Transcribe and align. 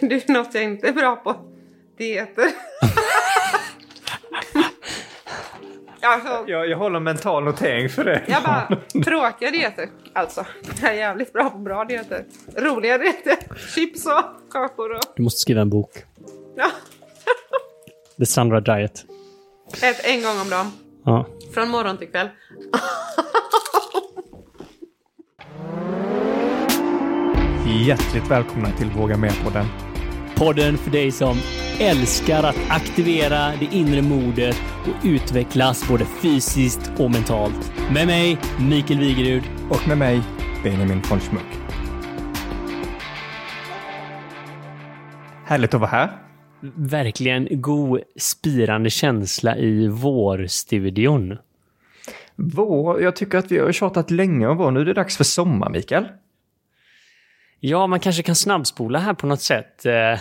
det 0.00 0.28
är 0.28 0.32
något 0.32 0.54
jag 0.54 0.64
inte 0.64 0.88
är 0.88 0.92
bra 0.92 1.16
på. 1.16 1.36
Dieter. 1.98 2.50
alltså, 6.02 6.44
Jag, 6.46 6.68
jag 6.68 6.78
håller 6.78 7.00
mental 7.00 7.44
notering 7.44 7.88
för 7.88 8.04
det. 8.04 8.22
jag 8.28 8.42
bara, 8.42 8.76
tråkiga 9.04 9.50
dieter. 9.50 9.88
Alltså, 10.12 10.46
jag 10.82 10.90
är 10.90 10.94
jävligt 10.94 11.32
bra 11.32 11.50
på 11.50 11.58
bra 11.58 11.84
dieter. 11.84 12.24
Roliga 12.56 12.98
dieter. 12.98 13.36
Chips 13.74 14.06
och 14.06 14.50
kakor 14.52 14.92
och... 14.94 15.02
Du 15.16 15.22
måste 15.22 15.40
skriva 15.40 15.60
en 15.60 15.70
bok. 15.70 15.90
Ja, 16.56 16.70
The 18.18 18.26
Sandra 18.26 18.60
Diet. 18.60 19.04
ät 19.82 20.04
en 20.06 20.22
gång 20.22 20.40
om 20.40 20.50
dagen. 20.50 20.72
Ja. 21.04 21.26
Från 21.54 21.68
morgon 21.68 21.98
till 21.98 22.08
kväll. 22.10 22.28
Hjärtligt 27.82 28.30
välkomna 28.30 28.70
till 28.70 28.90
Våga 28.90 29.16
Med-podden. 29.16 29.66
Podden 30.36 30.78
för 30.78 30.90
dig 30.90 31.10
som 31.10 31.36
älskar 31.80 32.42
att 32.42 32.56
aktivera 32.68 33.52
det 33.60 33.68
inre 33.72 34.02
modet 34.02 34.56
och 34.82 35.06
utvecklas 35.06 35.88
både 35.88 36.04
fysiskt 36.04 36.92
och 36.98 37.10
mentalt. 37.10 37.72
Med 37.94 38.06
mig, 38.06 38.38
Mikael 38.70 39.00
Wigerud. 39.00 39.42
Och 39.70 39.88
med 39.88 39.98
mig, 39.98 40.20
Benjamin 40.62 41.02
von 41.10 41.20
Schmuck. 41.20 41.46
Härligt 45.44 45.74
att 45.74 45.80
vara 45.80 45.90
här. 45.90 46.10
Verkligen 46.74 47.48
god 47.50 48.00
spirande 48.18 48.90
känsla 48.90 49.56
i 49.56 49.88
vårstudion. 49.88 51.36
Vår, 52.36 53.02
jag 53.02 53.16
tycker 53.16 53.38
att 53.38 53.52
vi 53.52 53.58
har 53.58 53.72
tjatat 53.72 54.10
länge 54.10 54.46
om 54.46 54.56
vår. 54.56 54.70
Nu 54.70 54.80
är 54.80 54.84
det 54.84 54.94
dags 54.94 55.16
för 55.16 55.24
sommar, 55.24 55.70
Mikael. 55.70 56.04
Ja, 57.66 57.86
man 57.86 58.00
kanske 58.00 58.22
kan 58.22 58.34
snabbspola 58.34 58.98
här 58.98 59.14
på 59.14 59.26
något 59.26 59.40
sätt 59.40 59.86
eh, 59.86 60.20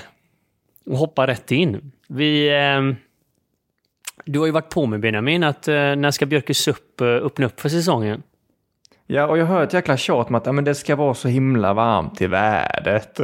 och 0.85 0.97
hoppa 0.97 1.27
rätt 1.27 1.51
in. 1.51 1.91
Vi... 2.07 2.47
Eh, 2.47 2.95
du 4.25 4.39
har 4.39 4.45
ju 4.45 4.51
varit 4.51 4.69
på 4.69 4.85
med 4.85 4.99
Benjamin 4.99 5.43
att 5.43 5.67
eh, 5.67 5.73
när 5.73 6.11
ska 6.11 6.25
Björkes 6.25 6.67
upp 6.67 7.01
eh, 7.01 7.07
öppna 7.07 7.45
upp 7.45 7.61
för 7.61 7.69
säsongen? 7.69 8.23
Ja, 9.07 9.27
och 9.27 9.37
jag 9.37 9.45
hör 9.45 9.63
ett 9.63 9.73
jäkla 9.73 9.97
tjat 9.97 10.29
om 10.29 10.35
att 10.35 10.45
ja, 10.45 10.51
men 10.51 10.63
det 10.63 10.75
ska 10.75 10.95
vara 10.95 11.13
så 11.13 11.27
himla 11.27 11.73
varmt 11.73 12.21
i 12.21 12.27
vädret. 12.27 13.19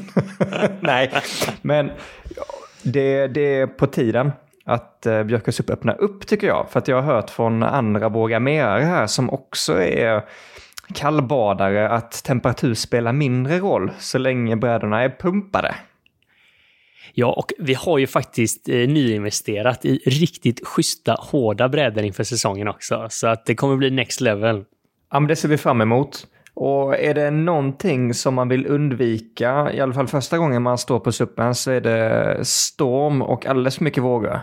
Nej, 0.80 1.12
men 1.62 1.90
det, 2.82 3.26
det 3.26 3.60
är 3.60 3.66
på 3.66 3.86
tiden 3.86 4.32
att 4.64 5.06
eh, 5.06 5.22
Björkes 5.22 5.60
upp 5.60 5.70
öppnar 5.70 6.00
upp 6.00 6.26
tycker 6.26 6.46
jag. 6.46 6.66
För 6.70 6.78
att 6.78 6.88
jag 6.88 7.02
har 7.02 7.14
hört 7.14 7.30
från 7.30 7.62
andra 7.62 8.08
Våga 8.08 8.40
Merare 8.40 8.82
här 8.82 9.06
som 9.06 9.30
också 9.30 9.82
är 9.82 10.22
kallbadare 10.94 11.88
att 11.88 12.24
temperatur 12.24 12.74
spelar 12.74 13.12
mindre 13.12 13.58
roll 13.58 13.90
så 13.98 14.18
länge 14.18 14.56
brädorna 14.56 15.02
är 15.02 15.08
pumpade. 15.08 15.74
Ja, 17.14 17.32
och 17.32 17.52
vi 17.58 17.74
har 17.74 17.98
ju 17.98 18.06
faktiskt 18.06 18.68
eh, 18.68 18.74
nyinvesterat 18.74 19.84
i 19.84 19.98
riktigt 20.06 20.66
schyssta, 20.66 21.16
hårda 21.18 21.68
brädor 21.68 22.04
inför 22.04 22.24
säsongen 22.24 22.68
också. 22.68 23.06
Så 23.10 23.26
att 23.26 23.46
det 23.46 23.54
kommer 23.54 23.76
bli 23.76 23.90
next 23.90 24.20
level. 24.20 24.64
Ja, 25.10 25.20
men 25.20 25.28
det 25.28 25.36
ser 25.36 25.48
vi 25.48 25.58
fram 25.58 25.80
emot. 25.80 26.26
Och 26.54 26.96
är 26.96 27.14
det 27.14 27.30
någonting 27.30 28.14
som 28.14 28.34
man 28.34 28.48
vill 28.48 28.66
undvika, 28.66 29.72
i 29.72 29.80
alla 29.80 29.92
fall 29.92 30.06
första 30.06 30.38
gången 30.38 30.62
man 30.62 30.78
står 30.78 31.00
på 31.00 31.12
suppen, 31.12 31.54
så 31.54 31.70
är 31.70 31.80
det 31.80 32.38
storm 32.44 33.22
och 33.22 33.46
alldeles 33.46 33.76
för 33.76 33.84
mycket 33.84 34.02
vågor. 34.02 34.40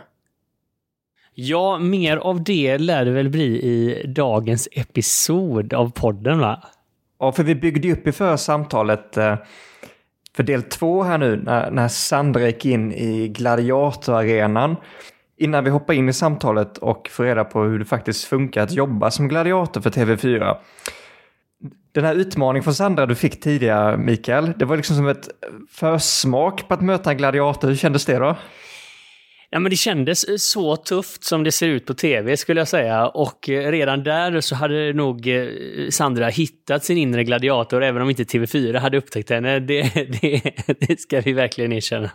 Ja, 1.36 1.78
mer 1.78 2.18
av 2.18 2.44
det 2.44 2.78
lär 2.78 3.06
det 3.06 3.12
väl 3.12 3.30
bli 3.30 3.46
i 3.46 4.06
dagens 4.08 4.68
episod 4.72 5.74
av 5.74 5.92
podden, 5.92 6.40
va? 6.40 6.64
Ja, 7.20 7.32
för 7.32 7.44
vi 7.44 7.56
byggde 7.56 7.88
ju 7.88 7.94
upp 7.94 8.08
i 8.08 8.12
förra 8.12 8.38
samtalet 8.38 9.18
eh, 9.18 9.36
för 10.36 10.44
del 10.44 10.64
två 10.64 11.04
här 11.04 11.18
nu 11.18 11.42
när, 11.46 11.72
när 11.72 11.88
Sandra 11.88 12.48
gick 12.48 12.66
in 12.66 12.92
i 12.92 13.28
gladiatorarenan. 13.28 14.76
Innan 15.38 15.64
vi 15.64 15.70
hoppar 15.70 15.94
in 15.94 16.10
i 16.10 16.14
samtalet 16.14 16.78
och 16.78 17.10
får 17.12 17.24
reda 17.24 17.44
på 17.44 17.64
hur 17.64 17.80
det 17.80 17.86
faktiskt 17.86 18.24
funkar 18.24 18.64
att 18.64 18.72
jobba 18.72 19.12
som 19.12 19.28
gladiator 19.28 19.82
för 19.82 19.90
TV4. 19.90 20.56
Den 21.92 22.06
här 22.06 22.16
utmaningen 22.16 22.64
från 22.64 22.74
Sandra 22.74 23.06
du 23.06 23.16
fick 23.16 23.42
tidigare, 23.42 23.98
Mikael, 23.98 24.54
det 24.58 24.66
var 24.66 24.78
liksom 24.78 24.96
som 24.96 25.08
ett 25.08 25.30
försmak 25.70 26.68
på 26.68 26.74
att 26.74 26.82
möta 26.82 27.12
en 27.12 27.18
gladiator. 27.18 27.68
Hur 27.68 27.76
kändes 27.76 28.06
det 28.06 28.18
då? 28.18 28.36
Ja, 29.54 29.60
men 29.60 29.70
det 29.70 29.76
kändes 29.76 30.26
så 30.52 30.76
tufft 30.76 31.24
som 31.24 31.44
det 31.44 31.52
ser 31.52 31.68
ut 31.68 31.86
på 31.86 31.94
tv 31.94 32.38
skulle 32.38 32.62
jag 32.62 32.68
säga. 32.68 33.08
Och 33.08 33.50
eh, 33.50 33.72
redan 33.72 34.04
där 34.04 34.42
så 34.42 34.56
hade 34.56 34.94
nog 34.94 35.28
eh, 35.28 35.48
Sandra 35.90 36.28
hittat 36.28 36.84
sin 36.84 36.98
inre 36.98 37.24
gladiator, 37.24 37.84
även 37.84 38.02
om 38.02 38.10
inte 38.10 38.24
TV4 38.24 38.78
hade 38.78 38.98
upptäckt 38.98 39.30
henne. 39.30 39.60
Det, 39.68 39.82
det, 40.22 40.42
det 40.80 41.00
ska 41.00 41.22
vi 41.22 41.34
verkligen 41.34 41.74
erkänna. 41.74 42.10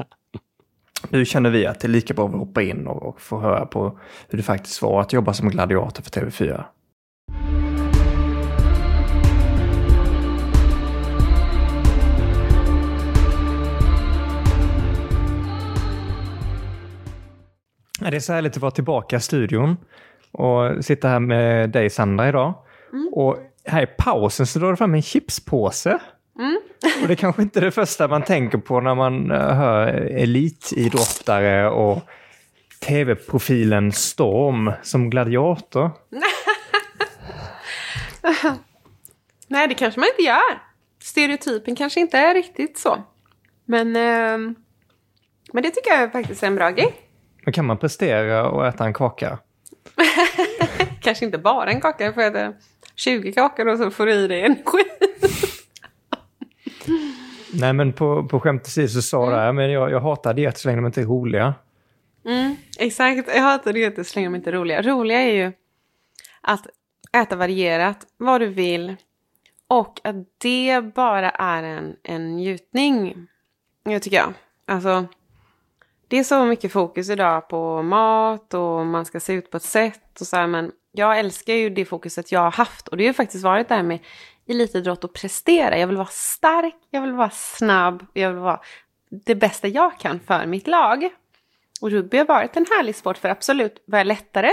Nu 1.10 1.25
känner 1.25 1.50
vi 1.50 1.66
att 1.66 1.81
det 1.81 1.87
är 1.87 1.91
lika 1.91 2.15
bra 2.15 2.28
att 2.28 2.34
hoppa 2.34 2.62
in 2.62 2.87
och, 2.87 3.03
och 3.03 3.21
få 3.21 3.41
höra 3.41 3.66
på 3.66 3.99
hur 4.28 4.37
det 4.37 4.43
faktiskt 4.43 4.82
var 4.82 5.00
att 5.00 5.12
jobba 5.12 5.34
som 5.34 5.49
gladiator 5.50 6.03
för 6.03 6.10
TV4. 6.10 6.65
Det 17.98 18.16
är 18.16 18.20
så 18.20 18.32
härligt 18.32 18.56
att 18.56 18.62
vara 18.62 18.70
tillbaka 18.70 19.16
i 19.16 19.20
studion 19.20 19.76
och 20.32 20.84
sitta 20.84 21.09
här 21.09 21.20
med 21.20 21.70
dig 21.70 21.91
Sandra 21.91 22.28
idag. 22.28 22.54
Och 23.12 23.38
här 23.64 23.82
i 23.82 23.86
pausen 23.86 24.47
så 24.47 24.59
drar 24.59 24.70
du 24.70 24.76
fram 24.76 24.94
en 24.94 25.03
chipspåse. 25.03 25.98
Och 27.03 27.08
det 27.08 27.14
är 27.14 27.16
kanske 27.16 27.42
inte 27.42 27.58
är 27.58 27.64
det 27.64 27.70
första 27.70 28.08
man 28.08 28.22
tänker 28.22 28.58
på 28.58 28.81
när 28.81 28.94
man 28.94 29.31
eh, 29.31 29.54
hör 29.54 29.87
elitidrottare 29.94 31.70
och 31.70 32.03
tv-profilen 32.81 33.92
Storm 33.92 34.72
som 34.82 35.10
gladiator. 35.10 35.91
Nej, 39.48 39.69
det 39.69 39.75
kanske 39.75 40.00
man 40.00 40.08
inte 40.08 40.22
gör. 40.22 40.62
Stereotypen 41.03 41.76
kanske 41.76 42.00
inte 42.00 42.19
är 42.19 42.34
riktigt 42.34 42.78
så. 42.78 43.03
Men, 43.64 43.97
ehm, 43.97 44.54
men 45.53 45.62
det 45.62 45.70
tycker 45.70 45.91
jag 45.91 46.12
faktiskt 46.12 46.42
är 46.42 46.47
en 46.47 46.56
bra 46.56 46.70
grej. 46.70 47.07
Men 47.44 47.53
kan 47.53 47.66
man 47.66 47.78
prestera 47.78 48.50
och 48.50 48.66
äta 48.66 48.84
en 48.84 48.94
kaka? 48.94 49.38
Kanske 51.00 51.25
inte 51.25 51.38
bara 51.38 51.71
en 51.71 51.81
kaka, 51.81 52.12
får 52.12 52.21
äta 52.22 52.53
20 52.94 53.32
kakor 53.32 53.69
och 53.69 53.78
så 53.78 53.91
får 53.91 54.06
du 54.06 54.12
i 54.12 54.28
dig 54.28 54.44
energi. 54.44 54.84
Nej 57.53 57.72
men 57.72 57.93
på, 57.93 58.25
på 58.25 58.41
skämt 58.41 58.62
åsido 58.62 58.88
så 58.88 59.03
sa 59.03 59.31
det, 59.31 59.53
men 59.53 59.71
jag, 59.71 59.91
jag 59.91 60.00
hatar 60.00 60.34
dieter 60.34 60.59
så 60.59 60.69
länge 60.69 60.78
de 60.78 60.87
inte 60.87 61.00
är 61.00 61.04
roliga. 61.04 61.54
Mm, 62.25 62.56
exakt, 62.78 63.28
jag 63.34 63.43
hatar 63.43 63.72
det 63.72 64.06
så 64.06 64.19
länge 64.19 64.28
de 64.28 64.34
inte 64.34 64.50
är 64.50 64.55
roliga. 64.55 64.82
Roliga 64.82 65.20
är 65.20 65.32
ju 65.32 65.53
att 66.41 66.66
äta 67.12 67.37
varierat, 67.37 68.06
vad 68.16 68.41
du 68.41 68.47
vill. 68.47 68.97
Och 69.69 70.00
att 70.05 70.16
det 70.38 70.81
bara 70.94 71.31
är 71.31 71.62
en, 71.62 71.97
en 72.03 72.37
njutning. 72.37 73.26
Jag 73.82 74.03
tycker 74.03 74.16
jag. 74.16 74.34
Alltså, 74.66 75.06
det 76.08 76.19
är 76.19 76.24
så 76.24 76.44
mycket 76.44 76.72
fokus 76.72 77.10
idag 77.10 77.48
på 77.48 77.82
mat 77.82 78.54
och 78.54 78.86
man 78.86 79.04
ska 79.04 79.20
se 79.20 79.32
ut 79.32 79.50
på 79.50 79.56
ett 79.56 79.62
sätt 79.62 80.20
och 80.20 80.26
så 80.26 80.36
här, 80.36 80.46
men 80.46 80.72
jag 80.92 81.19
älskar 81.19 81.54
ju 81.54 81.70
det 81.70 81.84
fokuset 81.84 82.32
jag 82.32 82.41
har 82.41 82.50
haft 82.50 82.88
och 82.88 82.96
det 82.96 83.04
har 83.04 83.08
ju 83.08 83.14
faktiskt 83.14 83.44
varit 83.44 83.69
det 83.69 83.74
här 83.74 83.82
med 83.82 83.98
elitidrott 84.48 85.04
och 85.04 85.14
prestera. 85.14 85.78
Jag 85.78 85.86
vill 85.86 85.96
vara 85.96 86.08
stark, 86.10 86.74
jag 86.91 87.02
vill 87.02 87.12
vara 87.12 87.30
snabb, 87.30 88.06
jag 88.12 88.30
vill 88.30 88.38
vara 88.38 88.60
det 89.10 89.34
bästa 89.34 89.69
jag 89.69 89.98
kan 89.98 90.20
för 90.20 90.46
mitt 90.46 90.66
lag. 90.66 91.10
Och 91.80 91.91
rugby 91.91 92.19
har 92.19 92.25
varit 92.25 92.56
en 92.56 92.66
härlig 92.70 92.96
sport 92.96 93.19
för 93.19 93.28
absolut 93.28 93.82
var 93.86 93.98
jag 93.98 94.06
lättare. 94.06 94.50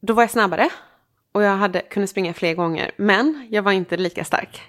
Då 0.00 0.12
var 0.12 0.22
jag 0.22 0.30
snabbare 0.30 0.68
och 1.32 1.42
jag 1.42 1.56
hade, 1.56 1.80
kunde 1.80 2.06
springa 2.06 2.34
fler 2.34 2.54
gånger, 2.54 2.90
men 2.96 3.48
jag 3.50 3.62
var 3.62 3.72
inte 3.72 3.96
lika 3.96 4.24
stark. 4.24 4.62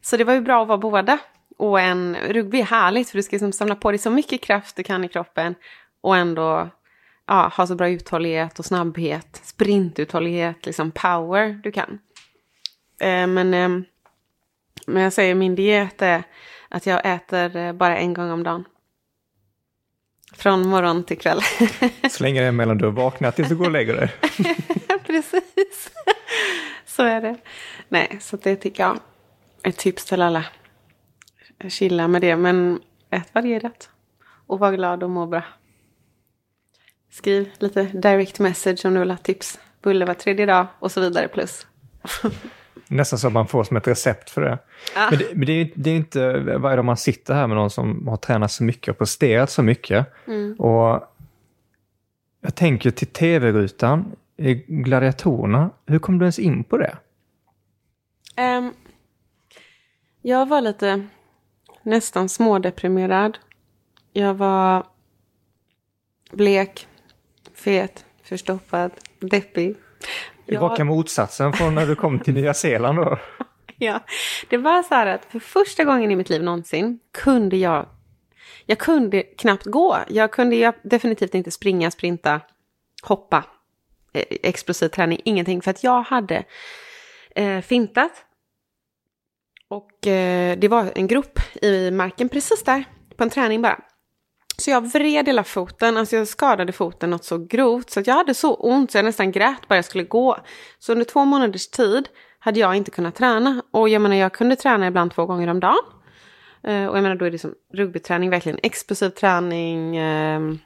Så 0.00 0.16
det 0.16 0.24
var 0.24 0.32
ju 0.32 0.40
bra 0.40 0.62
att 0.62 0.68
vara 0.68 0.78
båda. 0.78 1.18
Och 1.60 1.80
en 1.80 2.16
rugby 2.16 2.60
är 2.60 2.64
härligt 2.64 3.10
för 3.10 3.18
du 3.18 3.22
ska 3.22 3.34
liksom 3.34 3.52
samla 3.52 3.74
på 3.74 3.90
dig 3.90 3.98
så 3.98 4.10
mycket 4.10 4.40
kraft 4.40 4.76
du 4.76 4.82
kan 4.82 5.04
i 5.04 5.08
kroppen 5.08 5.54
och 6.00 6.16
ändå 6.16 6.68
ja, 7.26 7.52
ha 7.56 7.66
så 7.66 7.74
bra 7.74 7.88
uthållighet 7.88 8.58
och 8.58 8.64
snabbhet, 8.64 9.40
sprintuthållighet, 9.42 10.66
liksom 10.66 10.90
power 10.90 11.60
du 11.62 11.72
kan. 11.72 11.98
Eh, 13.00 13.26
men, 13.26 13.54
eh, 13.54 13.68
men 14.86 15.02
jag 15.02 15.12
säger 15.12 15.34
min 15.34 15.54
diet 15.54 16.02
är 16.02 16.22
att 16.68 16.86
jag 16.86 17.00
äter 17.04 17.56
eh, 17.56 17.72
bara 17.72 17.98
en 17.98 18.14
gång 18.14 18.30
om 18.30 18.42
dagen. 18.42 18.64
Från 20.32 20.68
morgon 20.68 21.04
till 21.04 21.18
kväll. 21.18 21.40
Så 22.10 22.22
länge 22.22 22.40
det 22.40 22.46
är 22.46 22.52
mellan 22.52 22.78
du 22.78 22.84
har 22.84 22.92
vaknat 22.92 23.36
tills 23.36 23.48
du 23.48 23.56
går 23.56 23.64
och 23.64 23.70
lägger 23.70 23.96
dig. 23.96 24.12
Precis. 25.06 25.90
Så 26.86 27.02
är 27.02 27.20
det. 27.20 27.36
Nej, 27.88 28.16
så 28.20 28.36
det 28.36 28.56
tycker 28.56 28.82
jag 28.82 28.98
är 29.62 29.68
ett 29.68 29.76
tips 29.76 30.04
till 30.04 30.22
alla. 30.22 30.44
Chilla 31.68 32.08
med 32.08 32.20
det, 32.22 32.36
men 32.36 32.80
ät 33.10 33.34
varierat. 33.34 33.90
Och 34.46 34.58
var 34.58 34.72
glad 34.72 35.02
och 35.02 35.10
må 35.10 35.26
bra. 35.26 35.42
Skriv 37.10 37.50
lite 37.58 37.82
direct 37.82 38.38
message 38.38 38.84
om 38.84 38.94
du 38.94 39.00
vill 39.00 39.10
ha 39.10 39.18
tips. 39.18 39.58
Bulle 39.82 40.04
var 40.04 40.14
tredje 40.14 40.46
dag 40.46 40.66
och 40.78 40.92
så 40.92 41.00
vidare 41.00 41.28
plus. 41.28 41.66
Nästan 42.88 43.18
som 43.18 43.32
man 43.32 43.46
får 43.46 43.64
som 43.64 43.76
ett 43.76 43.88
recept 43.88 44.30
för 44.30 44.40
det. 44.40 44.58
Ja. 44.94 45.08
Men, 45.10 45.18
det, 45.18 45.34
men 45.34 45.46
det, 45.46 45.52
är, 45.52 45.70
det 45.74 45.90
är 45.90 45.96
inte 45.96 46.32
varje 46.58 46.76
dag 46.76 46.84
man 46.84 46.96
sitter 46.96 47.34
här 47.34 47.46
med 47.46 47.56
någon 47.56 47.70
som 47.70 48.08
har 48.08 48.16
tränat 48.16 48.52
så 48.52 48.64
mycket 48.64 48.88
och 48.88 48.98
presterat 48.98 49.50
så 49.50 49.62
mycket. 49.62 50.06
Mm. 50.26 50.54
Och 50.54 51.02
jag 52.40 52.54
tänker 52.54 52.90
till 52.90 53.06
tv-rutan 53.06 54.16
Gladiatorerna. 54.66 55.70
Hur 55.86 55.98
kom 55.98 56.18
du 56.18 56.24
ens 56.24 56.38
in 56.38 56.64
på 56.64 56.78
det? 56.78 56.96
Ehm, 58.36 58.72
jag 60.22 60.48
var 60.48 60.60
lite 60.60 61.06
nästan 61.82 62.28
smådeprimerad. 62.28 63.38
Jag 64.12 64.34
var 64.34 64.86
blek, 66.32 66.86
fet, 67.54 68.04
förstoppad, 68.22 68.90
deppig. 69.20 69.76
Jag- 70.46 70.62
raka 70.62 70.84
motsatsen 70.84 71.52
från 71.52 71.74
när 71.74 71.86
du 71.86 71.94
kom 71.96 72.18
till 72.18 72.34
Nya 72.34 72.54
Zeeland 72.54 72.98
då. 72.98 73.18
Ja, 73.82 74.00
det 74.48 74.56
var 74.56 74.82
så 74.82 74.94
här 74.94 75.06
att 75.06 75.24
för 75.24 75.38
första 75.38 75.84
gången 75.84 76.10
i 76.10 76.16
mitt 76.16 76.30
liv 76.30 76.42
någonsin 76.42 76.98
kunde 77.12 77.56
jag... 77.56 77.86
Jag 78.66 78.78
kunde 78.78 79.22
knappt 79.22 79.64
gå. 79.66 79.98
Jag 80.08 80.32
kunde 80.32 80.56
ju 80.56 80.72
definitivt 80.82 81.34
inte 81.34 81.50
springa, 81.50 81.90
sprinta, 81.90 82.40
hoppa, 83.02 83.44
eh, 84.12 84.24
explosiv 84.42 84.88
träning, 84.88 85.20
ingenting. 85.24 85.62
För 85.62 85.70
att 85.70 85.84
jag 85.84 86.02
hade 86.02 86.44
eh, 87.34 87.60
fintat. 87.60 88.12
Och 89.70 90.06
eh, 90.06 90.58
det 90.58 90.68
var 90.68 90.92
en 90.94 91.06
grop 91.06 91.38
i 91.62 91.90
marken 91.90 92.28
precis 92.28 92.62
där, 92.62 92.84
på 93.16 93.22
en 93.24 93.30
träning 93.30 93.62
bara. 93.62 93.80
Så 94.56 94.70
jag 94.70 94.92
vred 94.92 95.26
hela 95.26 95.44
foten, 95.44 95.96
alltså 95.96 96.16
jag 96.16 96.28
skadade 96.28 96.72
foten 96.72 97.10
något 97.10 97.24
så 97.24 97.38
grovt 97.38 97.90
så 97.90 98.00
att 98.00 98.06
jag 98.06 98.14
hade 98.14 98.34
så 98.34 98.54
ont 98.54 98.90
så 98.90 98.98
jag 98.98 99.04
nästan 99.04 99.32
grät 99.32 99.68
bara 99.68 99.76
jag 99.76 99.84
skulle 99.84 100.04
gå. 100.04 100.38
Så 100.78 100.92
under 100.92 101.04
två 101.04 101.24
månaders 101.24 101.68
tid 101.68 102.08
hade 102.38 102.60
jag 102.60 102.76
inte 102.76 102.90
kunnat 102.90 103.14
träna. 103.14 103.62
Och 103.70 103.88
jag 103.88 104.02
menar 104.02 104.16
jag 104.16 104.32
kunde 104.32 104.56
träna 104.56 104.86
ibland 104.86 105.12
två 105.12 105.26
gånger 105.26 105.48
om 105.48 105.60
dagen. 105.60 105.84
Eh, 106.62 106.86
och 106.86 106.96
jag 106.96 107.02
menar 107.02 107.16
då 107.16 107.24
är 107.24 107.30
det 107.30 107.38
som 107.38 107.54
rugbyträning, 107.72 108.30
verkligen 108.30 108.58
explosiv 108.62 109.08
träning. 109.08 109.96
Ehm, 109.96 110.58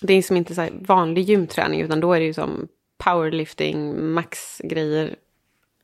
det 0.00 0.14
är 0.14 0.22
som 0.22 0.36
inte 0.36 0.54
så 0.54 0.60
här 0.60 0.72
vanlig 0.80 1.22
gymträning 1.22 1.80
utan 1.80 2.00
då 2.00 2.12
är 2.12 2.20
det 2.20 2.26
ju 2.26 2.34
som 2.34 2.68
powerlifting, 3.04 4.04
maxgrejer. 4.12 5.16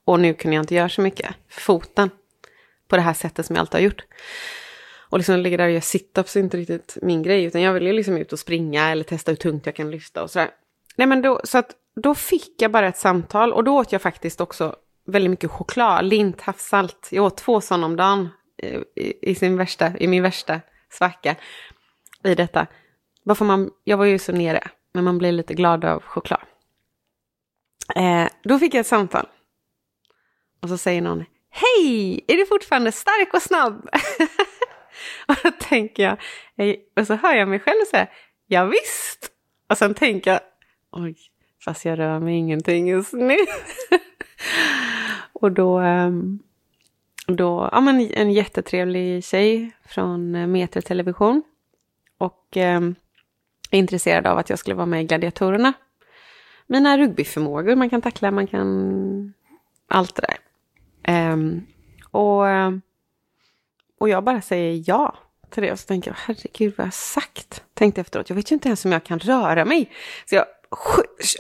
Och 0.08 0.20
nu 0.20 0.34
kunde 0.34 0.55
jag 0.55 0.62
inte 0.62 0.75
göra 0.75 0.88
så 0.88 1.00
mycket 1.00 1.34
för 1.49 1.60
foten. 1.60 2.10
På 2.88 2.96
det 2.96 3.02
här 3.02 3.12
sättet 3.12 3.46
som 3.46 3.56
jag 3.56 3.60
alltid 3.60 3.75
har 3.75 3.84
gjort. 3.84 4.05
Och 5.08 5.19
liksom 5.19 5.37
ligga 5.37 5.56
där 5.56 5.64
och 5.64 5.70
göra 5.70 5.81
situps 5.81 6.37
är 6.37 6.40
inte 6.40 6.56
riktigt 6.56 6.99
min 7.02 7.22
grej. 7.22 7.44
Utan 7.44 7.62
jag 7.62 7.72
vill 7.72 7.87
ju 7.87 7.93
liksom 7.93 8.16
ut 8.16 8.32
och 8.32 8.38
springa 8.38 8.90
eller 8.90 9.05
testa 9.05 9.31
hur 9.31 9.37
tungt 9.37 9.66
jag 9.66 9.75
kan 9.75 9.90
lyfta 9.90 10.22
och 10.22 10.31
sådär. 10.31 10.50
Nej 10.96 11.06
men 11.06 11.22
då, 11.22 11.40
så 11.44 11.58
att 11.58 11.70
då 12.02 12.14
fick 12.14 12.62
jag 12.62 12.70
bara 12.70 12.88
ett 12.88 12.96
samtal 12.96 13.52
och 13.52 13.64
då 13.64 13.76
åt 13.76 13.93
jag 13.93 14.02
faktiskt 14.02 14.40
också 14.40 14.76
väldigt 15.06 15.31
mycket 15.31 15.50
choklad, 15.50 16.05
lint, 16.05 16.40
havssalt. 16.40 17.08
Jag 17.10 17.25
åt 17.25 17.37
två 17.37 17.60
sådana 17.60 17.87
om 17.87 17.96
dagen 17.96 18.28
eh, 18.62 18.81
i, 18.96 19.31
i, 19.31 19.34
sin 19.34 19.56
värsta, 19.56 19.99
i 19.99 20.06
min 20.06 20.22
värsta 20.22 20.60
svacka 20.90 21.37
i 22.25 22.34
detta. 22.34 22.66
Varför 23.25 23.44
man, 23.44 23.70
jag 23.84 23.96
var 23.96 24.05
ju 24.05 24.19
så 24.19 24.32
nere, 24.32 24.69
men 24.94 25.05
man 25.05 25.19
blir 25.19 25.32
lite 25.32 25.55
glad 25.55 25.84
av 25.84 26.02
choklad. 26.02 26.40
Eh, 27.96 28.28
då 28.43 28.58
fick 28.58 28.75
jag 28.75 28.81
ett 28.81 28.87
samtal. 28.87 29.26
Och 30.60 30.69
så 30.69 30.78
säger 30.78 31.02
någon, 31.02 31.25
Hej! 31.50 32.25
Är 32.26 32.37
du 32.37 32.46
fortfarande 32.46 32.93
stark 32.93 33.34
och 33.34 33.43
snabb? 33.43 33.88
och 35.26 35.37
då 35.43 35.50
tänker 35.50 36.02
jag, 36.02 36.19
och 36.96 37.06
så 37.06 37.14
hör 37.14 37.34
jag 37.34 37.49
mig 37.49 37.60
själv 37.60 37.84
säga, 37.90 38.08
ja, 38.46 38.64
visst. 38.64 39.31
Och 39.69 39.78
sen 39.78 39.94
tänker 39.94 40.31
jag, 40.31 40.40
oj, 40.93 41.16
fast 41.64 41.84
jag 41.84 41.99
rör 41.99 42.20
mig 42.20 42.37
ingenting 42.37 42.88
just 42.88 43.12
nu. 43.12 43.37
och 45.32 45.52
då, 45.52 45.78
ehm, 45.78 46.38
då, 47.26 47.69
ja 47.72 47.81
men 47.81 48.10
en 48.12 48.32
jättetrevlig 48.32 49.25
tjej 49.25 49.70
från 49.87 50.34
eh, 50.34 50.46
Meter 50.46 50.81
Television. 50.81 51.43
Och 52.19 52.56
eh, 52.56 52.81
är 53.70 53.78
intresserad 53.78 54.26
av 54.26 54.38
att 54.38 54.50
jag 54.50 54.58
skulle 54.58 54.76
vara 54.76 54.87
med 54.87 55.02
i 55.02 55.05
Gladiatorerna. 55.05 55.72
Mina 56.66 56.99
rugbyförmågor, 56.99 57.76
man 57.76 57.90
kan 57.90 58.02
tackla, 58.02 58.31
man 58.31 58.46
kan 58.46 59.34
allt 59.88 60.14
det 60.14 60.22
där. 60.22 60.48
Um, 61.08 61.66
och, 62.10 62.44
och 63.99 64.08
jag 64.08 64.25
bara 64.25 64.40
säger 64.40 64.84
ja 64.87 65.16
till 65.50 65.62
det. 65.62 65.72
Och 65.72 65.78
så 65.78 65.87
tänker 65.87 66.10
jag, 66.10 66.16
herregud 66.19 66.75
vad 66.76 66.87
jag 66.87 66.94
sagt. 66.94 67.62
Tänkte 67.75 68.00
efteråt, 68.00 68.28
jag 68.28 68.37
vet 68.37 68.50
ju 68.50 68.55
inte 68.55 68.69
ens 68.69 68.84
om 68.84 68.93
jag 68.93 69.05
kan 69.05 69.19
röra 69.19 69.64
mig. 69.64 69.93
Så 70.26 70.34
jag 70.34 70.46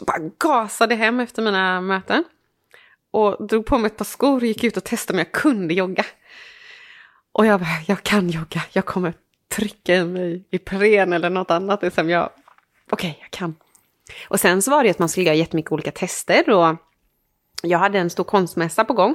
bara 0.06 0.30
gasade 0.38 0.94
hem 0.94 1.20
efter 1.20 1.42
mina 1.42 1.80
möten. 1.80 2.24
Och 3.10 3.46
drog 3.46 3.66
på 3.66 3.78
mig 3.78 3.86
ett 3.86 3.96
par 3.96 4.04
skor 4.04 4.36
och 4.36 4.46
gick 4.46 4.64
ut 4.64 4.76
och 4.76 4.84
testade 4.84 5.16
om 5.16 5.18
jag 5.18 5.32
kunde 5.32 5.74
jogga. 5.74 6.04
Och 7.32 7.46
jag 7.46 7.60
bara, 7.60 7.82
jag 7.86 8.02
kan 8.02 8.30
jogga, 8.30 8.62
jag 8.72 8.84
kommer 8.84 9.14
trycka 9.48 9.94
i 9.94 10.04
mig 10.04 10.44
Ipren 10.50 11.12
eller 11.12 11.30
något 11.30 11.50
annat. 11.50 11.82
Liksom 11.82 12.10
jag, 12.10 12.30
okej, 12.90 13.18
jag 13.20 13.30
kan. 13.30 13.54
Och 14.28 14.40
sen 14.40 14.62
så 14.62 14.70
var 14.70 14.84
det 14.84 14.90
att 14.90 14.98
man 14.98 15.08
skulle 15.08 15.26
göra 15.26 15.36
jättemycket 15.36 15.72
olika 15.72 15.90
tester 15.90 16.50
och 16.50 16.76
jag 17.62 17.78
hade 17.78 17.98
en 17.98 18.10
stor 18.10 18.24
konstmässa 18.24 18.84
på 18.84 18.92
gång. 18.92 19.14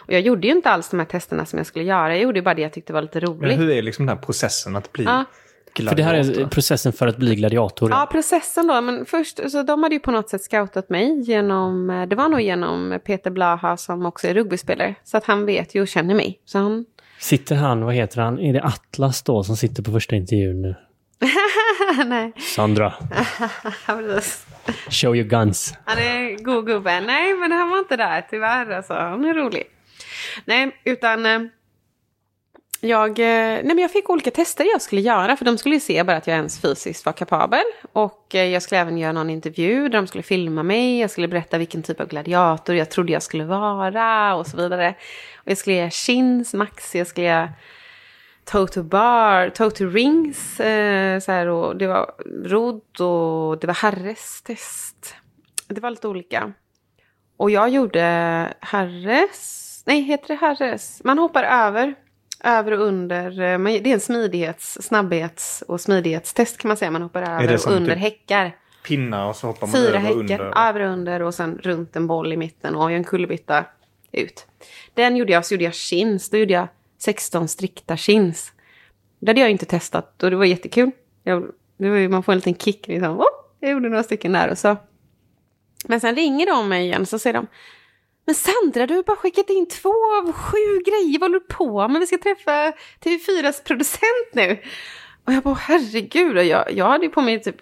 Och 0.00 0.12
jag 0.12 0.20
gjorde 0.20 0.46
ju 0.46 0.52
inte 0.52 0.70
alls 0.70 0.88
de 0.88 0.98
här 0.98 1.06
testerna 1.06 1.46
som 1.46 1.56
jag 1.56 1.66
skulle 1.66 1.84
göra, 1.84 2.08
jag 2.08 2.22
gjorde 2.22 2.38
ju 2.38 2.42
bara 2.42 2.54
det 2.54 2.62
jag 2.62 2.72
tyckte 2.72 2.92
var 2.92 3.02
lite 3.02 3.20
Men 3.20 3.28
roligt. 3.28 3.58
hur 3.58 3.70
är 3.70 3.82
liksom 3.82 4.06
den 4.06 4.16
här 4.16 4.22
processen 4.24 4.76
att 4.76 4.92
bli 4.92 5.04
Ja. 5.04 5.24
För 5.76 5.94
det 5.94 6.02
här 6.02 6.14
är 6.14 6.22
gladiator? 6.22 6.50
processen 6.50 6.92
för 6.92 7.06
att 7.06 7.16
bli 7.16 7.34
gladiator. 7.34 7.90
Ja, 7.90 8.08
processen 8.12 8.66
då. 8.66 8.80
Men 8.80 9.06
först, 9.06 9.50
så 9.50 9.62
de 9.62 9.82
hade 9.82 9.94
ju 9.94 10.00
på 10.00 10.10
något 10.10 10.28
sätt 10.28 10.42
scoutat 10.42 10.90
mig 10.90 11.20
genom, 11.20 11.90
eh, 11.90 12.06
det 12.08 12.16
var 12.16 12.28
nog 12.28 12.40
genom 12.40 12.98
Peter 13.04 13.30
Blaha 13.30 13.76
som 13.76 14.06
också 14.06 14.26
är 14.28 14.34
rugbyspelare. 14.34 14.94
Så 15.04 15.16
att 15.16 15.24
han 15.24 15.46
vet 15.46 15.74
ju 15.74 15.82
och 15.82 15.88
känner 15.88 16.14
mig. 16.14 16.40
Så 16.44 16.58
han, 16.58 16.84
Sitter 17.18 17.56
han, 17.56 17.84
vad 17.84 17.94
heter 17.94 18.20
han, 18.22 18.38
är 18.38 18.52
det 18.52 18.62
Atlas 18.62 19.22
då 19.22 19.42
som 19.44 19.56
sitter 19.56 19.82
på 19.82 19.92
första 19.92 20.16
intervjun 20.16 20.62
nu? 20.62 20.74
nej, 22.06 22.32
Sandra, 22.56 22.92
show 24.90 25.16
your 25.16 25.28
guns. 25.28 25.74
Han 25.84 25.98
är 25.98 26.44
god 26.44 26.66
gubbe. 26.66 27.00
Nej, 27.00 27.34
men 27.34 27.52
han 27.52 27.70
var 27.70 27.78
inte 27.78 27.96
där 27.96 28.26
tyvärr. 28.30 28.70
Alltså. 28.70 28.94
Han 28.94 29.24
är 29.24 29.34
rolig. 29.34 29.62
Nej, 30.44 30.80
utan 30.84 31.26
eh, 31.26 31.40
jag, 32.82 33.10
eh, 33.10 33.24
nej, 33.24 33.64
men 33.64 33.78
jag 33.78 33.90
fick 33.90 34.10
olika 34.10 34.30
tester 34.30 34.64
jag 34.64 34.82
skulle 34.82 35.00
göra. 35.00 35.36
För 35.36 35.44
de 35.44 35.58
skulle 35.58 35.74
ju 35.74 35.80
se 35.80 36.04
bara 36.04 36.16
att 36.16 36.26
jag 36.26 36.36
ens 36.36 36.60
fysiskt 36.60 37.06
var 37.06 37.12
kapabel. 37.12 37.64
Och 37.92 38.34
eh, 38.34 38.44
jag 38.44 38.62
skulle 38.62 38.80
även 38.80 38.98
göra 38.98 39.12
någon 39.12 39.30
intervju 39.30 39.88
där 39.88 39.98
de 39.98 40.06
skulle 40.06 40.22
filma 40.22 40.62
mig. 40.62 41.00
Jag 41.00 41.10
skulle 41.10 41.28
berätta 41.28 41.58
vilken 41.58 41.82
typ 41.82 42.00
av 42.00 42.08
gladiator 42.08 42.76
jag 42.76 42.90
trodde 42.90 43.12
jag 43.12 43.22
skulle 43.22 43.44
vara 43.44 44.34
och 44.34 44.46
så 44.46 44.56
vidare. 44.56 44.94
Och 45.36 45.50
jag 45.50 45.58
skulle 45.58 45.76
göra 45.76 45.90
chins, 45.90 46.54
max, 46.54 46.94
jag 46.94 47.06
skulle 47.06 47.26
göra 47.26 47.52
toe 48.44 48.66
to 48.66 48.82
bar, 48.82 49.48
toe 49.48 49.70
to 49.70 49.84
rings. 49.84 50.60
Eh, 50.60 51.20
så 51.20 51.32
här, 51.32 51.46
och 51.46 51.76
det 51.76 51.86
var 51.86 52.12
rodd 52.44 53.00
och 53.00 53.60
det 53.60 53.66
var 53.66 53.74
herres 53.74 54.42
test. 54.42 55.14
Det 55.68 55.80
var 55.80 55.90
lite 55.90 56.08
olika. 56.08 56.52
Och 57.36 57.50
jag 57.50 57.68
gjorde 57.68 58.00
herres, 58.60 59.69
nej 59.90 60.00
heter 60.02 60.28
det 60.28 60.34
herres? 60.34 61.00
Man 61.04 61.18
hoppar 61.18 61.42
över, 61.42 61.94
över 62.44 62.72
och 62.72 62.86
under, 62.86 63.30
eh, 63.30 63.58
det 63.58 63.90
är 63.90 63.94
en 63.94 64.00
smidighets, 64.00 64.78
snabbhets 64.82 65.62
och 65.68 65.80
smidighetstest 65.80 66.58
kan 66.58 66.68
man 66.68 66.76
säga. 66.76 66.90
Man 66.90 67.02
hoppar 67.02 67.22
över 67.22 67.54
och 67.54 67.72
under 67.72 67.90
typ 67.94 68.02
häckar. 68.02 68.56
Pinnar 68.86 69.26
och 69.28 69.36
så 69.36 69.46
hoppar 69.46 69.66
man 69.66 69.76
Fyra 69.76 69.88
över 69.88 69.98
häckar, 69.98 70.14
och 70.14 70.20
under. 70.20 70.68
över 70.68 70.80
och 70.80 70.90
under 70.92 71.22
och 71.22 71.34
sen 71.34 71.58
runt 71.62 71.96
en 71.96 72.06
boll 72.06 72.32
i 72.32 72.36
mitten 72.36 72.74
och 72.74 72.92
en 72.92 73.04
kullerbytta 73.04 73.64
ut. 74.12 74.46
Den 74.94 75.16
gjorde 75.16 75.32
jag, 75.32 75.46
så 75.46 75.54
gjorde 75.54 75.64
jag 75.64 75.74
chins. 75.74 76.30
Då 76.30 76.36
gjorde 76.36 76.52
jag 76.52 76.68
16 76.98 77.48
strikta 77.48 77.96
chins. 77.96 78.52
Det 79.20 79.30
hade 79.30 79.40
jag 79.40 79.50
inte 79.50 79.66
testat 79.66 80.22
och 80.22 80.30
det 80.30 80.36
var 80.36 80.44
jättekul. 80.44 80.90
Jag, 81.22 81.46
det 81.76 81.88
var, 81.90 81.96
ju- 81.96 82.08
man 82.08 82.22
får 82.22 82.32
en 82.32 82.38
liten 82.38 82.54
kick 82.54 82.88
liksom. 82.88 83.18
Oh, 83.18 83.24
jag 83.60 83.70
gjorde 83.70 83.88
några 83.88 84.02
stycken 84.02 84.32
där 84.32 84.50
och 84.50 84.58
så. 84.58 84.76
Men 85.84 86.00
sen 86.00 86.14
ringer 86.16 86.46
de 86.46 86.68
mig 86.68 86.84
igen 86.84 87.06
så 87.06 87.18
säger 87.18 87.34
de 87.34 87.46
men 88.30 88.34
Sandra, 88.34 88.86
du 88.86 88.94
har 88.94 89.02
bara 89.02 89.16
skickat 89.16 89.50
in 89.50 89.68
två 89.68 89.94
av 90.18 90.32
sju 90.32 90.82
grejer. 90.86 91.18
Vad 91.18 91.30
håller 91.30 91.40
du 91.40 91.46
på 91.46 91.88
med? 91.88 92.00
Vi 92.00 92.06
ska 92.06 92.18
träffa 92.18 92.72
TV4s 93.00 93.64
producent 93.64 94.30
nu. 94.32 94.58
Och 95.24 95.32
jag 95.32 95.42
bara, 95.42 95.54
herregud. 95.54 96.36
Och 96.36 96.44
jag, 96.44 96.72
jag 96.72 96.88
hade 96.88 97.04
ju 97.04 97.10
på 97.10 97.22
mig 97.22 97.42
typ 97.42 97.56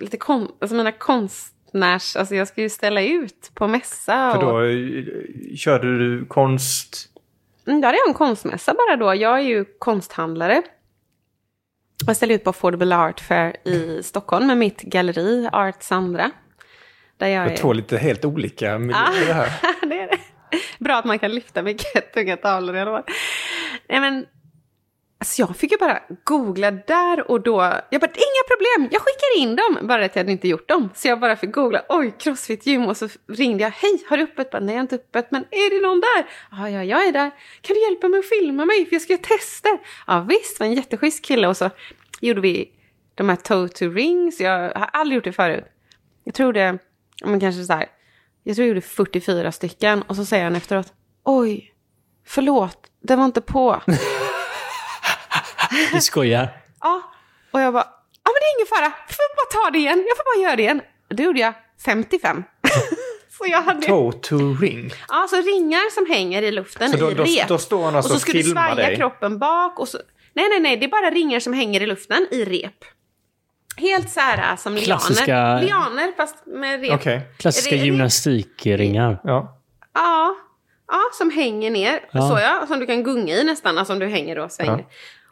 lite 0.00 0.16
kon, 0.16 0.48
alltså 0.60 0.76
mina 0.76 0.92
konstnärs... 0.92 2.16
Alltså 2.16 2.34
jag 2.34 2.48
ska 2.48 2.62
ju 2.62 2.68
ställa 2.68 3.02
ut 3.02 3.50
på 3.54 3.68
mässa. 3.68 4.32
För 4.32 4.44
Och, 4.44 4.52
då 4.52 5.56
körde 5.56 5.98
du 5.98 6.26
konst... 6.26 7.08
Mm, 7.66 7.80
då 7.80 7.86
hade 7.86 7.98
jag 7.98 8.08
en 8.08 8.14
konstmässa 8.14 8.74
bara 8.74 8.96
då. 8.96 9.14
Jag 9.14 9.38
är 9.38 9.44
ju 9.44 9.64
konsthandlare. 9.78 10.62
Jag 12.06 12.16
ställer 12.16 12.34
ut 12.34 12.44
på 12.44 12.50
Affordable 12.50 12.96
Art 12.96 13.20
Fair 13.20 13.68
i 13.68 14.02
Stockholm 14.02 14.46
med 14.46 14.58
mitt 14.58 14.82
galleri 14.82 15.48
Art 15.52 15.82
Sandra. 15.82 16.30
Där 17.18 17.26
jag 17.26 17.52
är... 17.52 17.56
tror 17.56 17.74
lite 17.74 17.98
helt 17.98 18.24
olika 18.24 18.78
miljöer 18.78 19.26
det 19.26 19.32
här. 19.32 19.50
det 19.88 20.00
är 20.00 20.08
det. 20.08 20.18
Bra 20.78 20.96
att 20.96 21.04
man 21.04 21.18
kan 21.18 21.34
lyfta 21.34 21.62
mycket 21.62 22.12
tunga 22.14 22.36
tavlor 22.36 22.76
i 22.76 22.80
alla 22.80 22.90
fall. 22.90 23.04
Nej 23.88 24.00
men, 24.00 24.26
alltså 25.18 25.42
jag 25.42 25.56
fick 25.56 25.72
ju 25.72 25.78
bara 25.78 26.02
googla 26.24 26.70
där 26.70 27.30
och 27.30 27.40
då. 27.40 27.60
Jag 27.90 28.00
bara, 28.00 28.10
inga 28.10 28.44
problem, 28.48 28.88
jag 28.92 29.02
skickar 29.02 29.42
in 29.42 29.56
dem. 29.56 29.88
Bara 29.88 30.04
att 30.04 30.16
jag 30.16 30.20
hade 30.20 30.32
inte 30.32 30.48
gjort 30.48 30.68
dem. 30.68 30.90
Så 30.94 31.08
jag 31.08 31.20
bara 31.20 31.36
fick 31.36 31.52
googla, 31.52 31.82
oj, 31.88 32.14
crossfit 32.18 32.66
gym. 32.66 32.86
Och 32.86 32.96
så 32.96 33.08
ringde 33.28 33.62
jag, 33.62 33.70
hej, 33.70 34.04
har 34.08 34.16
du 34.16 34.22
öppet? 34.22 34.50
Bara, 34.50 34.60
Nej, 34.60 34.74
jag 34.74 34.78
har 34.78 34.82
inte 34.82 34.94
öppet, 34.94 35.30
men 35.30 35.44
är 35.50 35.70
det 35.70 35.88
någon 35.88 36.00
där? 36.00 36.26
Ja, 36.50 36.70
ja, 36.70 36.84
jag 36.84 37.06
är 37.08 37.12
där. 37.12 37.30
Kan 37.60 37.74
du 37.74 37.82
hjälpa 37.82 38.08
mig 38.08 38.18
att 38.18 38.28
filma 38.28 38.64
mig? 38.64 38.86
För 38.86 38.94
jag 38.94 39.02
ska 39.02 39.12
göra 39.12 39.22
tester. 39.22 39.78
Ja, 40.06 40.26
visst, 40.28 40.58
det 40.58 40.64
var 40.64 40.66
en 40.66 40.74
jätteschysst 40.74 41.24
kille. 41.24 41.48
Och 41.48 41.56
så 41.56 41.70
gjorde 42.20 42.40
vi 42.40 42.70
de 43.14 43.28
här 43.28 43.36
toe 43.36 43.68
to 43.68 43.84
rings. 43.84 44.40
Jag 44.40 44.58
har 44.60 44.90
aldrig 44.92 45.16
gjort 45.16 45.24
det 45.24 45.32
förut. 45.32 45.64
Jag 46.24 46.34
tror 46.34 46.52
det, 46.52 46.78
men 47.24 47.40
kanske 47.40 47.64
så 47.64 47.72
här, 47.72 47.86
jag 48.42 48.56
tror 48.56 48.64
jag 48.64 48.68
gjorde 48.68 48.80
44 48.86 49.52
stycken. 49.52 50.02
Och 50.02 50.16
så 50.16 50.24
säger 50.24 50.44
han 50.44 50.56
efteråt, 50.56 50.92
oj, 51.24 51.74
förlåt, 52.26 52.78
det 53.02 53.16
var 53.16 53.24
inte 53.24 53.40
på. 53.40 53.82
Du 55.92 56.00
skojar. 56.00 56.48
Ja, 56.80 57.02
och 57.50 57.60
jag 57.60 57.72
bara, 57.72 57.84
ja 58.24 58.30
men 58.32 58.34
det 58.34 58.46
är 58.46 58.58
ingen 58.58 58.66
fara, 58.66 58.92
jag 59.08 59.16
får 59.16 59.36
bara 59.36 59.64
ta 59.64 59.70
det 59.70 59.78
igen, 59.78 60.04
jag 60.08 60.16
får 60.16 60.24
bara 60.36 60.42
göra 60.46 60.56
det 60.56 60.62
igen. 60.62 60.80
Det 61.08 61.22
gjorde 61.22 61.40
jag 61.40 61.54
55. 61.84 62.44
så 63.38 63.46
jag 63.46 63.62
hade... 63.62 63.86
Toe 63.86 64.12
to 64.12 64.54
ring. 64.60 64.90
Ja, 65.08 65.26
så 65.30 65.36
ringar 65.36 65.90
som 65.90 66.06
hänger 66.06 66.42
i 66.42 66.50
luften 66.50 66.90
Så 66.90 66.96
då, 66.96 67.10
i 67.10 67.14
då, 67.14 67.24
rep. 67.24 67.48
då 67.48 67.58
står 67.58 67.84
han 67.84 67.94
och 67.94 67.96
alltså 67.96 68.08
så 68.08 68.14
och 68.14 68.20
ska 68.20 68.32
du 68.32 68.42
svaja 68.42 68.74
dig. 68.74 68.96
kroppen 68.96 69.38
bak 69.38 69.78
och 69.80 69.88
så... 69.88 69.98
Nej, 70.32 70.48
nej, 70.48 70.60
nej, 70.60 70.76
det 70.76 70.84
är 70.86 70.90
bara 70.90 71.10
ringar 71.10 71.40
som 71.40 71.52
hänger 71.52 71.80
i 71.82 71.86
luften 71.86 72.26
i 72.30 72.44
rep. 72.44 72.84
Helt 73.78 74.10
så 74.10 74.20
här 74.20 74.56
som 74.56 74.76
Klassiska- 74.76 75.26
lianer. 75.26 75.62
Lianer 75.62 76.12
fast 76.16 76.46
med 76.46 76.80
rep. 76.80 76.92
Okej. 76.94 77.20
Klassiska 77.38 77.74
Re- 77.74 77.78
re- 77.78 77.84
gymnastikringar. 77.84 79.20
Ja. 79.24 79.54
Ja, 79.94 80.34
ja, 80.88 81.00
som 81.18 81.30
hänger 81.30 81.70
ner. 81.70 82.00
Ja. 82.10 82.28
Så 82.28 82.38
ja, 82.38 82.64
som 82.68 82.78
du 82.80 82.86
kan 82.86 83.02
gunga 83.02 83.34
i 83.34 83.44
nästan, 83.44 83.78
alltså 83.78 83.92
om 83.92 83.98
du 83.98 84.06
hänger 84.06 84.38
och 84.38 84.52
svänger. 84.52 84.78
Ja. 84.78 84.84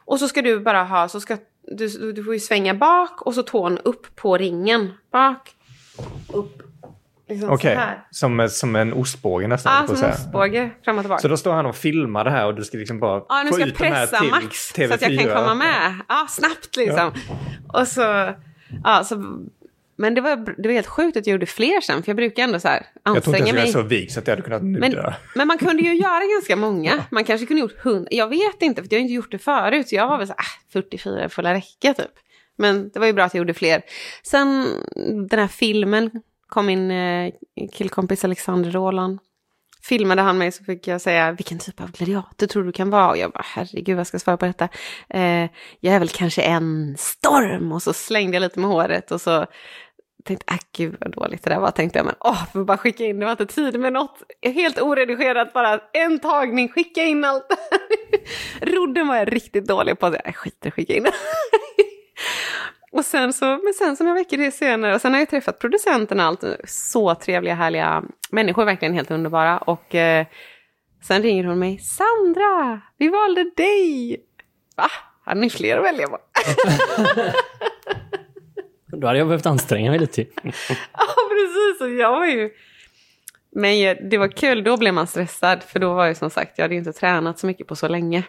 Och 0.05 0.19
så 0.19 0.29
ska 0.29 0.43
du 0.43 0.61
bara 0.61 0.85
ha, 0.85 1.09
så 1.09 1.21
ska 1.21 1.37
du, 1.63 2.13
du 2.13 2.25
får 2.25 2.35
ju 2.35 2.41
svänga 2.41 2.75
bak 2.75 3.23
och 3.23 3.35
så 3.35 3.43
tån 3.43 3.79
upp 3.79 4.17
på 4.17 4.37
ringen. 4.37 4.93
Bak, 5.13 5.51
upp. 6.33 6.63
Liksom 7.29 7.51
Okej, 7.51 7.75
här. 7.75 8.07
som, 8.11 8.49
som 8.51 8.77
en 8.77 8.93
ostbåge 8.93 9.49
nästan. 9.49 9.73
Ja, 9.75 9.81
på 9.81 9.87
som 9.87 9.97
så 9.97 10.05
en 10.05 10.13
ostbåge 10.13 10.71
fram 10.85 10.97
och 10.99 11.03
tillbaka. 11.03 11.23
Så 11.23 11.29
då 11.29 11.37
står 11.37 11.53
han 11.53 11.67
och 11.67 11.77
filmar 11.77 12.25
det 12.25 12.31
här 12.31 12.47
och 12.47 12.55
du 12.55 12.65
ska 12.65 12.79
liksom 12.79 13.01
bara 13.01 13.23
Ja, 13.29 13.43
nu 13.43 13.49
få 13.49 13.55
ska 13.55 13.61
jag 13.63 13.69
ut 13.69 13.79
de 13.79 13.85
här 13.85 14.07
pressa 14.07 14.19
till 14.19 14.31
max 14.31 14.73
TV4. 14.75 14.89
så 14.89 14.95
att 14.95 15.03
jag 15.03 15.19
kan 15.21 15.35
komma 15.35 15.55
med. 15.55 15.95
Ja, 16.09 16.27
snabbt 16.31 16.77
liksom. 16.77 17.13
Och 17.73 17.89
så, 17.89 18.35
ja, 18.85 19.05
så, 19.05 19.39
men 19.97 20.15
det 20.15 20.21
var, 20.21 20.37
det 20.63 20.69
var 20.69 20.73
helt 20.75 20.87
sjukt 20.87 21.17
att 21.17 21.27
jag 21.27 21.33
gjorde 21.33 21.47
fler 21.47 21.81
sen, 21.81 22.03
för 22.03 22.11
jag 22.11 22.17
brukar 22.17 22.43
ändå 22.43 22.61
så 22.61 22.69
här 22.69 22.87
Jag 23.05 23.05
tror 23.05 23.17
inte 23.17 23.29
anstränga 23.31 23.47
ens 23.47 23.57
jag 23.57 23.63
är 23.63 23.65
mig. 23.65 23.73
så 23.73 23.83
vig 23.83 24.13
så 24.13 24.21
att 24.21 24.27
jag 24.27 24.33
hade 24.33 24.43
kunnat 24.43 24.63
nu 24.63 24.79
Men, 24.79 24.91
dö. 24.91 25.13
men 25.35 25.47
man 25.49 25.59
kunde 25.59 25.83
ju 25.83 25.95
göra 26.03 26.21
ganska 26.35 26.57
många. 26.57 27.05
Man 27.11 27.25
kanske 27.25 27.47
kunde 27.47 27.61
gjort 27.61 27.79
hund. 27.85 28.09
Jag 28.11 28.29
vet 28.29 28.63
inte, 28.63 28.83
för 28.83 28.89
jag 28.91 28.99
har 28.99 29.03
inte 29.03 29.15
gjort 29.15 29.31
det 29.31 29.39
förut. 29.39 29.89
Så 29.89 29.95
jag 29.95 30.09
var 30.09 30.19
väl 30.19 30.27
så 30.27 30.33
här, 30.37 30.41
ah, 30.41 30.73
44 30.73 31.29
får 31.29 31.43
la 31.43 31.55
räcka 31.55 31.95
typ. 31.95 32.11
Men 32.59 32.91
det 32.91 32.99
var 32.99 33.07
ju 33.07 33.13
bra 33.13 33.25
att 33.25 33.35
jag 33.35 33.39
gjorde 33.39 33.55
fler. 33.55 33.83
Sen 34.23 34.67
den 35.31 35.39
här 35.41 35.49
filmen 35.49 36.11
kom 36.49 36.67
min 36.67 36.91
eh, 36.91 37.33
killkompis 37.73 38.25
Alexander 38.25 38.71
Roland. 38.71 39.19
Filmade 39.83 40.23
han 40.23 40.39
mig 40.39 40.53
så 40.53 40.65
fick 40.65 40.87
jag 40.89 41.01
säga 41.01 41.33
vilken 41.33 41.59
typ 41.59 41.81
av 41.81 41.91
gladiator 41.91 42.47
tror 42.47 42.65
du 42.65 42.73
kan 42.73 42.91
vara? 42.91 43.11
Och 43.11 43.17
jag 43.17 43.31
bara 43.31 43.45
herregud 43.47 43.97
vad 43.97 44.07
ska 44.07 44.15
jag 44.15 44.23
svara 44.23 44.37
på 44.37 44.47
detta? 44.47 44.69
Eh, 45.09 45.51
jag 45.81 45.95
är 45.95 45.99
väl 45.99 46.09
kanske 46.09 46.43
en 46.43 46.97
storm 46.99 47.73
och 47.73 47.83
så 47.83 47.93
slängde 47.93 48.37
jag 48.37 48.41
lite 48.41 48.61
med 48.61 48.71
håret 48.71 49.11
och 49.11 49.21
så 49.21 49.47
tänkte 50.25 50.53
äh, 50.53 50.59
gud 50.77 50.97
vad 51.01 51.13
dåligt 51.13 51.43
det 51.43 51.51
där 51.51 51.61
var 51.61 51.71
tänkte 51.71 51.99
jag 51.99 52.07
men 52.07 52.15
åh, 52.21 52.53
får 52.53 52.65
bara 52.65 52.77
skicka 52.77 53.05
in, 53.05 53.19
det 53.19 53.25
var 53.25 53.33
inte 53.33 53.47
tid 53.47 53.81
med 53.81 53.93
något. 53.93 54.23
Helt 54.43 54.81
oredigerat 54.81 55.53
bara 55.53 55.81
en 55.93 56.19
tagning, 56.19 56.69
skicka 56.69 57.05
in 57.05 57.25
allt. 57.25 57.47
Rodden 58.61 59.09
var 59.09 59.17
jag 59.17 59.33
riktigt 59.33 59.67
dålig 59.67 59.99
på, 59.99 60.07
jag 60.07 60.27
äh, 60.27 60.33
skiter 60.33 60.71
skicka 60.71 60.95
in. 60.95 61.07
Och 62.97 63.05
sen 63.05 63.33
så, 63.33 63.45
men 63.47 63.75
sen 63.79 63.97
så 63.97 64.05
några 64.05 64.15
veckor 64.19 64.51
senare, 64.51 64.95
och 64.95 65.01
sen 65.01 65.13
har 65.13 65.19
jag 65.21 65.29
träffat 65.31 65.59
producenten 65.59 66.21
och 66.21 66.27
allt, 66.27 66.45
så 66.65 67.15
trevliga, 67.15 67.55
härliga 67.55 68.03
människor, 68.31 68.65
verkligen 68.65 68.95
helt 68.95 69.11
underbara. 69.11 69.59
Och 69.59 69.95
eh, 69.95 70.27
sen 71.03 71.23
ringer 71.23 71.45
hon 71.45 71.59
mig, 71.59 71.79
Sandra, 71.79 72.81
vi 72.99 73.09
valde 73.09 73.45
dig! 73.57 74.17
Va? 74.77 74.87
Hade 75.25 75.41
ni 75.41 75.51
fler 75.51 75.79
att 75.79 75.85
välja 75.85 76.09
på? 76.09 76.19
Då 78.97 79.07
hade 79.07 79.19
jag 79.19 79.29
behövt 79.29 79.47
anstränga 79.47 79.91
mig 79.91 80.01
lite. 80.01 80.21
Ja, 80.93 81.07
precis. 81.31 81.99
Jag 82.01 82.11
var 82.11 82.27
ju... 82.27 82.51
Men 83.53 83.81
jag- 83.81 84.11
det 84.11 84.19
var 84.19 84.29
kul, 84.29 84.65
då 84.65 84.77
blev 84.77 84.95
man 84.95 85.07
stressad. 85.07 85.63
För 85.63 85.79
då 85.79 85.95
var 85.95 86.07
ju 86.07 86.15
som 86.15 86.31
sagt, 86.31 86.53
jag 86.59 86.65
hade 86.65 86.75
ju 86.75 86.79
inte 86.79 86.93
tränat 86.93 87.39
så 87.39 87.47
mycket 87.47 87.67
på 87.67 87.77
så 87.77 87.89
länge. 87.89 88.23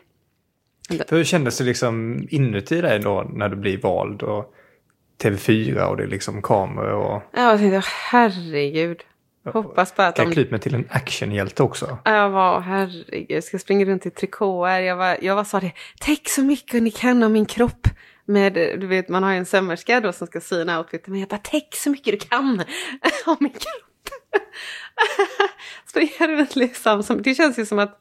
För 0.87 1.15
hur 1.15 1.23
kändes 1.23 1.57
det 1.57 1.63
liksom 1.63 2.25
inuti 2.29 2.81
dig 2.81 2.99
då 2.99 3.27
när 3.33 3.49
du 3.49 3.55
blir 3.55 3.77
vald? 3.77 4.23
Och 4.23 4.53
TV4 5.23 5.83
och 5.83 5.97
det 5.97 6.03
är 6.03 6.07
liksom 6.07 6.41
kameror 6.41 6.91
och... 6.91 7.21
Jag 7.31 7.59
tänkte, 7.59 7.81
herregud. 8.11 9.03
Hoppas 9.45 9.95
bara 9.95 10.07
att 10.07 10.15
Kan 10.15 10.29
de... 10.29 10.35
jag 10.35 10.41
ut 10.41 10.51
mig 10.51 10.59
till 10.59 10.75
en 10.75 10.87
actionhjälte 10.89 11.63
också? 11.63 11.97
Jag 12.05 12.29
var, 12.29 12.59
herregud, 12.59 13.25
jag 13.29 13.43
ska 13.43 13.59
springa 13.59 13.85
runt 13.85 14.05
i 14.05 14.09
trikåer. 14.09 14.79
Jag 14.79 14.95
var, 14.95 15.17
jag 15.21 15.35
var 15.35 15.43
sa 15.43 15.59
det, 15.59 15.71
täck 15.99 16.29
så 16.29 16.43
mycket 16.43 16.83
ni 16.83 16.91
kan 16.91 17.23
av 17.23 17.31
min 17.31 17.45
kropp. 17.45 17.87
Med, 18.25 18.53
du 18.53 18.87
vet, 18.87 19.09
man 19.09 19.23
har 19.23 19.31
ju 19.31 19.37
en 19.37 19.45
sömmerska 19.45 20.01
då 20.01 20.13
som 20.13 20.27
ska 20.27 20.41
syna 20.41 20.79
outfiten. 20.79 21.11
Men 21.11 21.19
jag 21.19 21.29
bara, 21.29 21.37
täck 21.37 21.75
så 21.75 21.89
mycket 21.89 22.19
du 22.19 22.27
kan 22.27 22.59
av 23.25 23.37
min 23.39 23.51
kropp. 23.51 24.09
Springa 25.85 26.27
runt 26.27 26.55
liksom. 26.55 27.03
Som, 27.03 27.21
det 27.21 27.35
känns 27.35 27.59
ju 27.59 27.65
som 27.65 27.79
att, 27.79 27.99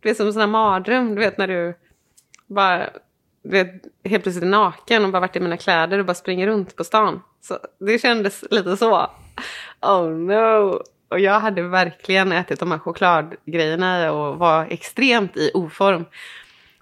du 0.00 0.08
vet 0.08 0.16
som 0.16 0.26
en 0.26 0.32
sån 0.32 0.40
här 0.40 0.46
mardröm. 0.46 1.14
Du 1.14 1.20
vet 1.20 1.38
när 1.38 1.48
du 1.48 1.74
bara, 2.48 2.90
vet, 3.42 3.72
helt 4.04 4.22
plötsligt 4.22 4.50
naken 4.50 5.04
och 5.04 5.12
bara 5.12 5.20
varit 5.20 5.36
i 5.36 5.40
mina 5.40 5.56
kläder 5.56 5.98
och 5.98 6.04
bara 6.04 6.14
springer 6.14 6.46
runt 6.46 6.76
på 6.76 6.84
stan. 6.84 7.22
Så 7.40 7.58
det 7.78 7.98
kändes 7.98 8.44
lite 8.50 8.76
så. 8.76 9.10
Oh 9.80 10.10
no! 10.10 10.82
Och 11.08 11.20
jag 11.20 11.40
hade 11.40 11.62
verkligen 11.62 12.32
ätit 12.32 12.60
de 12.60 12.70
här 12.70 12.78
chokladgrejerna 12.78 14.12
och 14.12 14.38
var 14.38 14.66
extremt 14.70 15.36
i 15.36 15.50
oform. 15.54 16.04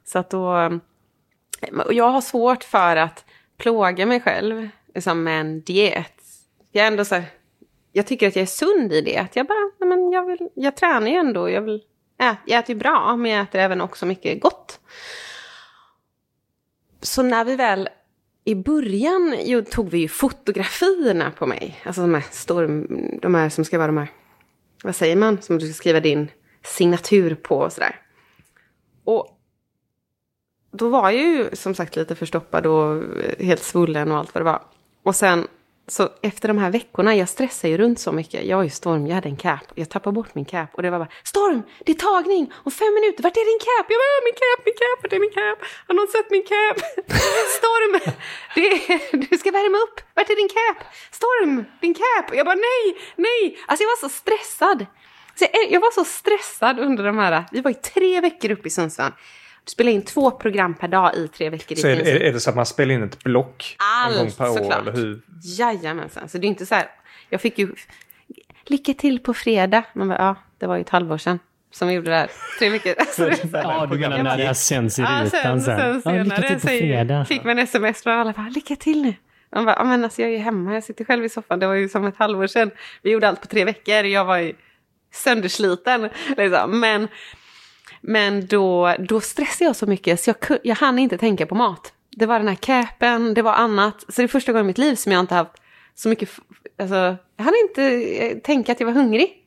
Så 0.04 0.18
att 0.18 0.30
då... 0.30 0.52
Ehm, 0.52 0.80
och 1.84 1.92
jag 1.92 2.10
har 2.10 2.20
svårt 2.20 2.64
för 2.64 2.96
att 2.96 3.24
plåga 3.56 4.06
mig 4.06 4.20
själv 4.20 4.68
liksom 4.94 5.22
med 5.22 5.40
en 5.40 5.60
diet. 5.60 6.22
Jag 6.72 6.84
är 6.84 6.90
ändå 6.90 7.04
så 7.04 7.14
här, 7.14 7.24
Jag 7.92 8.06
tycker 8.06 8.28
att 8.28 8.36
jag 8.36 8.42
är 8.42 8.46
sund 8.46 8.92
i 8.92 9.00
det. 9.00 9.18
Att 9.18 9.36
jag 9.36 9.46
bara, 9.46 9.70
nej 9.78 9.88
men 9.88 10.12
jag, 10.12 10.26
vill, 10.26 10.48
jag 10.54 10.76
tränar 10.76 11.06
ju 11.06 11.14
ändå. 11.14 11.50
Jag, 11.50 11.62
vill, 11.62 11.82
ä, 12.18 12.36
jag 12.46 12.58
äter 12.58 12.74
ju 12.74 12.78
bra, 12.78 13.16
men 13.16 13.30
jag 13.30 13.42
äter 13.42 13.60
även 13.60 13.80
också 13.80 14.06
mycket 14.06 14.40
gott. 14.40 14.80
Så 17.00 17.22
när 17.22 17.44
vi 17.44 17.56
väl 17.56 17.88
i 18.44 18.54
början 18.54 19.36
jo, 19.44 19.62
tog 19.62 19.90
vi 19.90 19.98
ju 19.98 20.08
fotografierna 20.08 21.30
på 21.30 21.46
mig. 21.46 21.80
Alltså 21.84 22.00
de 22.00 22.14
här, 22.14 22.24
storm, 22.30 22.86
de 23.22 23.34
här 23.34 23.48
som 23.48 23.64
ska 23.64 23.78
vara 23.78 23.86
de 23.86 23.96
här, 23.96 24.08
vad 24.84 24.96
säger 24.96 25.16
man, 25.16 25.42
som 25.42 25.58
du 25.58 25.66
ska 25.66 25.74
skriva 25.74 26.00
din 26.00 26.30
signatur 26.62 27.34
på 27.34 27.56
och 27.58 27.72
sådär. 27.72 28.00
Och 29.04 29.38
då 30.70 30.88
var 30.88 31.10
jag 31.10 31.22
ju 31.22 31.48
som 31.52 31.74
sagt 31.74 31.96
lite 31.96 32.14
förstoppad 32.14 32.66
och 32.66 33.02
helt 33.38 33.62
svullen 33.62 34.12
och 34.12 34.18
allt 34.18 34.34
vad 34.34 34.40
det 34.40 34.50
var. 34.50 34.62
Och 35.02 35.16
sen, 35.16 35.46
så 35.88 36.08
efter 36.22 36.48
de 36.48 36.58
här 36.58 36.70
veckorna, 36.70 37.14
jag 37.14 37.28
stressade 37.28 37.70
ju 37.70 37.78
runt 37.78 38.00
så 38.00 38.12
mycket. 38.12 38.44
Jag 38.44 38.56
var 38.56 38.64
ju 38.64 38.70
Storm, 38.70 39.06
jag 39.06 39.14
hade 39.14 39.28
en 39.28 39.36
cap. 39.36 39.66
Jag 39.74 39.88
tappade 39.88 40.14
bort 40.14 40.34
min 40.34 40.44
cap 40.44 40.74
och 40.74 40.82
det 40.82 40.90
var 40.90 40.98
bara 40.98 41.08
Storm, 41.24 41.62
det 41.84 41.92
är 41.92 41.96
tagning 41.96 42.52
om 42.64 42.72
fem 42.72 42.94
minuter, 42.94 43.22
vart 43.22 43.36
är 43.36 43.46
din 43.52 43.62
cap? 43.68 43.86
Jag 43.92 43.98
bara, 44.02 44.12
ah, 44.16 44.22
min 44.28 44.38
cap, 44.42 44.60
min 44.68 44.78
cap, 44.82 44.98
vart 45.02 45.12
är 45.12 45.20
min 45.26 45.34
cap? 45.40 45.58
Har 45.86 45.94
någon 45.94 46.08
sett 46.08 46.30
min 46.30 46.46
cap? 46.54 46.78
Storm, 47.58 47.92
det 48.54 48.66
är, 48.68 49.16
du 49.30 49.38
ska 49.38 49.50
värma 49.50 49.78
upp, 49.78 50.00
vart 50.14 50.30
är 50.30 50.36
din 50.36 50.52
cap? 50.58 50.78
Storm, 51.10 51.64
din 51.80 51.94
cap? 51.94 52.26
Jag 52.38 52.46
bara, 52.46 52.60
nej, 52.70 52.84
nej. 53.16 53.58
Alltså 53.66 53.82
jag 53.84 53.90
var 53.94 54.00
så 54.08 54.08
stressad. 54.08 54.86
Så 55.38 55.44
jag, 55.52 55.70
jag 55.70 55.80
var 55.80 55.90
så 55.90 56.04
stressad 56.04 56.78
under 56.78 57.04
de 57.04 57.18
här, 57.18 57.44
vi 57.52 57.60
var 57.60 57.70
ju 57.70 57.74
tre 57.74 58.20
veckor 58.20 58.50
uppe 58.50 58.68
i 58.68 58.70
Sundsvall. 58.70 59.12
Du 59.66 59.70
spelar 59.70 59.92
in 59.92 60.02
två 60.02 60.30
program 60.30 60.74
per 60.74 60.88
dag 60.88 61.14
i 61.16 61.28
tre 61.28 61.50
veckor. 61.50 61.78
i 61.78 61.80
Så 61.80 61.88
är, 61.88 61.96
princip. 61.96 62.14
är, 62.14 62.20
är 62.20 62.32
det 62.32 62.40
så 62.40 62.50
att 62.50 62.56
man 62.56 62.66
spelar 62.66 62.94
in 62.94 63.02
ett 63.02 63.24
block 63.24 63.76
en 64.06 64.12
gång 64.14 64.26
Allt, 64.26 64.38
per 64.38 64.50
år? 64.50 64.56
såklart. 64.56 64.80
Eller 64.80 64.92
hur? 64.92 65.20
Jajamensan, 65.58 66.28
så 66.28 66.38
det 66.38 66.46
är 66.46 66.48
inte 66.48 66.66
så 66.66 66.74
här. 66.74 66.88
Jag 67.30 67.40
fick 67.40 67.58
ju 67.58 67.74
lycka 68.64 68.94
till 68.94 69.18
på 69.18 69.34
fredag. 69.34 69.82
Man 69.94 70.08
bara, 70.08 70.18
ja, 70.18 70.34
det 70.58 70.66
var 70.66 70.76
ju 70.76 70.80
ett 70.80 70.88
halvår 70.88 71.18
sedan 71.18 71.38
som 71.70 71.88
vi 71.88 71.94
gjorde 71.94 72.10
det 72.10 72.16
här. 72.16 72.30
Tre 72.58 72.68
veckor. 72.70 72.94
Alltså, 72.98 73.24
det- 73.24 73.38
Ja, 73.52 73.86
du 73.90 73.98
menar 73.98 74.22
när 74.22 74.36
det 74.36 74.44
här 74.44 74.54
sänds 74.54 74.98
i 74.98 75.02
Ja, 75.02 75.20
rutan 75.24 75.60
sen. 75.62 76.02
sen 76.02 76.16
Ja, 76.16 76.22
lycka 76.22 76.42
till 76.42 76.60
på 76.60 76.66
fredag. 76.66 77.24
fick 77.24 77.44
man 77.44 77.58
sms 77.58 78.02
från 78.02 78.12
alla. 78.12 78.32
Bara, 78.32 78.48
lycka 78.48 78.76
till 78.76 79.02
nu. 79.02 79.14
Man 79.54 79.64
bara, 79.64 79.76
ja, 79.76 79.84
men 79.84 80.04
alltså 80.04 80.22
jag 80.22 80.30
är 80.30 80.34
ju 80.34 80.38
hemma, 80.40 80.74
jag 80.74 80.84
sitter 80.84 81.04
själv 81.04 81.24
i 81.24 81.28
soffan. 81.28 81.58
Det 81.58 81.66
var 81.66 81.74
ju 81.74 81.88
som 81.88 82.04
ett 82.06 82.16
halvår 82.16 82.46
sedan. 82.46 82.70
Vi 83.02 83.10
gjorde 83.10 83.28
allt 83.28 83.40
på 83.40 83.46
tre 83.46 83.64
veckor. 83.64 83.94
Jag 84.04 84.24
var 84.24 84.38
ju 84.38 84.54
söndersliten. 85.12 86.08
Liksom. 86.36 86.80
Men, 86.80 87.08
men 88.08 88.46
då, 88.46 88.94
då 88.98 89.20
stressade 89.20 89.64
jag 89.64 89.76
så 89.76 89.86
mycket 89.86 90.20
så 90.20 90.30
jag, 90.30 90.58
jag 90.62 90.76
hann 90.76 90.98
inte 90.98 91.18
tänka 91.18 91.46
på 91.46 91.54
mat. 91.54 91.92
Det 92.10 92.26
var 92.26 92.38
den 92.38 92.48
här 92.48 92.54
capen, 92.54 93.34
det 93.34 93.42
var 93.42 93.52
annat. 93.52 94.00
Så 94.00 94.20
det 94.20 94.22
är 94.22 94.28
första 94.28 94.52
gången 94.52 94.66
i 94.66 94.68
mitt 94.68 94.78
liv 94.78 94.94
som 94.94 95.12
jag 95.12 95.20
inte 95.20 95.34
haft 95.34 95.52
så 95.94 96.08
mycket... 96.08 96.30
Alltså, 96.78 97.16
jag 97.36 97.44
hann 97.44 97.54
inte 97.68 97.82
eh, 97.84 98.38
tänka 98.38 98.72
att 98.72 98.80
jag 98.80 98.86
var 98.86 98.94
hungrig. 98.94 99.42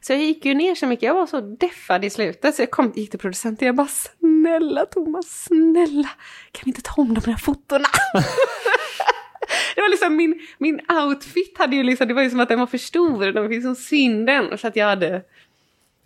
Så 0.00 0.12
jag 0.12 0.20
gick 0.20 0.44
ju 0.44 0.54
ner 0.54 0.74
så 0.74 0.86
mycket, 0.86 1.02
jag 1.02 1.14
var 1.14 1.26
så 1.26 1.40
deffad 1.40 2.04
i 2.04 2.10
slutet. 2.10 2.54
Så 2.54 2.62
jag 2.62 2.70
kom, 2.70 2.92
gick 2.94 3.10
till 3.10 3.18
producenten 3.18 3.66
och 3.66 3.68
jag 3.68 3.74
bara 3.74 3.88
snälla 3.88 4.86
Thomas, 4.86 5.44
snälla, 5.44 6.08
kan 6.52 6.62
vi 6.64 6.70
inte 6.70 6.82
ta 6.82 7.02
om 7.02 7.14
de 7.14 7.30
här 7.30 7.38
fotona? 7.38 7.84
det 9.74 9.80
var 9.80 9.90
liksom 9.90 10.16
min, 10.16 10.40
min 10.58 10.80
outfit 10.90 11.58
hade 11.58 11.76
ju 11.76 11.82
liksom, 11.82 12.08
det 12.08 12.14
var 12.14 12.22
ju 12.22 12.30
som 12.30 12.40
att 12.40 12.48
den 12.48 12.60
var 12.60 12.66
för 12.66 12.78
stor. 12.78 13.32
den 13.32 13.48
fick 13.48 13.62
som 13.62 13.76
synden. 13.76 14.58
Så 14.58 14.66
att 14.66 14.76
jag 14.76 14.86
hade, 14.86 15.22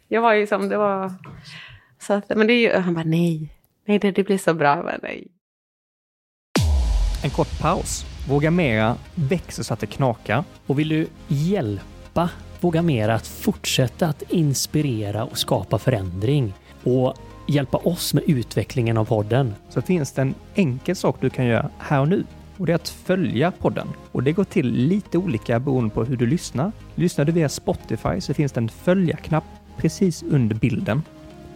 jag 0.09 0.21
var 0.21 0.33
ju 0.33 0.47
som, 0.47 0.69
det 0.69 0.77
var, 0.77 1.13
så 2.07 2.13
att, 2.13 2.29
men 2.29 2.47
det 2.47 2.53
är 2.53 2.61
ju, 2.61 2.81
han 2.81 2.95
bara 2.95 3.05
nej, 3.05 3.49
nej 3.87 3.99
det, 3.99 4.11
det 4.11 4.25
blir 4.25 4.39
så 4.39 4.55
bra. 4.55 4.83
Bara, 4.83 4.99
nej. 5.03 5.27
En 7.25 7.31
kort 7.31 7.61
paus. 7.61 8.05
Våga 8.29 8.51
Mera 8.51 8.97
växer 9.15 9.63
så 9.63 9.75
att 9.75 9.81
det 9.81 9.87
knakar. 9.87 10.45
Och 10.67 10.79
vill 10.79 10.89
du 10.89 11.07
hjälpa 11.29 12.31
Våga 12.61 12.83
Mera 12.83 13.15
att 13.15 13.27
fortsätta 13.27 14.07
att 14.07 14.23
inspirera 14.23 15.25
och 15.25 15.39
skapa 15.39 15.79
förändring 15.79 16.55
och 16.83 17.15
hjälpa 17.49 17.79
oss 17.79 18.15
med 18.15 18.25
utvecklingen 18.27 18.97
av 18.97 19.05
podden? 19.05 19.55
Så 19.69 19.83
finns 19.83 20.13
det 20.13 20.23
en 20.23 20.35
enkel 20.55 20.97
sak 20.97 21.17
du 21.21 21.31
kan 21.31 21.47
göra 21.47 21.71
här 21.79 22.01
och 22.01 22.09
nu 22.09 22.25
och 22.57 22.67
det 22.67 22.73
är 22.73 22.77
att 22.77 22.89
följa 22.89 23.51
podden. 23.51 23.89
Och 24.13 24.23
det 24.23 24.33
går 24.33 24.45
till 24.45 24.73
lite 24.73 25.19
olika 25.19 25.61
beroende 25.61 25.95
på 25.95 26.05
hur 26.05 26.17
du 26.17 26.27
lyssnar. 26.27 26.73
Lyssnar 26.95 27.25
du 27.25 27.33
via 27.33 27.49
Spotify 27.49 28.21
så 28.21 28.35
finns 28.35 28.53
det 28.53 28.61
en 28.61 28.69
följa-knapp 28.69 29.45
precis 29.77 30.23
under 30.23 30.57
bilden. 30.57 31.03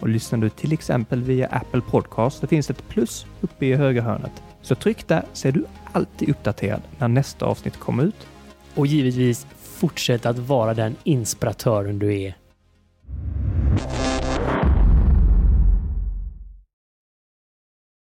Och 0.01 0.09
lyssnar 0.09 0.39
du 0.39 0.49
till 0.49 0.73
exempel 0.73 1.23
via 1.23 1.47
Apple 1.47 1.81
Podcast 1.81 2.39
så 2.39 2.47
finns 2.47 2.69
ett 2.69 2.87
plus 2.89 3.25
uppe 3.41 3.65
i 3.65 3.75
högra 3.75 4.01
hörnet. 4.01 4.43
Så 4.61 4.75
tryck 4.75 5.07
där 5.07 5.23
så 5.33 5.47
är 5.47 5.51
du 5.51 5.65
alltid 5.91 6.29
uppdaterad 6.29 6.81
när 6.97 7.07
nästa 7.07 7.45
avsnitt 7.45 7.77
kommer 7.77 8.03
ut. 8.03 8.27
Och 8.75 8.87
givetvis 8.87 9.47
fortsätt 9.61 10.25
att 10.25 10.39
vara 10.39 10.73
den 10.73 10.95
inspiratören 11.03 11.99
du 11.99 12.21
är. 12.21 12.35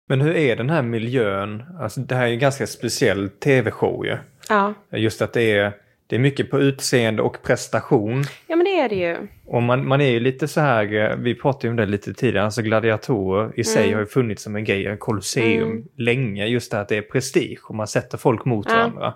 Men 0.08 0.20
hur 0.20 0.36
är 0.36 0.56
den 0.56 0.70
här 0.70 0.82
miljön? 0.82 1.62
Alltså 1.80 2.00
det 2.00 2.14
här 2.14 2.26
är 2.26 2.32
en 2.32 2.38
ganska 2.38 2.66
speciell 2.66 3.28
tv-show 3.28 4.06
ju. 4.06 4.16
Ja. 4.48 4.74
Just 4.90 5.22
att 5.22 5.32
det 5.32 5.52
är, 5.52 5.72
det 6.10 6.16
är 6.16 6.20
mycket 6.20 6.50
på 6.50 6.58
utseende 6.60 7.22
och 7.22 7.42
prestation. 7.42 8.24
ja, 8.46 8.56
men 8.56 8.64
det 8.64 8.80
är 8.80 8.88
det 8.88 8.94
ju. 8.94 9.16
Och 9.46 9.62
man, 9.62 9.88
man 9.88 10.00
är 10.00 10.10
ju 10.10 10.20
lite 10.20 10.48
så 10.48 10.60
här, 10.60 10.94
eh, 10.94 11.16
vi 11.16 11.34
pratade 11.34 11.66
ju 11.66 11.70
om 11.70 11.76
det 11.76 11.86
lite 11.86 12.14
tidigare, 12.14 12.44
alltså 12.44 12.62
gladiatorer 12.62 13.52
i 13.56 13.64
sig 13.64 13.82
Mm. 13.82 13.94
har 13.94 14.00
ju 14.00 14.06
funnits 14.06 14.42
som 14.42 14.56
en 14.56 14.64
grej, 14.64 14.96
kolosseum 14.98 15.70
Mm. 15.70 15.84
länge. 15.96 16.46
Just 16.46 16.70
det 16.70 16.76
här 16.76 16.82
att 16.82 16.88
det 16.88 16.96
är 16.96 17.02
prestige 17.02 17.58
och 17.68 17.74
man 17.74 17.86
sätter 17.86 18.18
folk 18.18 18.44
mot 18.44 18.66
Ja. 18.68 18.74
varandra. 18.76 19.14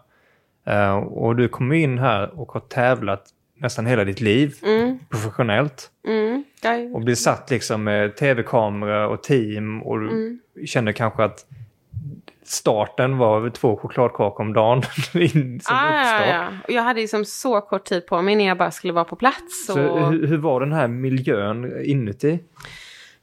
Eh, 0.66 0.96
och 0.96 1.36
du 1.36 1.48
kommer 1.48 1.74
in 1.76 1.98
här 1.98 2.40
och 2.40 2.52
har 2.52 2.60
tävlat 2.60 3.24
nästan 3.56 3.86
hela 3.86 4.04
ditt 4.04 4.20
liv 4.20 4.54
Mm, 4.66 4.98
professionellt. 5.10 5.90
mm, 6.08 6.44
Och 6.94 7.00
blir 7.00 7.14
satt 7.14 7.50
liksom 7.50 7.84
med 7.84 8.16
tv-kamera 8.16 9.08
och 9.08 9.22
team 9.22 9.82
och 9.82 10.00
du 10.00 10.08
mm. 10.08 10.38
känner 10.66 10.92
kanske 10.92 11.24
att 11.24 11.46
starten 12.44 13.18
var 13.18 13.50
två 13.50 13.76
chokladkakor 13.76 14.44
om 14.44 14.52
dagen 14.52 14.82
som 15.12 15.20
Ah, 15.20 15.90
ja, 15.90 16.00
uppstart. 16.00 16.28
ja. 16.28 16.48
Och 16.64 16.70
jag 16.72 16.82
hade 16.82 17.00
liksom 17.00 17.24
så 17.24 17.60
kort 17.60 17.84
tid 17.84 18.06
på 18.06 18.22
mig 18.22 18.36
när 18.36 18.44
jag 18.46 18.58
bara 18.58 18.70
skulle 18.70 18.92
vara 18.92 19.04
på 19.04 19.16
plats. 19.16 19.66
Så 19.66 19.88
och... 19.88 20.12
hur, 20.12 20.26
hur 20.26 20.36
var 20.38 20.60
den 20.60 20.72
här 20.72 20.88
miljön 20.88 21.84
inuti? 21.84 22.38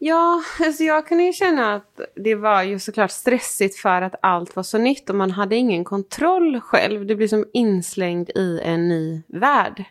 Ja, 0.04 0.44
alltså 0.66 0.84
jag 0.84 1.08
kunde 1.08 1.24
ju 1.24 1.34
känna 1.34 1.74
att 1.76 2.00
det 2.16 2.36
var 2.36 2.64
ju 2.64 2.80
såklart 2.80 3.12
stressigt 3.12 3.76
för 3.78 4.02
att 4.02 4.16
allt 4.22 4.56
var 4.56 4.64
så 4.64 4.78
nytt 4.78 5.10
och 5.10 5.16
man 5.16 5.32
hade 5.32 5.56
ingen 5.56 5.84
kontroll 5.84 6.62
själv. 6.62 7.06
Du 7.06 7.16
blir 7.16 7.28
som 7.28 7.46
inslängd 7.54 8.30
i 8.30 8.60
en 8.64 8.88
ny 8.90 9.22
värld. 9.28 9.84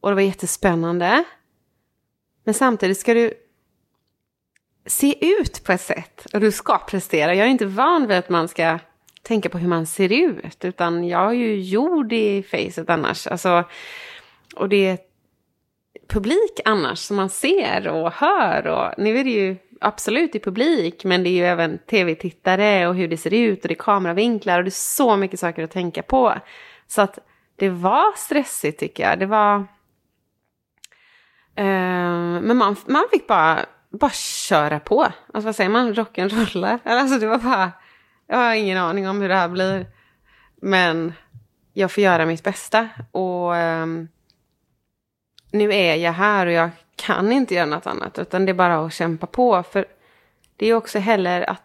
Och 0.00 0.08
det 0.10 0.14
var 0.14 0.22
jättespännande. 0.22 1.24
Men 2.44 2.54
samtidigt 2.54 2.98
ska 2.98 3.14
du 3.14 3.32
se 4.86 5.26
ut 5.40 5.64
på 5.64 5.72
ett 5.72 5.80
sätt 5.80 6.26
och 6.32 6.40
du 6.40 6.52
ska 6.52 6.78
prestera. 6.78 7.34
Jag 7.34 7.46
är 7.46 7.50
inte 7.50 7.66
van 7.66 8.06
vid 8.06 8.16
att 8.16 8.28
man 8.28 8.48
ska 8.48 8.78
tänka 9.22 9.48
på 9.48 9.58
hur 9.58 9.68
man 9.68 9.86
ser 9.86 10.12
ut 10.12 10.64
utan 10.64 11.08
jag 11.08 11.28
är 11.28 11.34
ju 11.34 11.60
gjord 11.60 12.12
i 12.12 12.42
facet 12.42 12.90
annars. 12.90 13.26
Alltså, 13.26 13.64
och 14.56 14.68
det 14.68 14.86
är 14.86 14.98
publik 16.08 16.60
annars 16.64 16.98
som 16.98 17.16
man 17.16 17.28
ser 17.28 17.88
och 17.88 18.12
hör. 18.12 18.66
Och, 18.66 18.94
nu 18.98 19.18
är 19.18 19.24
det 19.24 19.30
ju 19.30 19.56
absolut 19.80 20.34
i 20.34 20.40
publik 20.40 21.04
men 21.04 21.22
det 21.22 21.28
är 21.28 21.32
ju 21.32 21.44
även 21.44 21.78
tv-tittare 21.78 22.88
och 22.88 22.94
hur 22.94 23.08
det 23.08 23.16
ser 23.16 23.34
ut 23.34 23.62
och 23.62 23.68
det 23.68 23.74
är 23.74 23.78
kameravinklar 23.78 24.58
och 24.58 24.64
det 24.64 24.68
är 24.68 24.70
så 24.70 25.16
mycket 25.16 25.40
saker 25.40 25.62
att 25.62 25.70
tänka 25.70 26.02
på. 26.02 26.34
Så 26.86 27.02
att 27.02 27.18
det 27.56 27.68
var 27.68 28.16
stressigt 28.16 28.80
tycker 28.80 29.02
jag. 29.02 29.18
Det 29.18 29.26
var... 29.26 29.56
Eh, 31.54 32.40
men 32.40 32.56
man, 32.56 32.76
man 32.86 33.04
fick 33.12 33.26
bara, 33.26 33.66
bara 33.96 34.10
köra 34.10 34.80
på. 34.80 35.02
Alltså 35.02 35.46
vad 35.46 35.56
säger 35.56 35.70
man? 35.70 35.94
Rock'n'rolla? 35.94 36.78
Alltså 36.84 37.18
det 37.18 37.26
var 37.26 37.38
bara... 37.38 37.72
Jag 38.26 38.36
har 38.36 38.54
ingen 38.54 38.78
aning 38.78 39.08
om 39.08 39.20
hur 39.20 39.28
det 39.28 39.34
här 39.34 39.48
blir. 39.48 39.86
Men 40.62 41.12
jag 41.72 41.92
får 41.92 42.02
göra 42.02 42.26
mitt 42.26 42.42
bästa. 42.42 42.88
Och 43.10 43.54
um, 43.54 44.08
nu 45.52 45.74
är 45.74 45.94
jag 45.94 46.12
här 46.12 46.46
och 46.46 46.52
jag 46.52 46.70
kan 46.96 47.32
inte 47.32 47.54
göra 47.54 47.66
något 47.66 47.86
annat. 47.86 48.18
Utan 48.18 48.46
det 48.46 48.52
är 48.52 48.54
bara 48.54 48.86
att 48.86 48.94
kämpa 48.94 49.26
på. 49.26 49.62
För 49.62 49.86
det 50.56 50.66
är 50.66 50.74
också 50.74 50.98
heller 50.98 51.50
att 51.50 51.62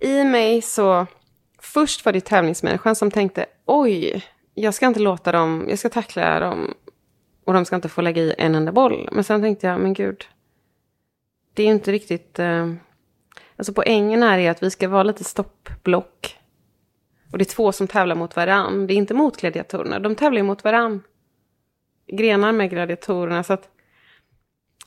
i 0.00 0.24
mig 0.24 0.62
så... 0.62 1.06
Först 1.58 2.04
var 2.04 2.12
det 2.12 2.20
tävlingsmänniskan 2.20 2.96
som 2.96 3.10
tänkte 3.10 3.46
oj, 3.66 4.24
jag 4.54 4.74
ska 4.74 4.86
inte 4.86 5.00
låta 5.00 5.32
dem, 5.32 5.66
jag 5.68 5.78
ska 5.78 5.88
tackla 5.88 6.40
dem 6.40 6.74
och 7.44 7.52
de 7.52 7.64
ska 7.64 7.76
inte 7.76 7.88
få 7.88 8.00
lägga 8.00 8.22
i 8.22 8.34
en 8.38 8.54
enda 8.54 8.72
boll. 8.72 9.08
Men 9.12 9.24
sen 9.24 9.42
tänkte 9.42 9.66
jag, 9.66 9.80
men 9.80 9.94
gud, 9.94 10.24
det 11.54 11.62
är 11.62 11.66
ju 11.66 11.72
inte 11.72 11.92
riktigt... 11.92 12.38
Eh, 12.38 12.72
alltså 13.56 13.72
poängen 13.72 14.22
här 14.22 14.38
är 14.38 14.50
att 14.50 14.62
vi 14.62 14.70
ska 14.70 14.88
vara 14.88 15.02
lite 15.02 15.24
stoppblock. 15.24 16.36
Och 17.32 17.38
det 17.38 17.42
är 17.42 17.54
två 17.54 17.72
som 17.72 17.86
tävlar 17.86 18.14
mot 18.16 18.36
varann. 18.36 18.86
Det 18.86 18.94
är 18.94 18.96
inte 18.96 19.14
mot 19.14 19.36
gladiatorerna, 19.40 19.98
de 19.98 20.14
tävlar 20.14 20.38
ju 20.38 20.42
mot 20.42 20.64
varann. 20.64 21.02
Grenar 22.12 22.52
med 22.52 22.70
gladiatorerna. 22.70 23.42
Så 23.44 23.52
att 23.52 23.68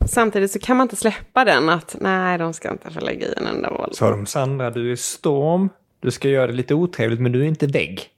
samtidigt 0.08 0.52
så 0.52 0.60
kan 0.60 0.78
man 0.78 0.86
inte 0.86 0.96
släppa 0.96 1.46
den 1.46 1.70
att 1.70 1.96
nej, 2.00 2.38
de 2.38 2.54
ska 2.54 2.72
inte 2.72 2.92
få 2.92 3.00
lägga 3.00 3.28
i 3.28 3.34
en 3.38 3.48
enda 3.48 3.70
boll. 3.70 3.94
Sa 3.94 4.10
de 4.10 4.26
Sandra, 4.26 4.72
du 4.72 4.92
är 4.92 4.96
storm. 4.96 5.70
Du 6.00 6.12
ska 6.12 6.30
göra 6.30 6.48
det 6.48 6.54
lite 6.54 6.74
otrevligt 6.74 7.20
men 7.20 7.32
du 7.32 7.42
är 7.42 7.46
inte 7.48 7.68
vägg. 7.68 8.10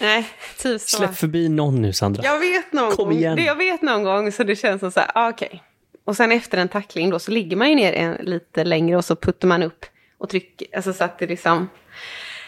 Nej, 0.00 0.28
typ 0.58 0.80
så. 0.80 0.96
Släpp 0.96 1.14
förbi 1.16 1.48
någon 1.48 1.82
nu 1.82 1.92
Sandra. 1.92 2.22
Jag 2.24 2.38
vet 2.38 2.72
någon 2.72 2.92
Kom 2.92 3.04
gång. 3.08 3.16
igen. 3.16 3.36
Det 3.36 3.44
jag 3.44 3.56
vet 3.56 3.82
någon 3.82 4.02
gång 4.02 4.32
så 4.32 4.44
det 4.44 4.56
känns 4.56 4.80
som 4.80 4.90
så 4.90 5.00
här, 5.00 5.10
ah, 5.14 5.28
okej. 5.28 5.62
Och 6.04 6.16
sen 6.16 6.32
efter 6.32 6.58
en 6.58 6.68
tackling 6.68 7.10
då 7.10 7.18
så 7.18 7.30
ligger 7.30 7.56
man 7.56 7.68
ju 7.68 7.74
ner 7.74 7.92
en, 7.92 8.14
lite 8.14 8.64
längre 8.64 8.96
och 8.96 9.04
så 9.04 9.16
puttar 9.16 9.48
man 9.48 9.62
upp 9.62 9.86
och 10.18 10.28
trycker, 10.28 10.76
alltså 10.76 10.92
så 10.92 11.04
att 11.04 11.18
det 11.18 11.26
liksom 11.26 11.68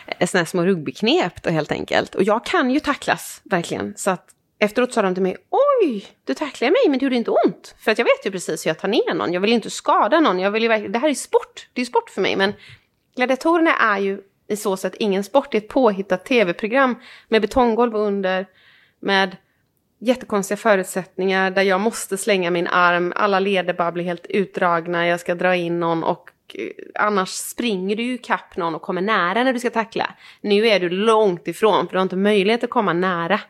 eh, 0.07 0.15
är 0.19 0.27
sådana 0.27 0.41
här 0.41 0.47
små 0.47 0.65
rugbyknep 0.65 1.43
då 1.43 1.51
helt 1.51 1.73
enkelt. 1.73 2.15
Och 2.15 2.23
jag 2.23 2.45
kan 2.45 2.71
ju 2.71 2.81
tacklas, 2.81 3.41
verkligen. 3.45 3.95
Så 3.97 4.11
att 4.11 4.27
efteråt 4.59 4.93
sa 4.93 5.03
de 5.03 5.15
till 5.15 5.23
mig, 5.23 5.37
oj, 5.51 6.07
du 6.25 6.35
tacklade 6.35 6.71
mig 6.71 6.81
men 6.89 6.99
det 6.99 7.05
gjorde 7.05 7.17
inte 7.17 7.31
ont. 7.31 7.75
För 7.79 7.91
att 7.91 7.99
jag 7.99 8.05
vet 8.05 8.27
ju 8.27 8.31
precis 8.31 8.67
hur 8.67 8.71
jag 8.71 8.79
tar 8.79 8.89
ner 8.89 9.15
någon. 9.15 9.33
Jag 9.33 9.41
vill 9.41 9.53
inte 9.53 9.71
skada 9.71 10.21
någon. 10.21 10.39
Jag 10.39 10.51
vill 10.51 10.63
ju 10.63 10.69
verkligen, 10.69 10.93
det 10.93 10.99
här 10.99 11.09
är 11.09 11.15
sport, 11.15 11.69
det 11.73 11.81
är 11.81 11.85
sport 11.85 12.11
för 12.11 12.21
mig. 12.21 12.37
Men 12.37 12.53
gladiatorerna 13.17 13.77
är 13.77 13.99
ju 13.99 14.21
i 14.49 14.57
så 14.57 14.77
sätt 14.77 14.95
ingen 14.99 15.25
sport, 15.25 15.49
det 15.51 15.59
är 15.59 15.63
ett 15.63 15.69
påhittat 15.69 16.25
tv-program 16.25 16.97
med 17.29 17.43
betonggolv 17.43 17.97
under, 17.97 18.47
med 19.01 19.37
jättekonstiga 19.99 20.57
förutsättningar 20.57 21.51
där 21.51 21.63
jag 21.63 21.81
måste 21.81 22.17
slänga 22.17 22.51
min 22.51 22.67
arm, 22.67 23.13
alla 23.17 23.41
leder 23.41 23.75
bara 23.75 23.93
blir 23.93 24.05
helt 24.05 24.27
utdragna, 24.27 25.07
jag 25.07 25.21
ska 25.21 25.35
dra 25.35 25.57
in 25.57 25.81
någon 25.81 26.05
och 26.05 26.31
eh, 26.55 26.69
annars 26.95 27.29
springer 27.29 27.97
du 27.97 28.03
ju 28.03 28.19
kapp 28.19 28.57
någon 28.57 28.75
och 28.75 28.83
kommer 28.83 29.01
nära 29.03 29.45
när 29.45 29.53
du 29.53 29.61
ska 29.61 29.71
tackla. 29.71 30.11
Nu 30.41 30.67
är 30.67 30.81
du 30.81 30.89
långt 30.89 31.49
ifrån 31.49 31.87
för 31.87 31.93
du 31.93 31.99
har 31.99 32.03
inte 32.03 32.17
möjlighet 32.17 32.65
att 32.65 32.71
komma 32.71 32.93
nära. 32.93 33.41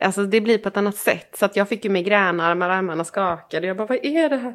Alltså 0.00 0.24
det 0.24 0.40
blir 0.40 0.58
på 0.58 0.68
ett 0.68 0.76
annat 0.76 0.96
sätt. 0.96 1.36
Så 1.38 1.44
att 1.44 1.56
jag 1.56 1.68
fick 1.68 1.84
ju 1.84 1.90
migränarmar, 1.90 2.70
armarna 2.70 3.04
skakade. 3.04 3.66
Jag 3.66 3.76
bara, 3.76 3.86
vad 3.86 3.98
är 4.04 4.28
det 4.28 4.36
här? 4.36 4.54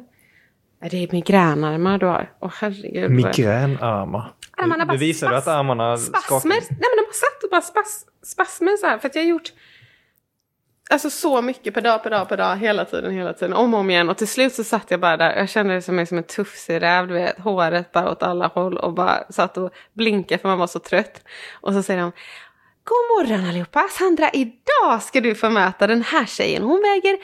Nej, 0.80 0.90
Det 0.90 0.96
är 1.04 1.08
migränarmar 1.12 1.98
du 1.98 2.06
har. 2.06 2.32
Åh 2.40 2.50
herregud. 2.60 3.10
Migränarmar. 3.10 4.32
Armarna 4.56 4.84
Du, 4.84 4.88
bara 4.88 4.92
du 4.92 4.98
visade 4.98 5.32
spas- 5.32 5.38
att 5.48 5.48
armarna 5.58 5.96
Spasmer? 5.96 6.20
skakade. 6.40 6.48
Nej 6.70 6.78
men 6.80 6.96
de 6.96 7.04
har 7.06 7.12
satt 7.12 7.44
och 7.44 7.50
bara 7.50 7.60
spas, 7.60 8.04
spasmer 8.22 8.76
så 8.76 8.86
här. 8.86 8.98
För 8.98 9.08
att 9.08 9.14
jag 9.14 9.22
har 9.22 9.28
gjort 9.28 9.52
alltså 10.90 11.10
så 11.10 11.42
mycket 11.42 11.74
per 11.74 11.80
dag, 11.80 12.02
per 12.02 12.10
dag, 12.10 12.28
per 12.28 12.36
dag. 12.36 12.56
Hela 12.56 12.84
tiden, 12.84 13.12
hela 13.12 13.32
tiden. 13.32 13.52
Om 13.52 13.74
och 13.74 13.80
om 13.80 13.90
igen. 13.90 14.08
Och 14.08 14.16
till 14.16 14.28
slut 14.28 14.54
så 14.54 14.64
satt 14.64 14.90
jag 14.90 15.00
bara 15.00 15.16
där. 15.16 15.36
Jag 15.36 15.48
kände 15.48 15.80
det 15.80 15.88
mig 15.88 16.06
som 16.06 16.18
en 16.18 16.24
tufsig-räv. 16.24 17.08
Du 17.08 17.14
vet, 17.14 17.38
håret 17.38 17.92
bara 17.92 18.10
åt 18.10 18.22
alla 18.22 18.46
håll. 18.46 18.76
Och 18.76 18.94
bara 18.94 19.24
satt 19.30 19.56
och 19.56 19.70
blinkade 19.92 20.38
för 20.38 20.48
man 20.48 20.58
var 20.58 20.66
så 20.66 20.78
trött. 20.78 21.22
Och 21.60 21.72
så 21.72 21.82
säger 21.82 22.00
de. 22.00 22.12
God 22.84 23.28
morgon 23.28 23.48
allihopa! 23.48 23.88
Sandra, 23.90 24.30
idag 24.32 25.02
ska 25.02 25.20
du 25.20 25.34
få 25.34 25.50
möta 25.50 25.86
den 25.86 26.02
här 26.02 26.26
tjejen. 26.26 26.62
Hon 26.62 26.82
väger 26.82 27.18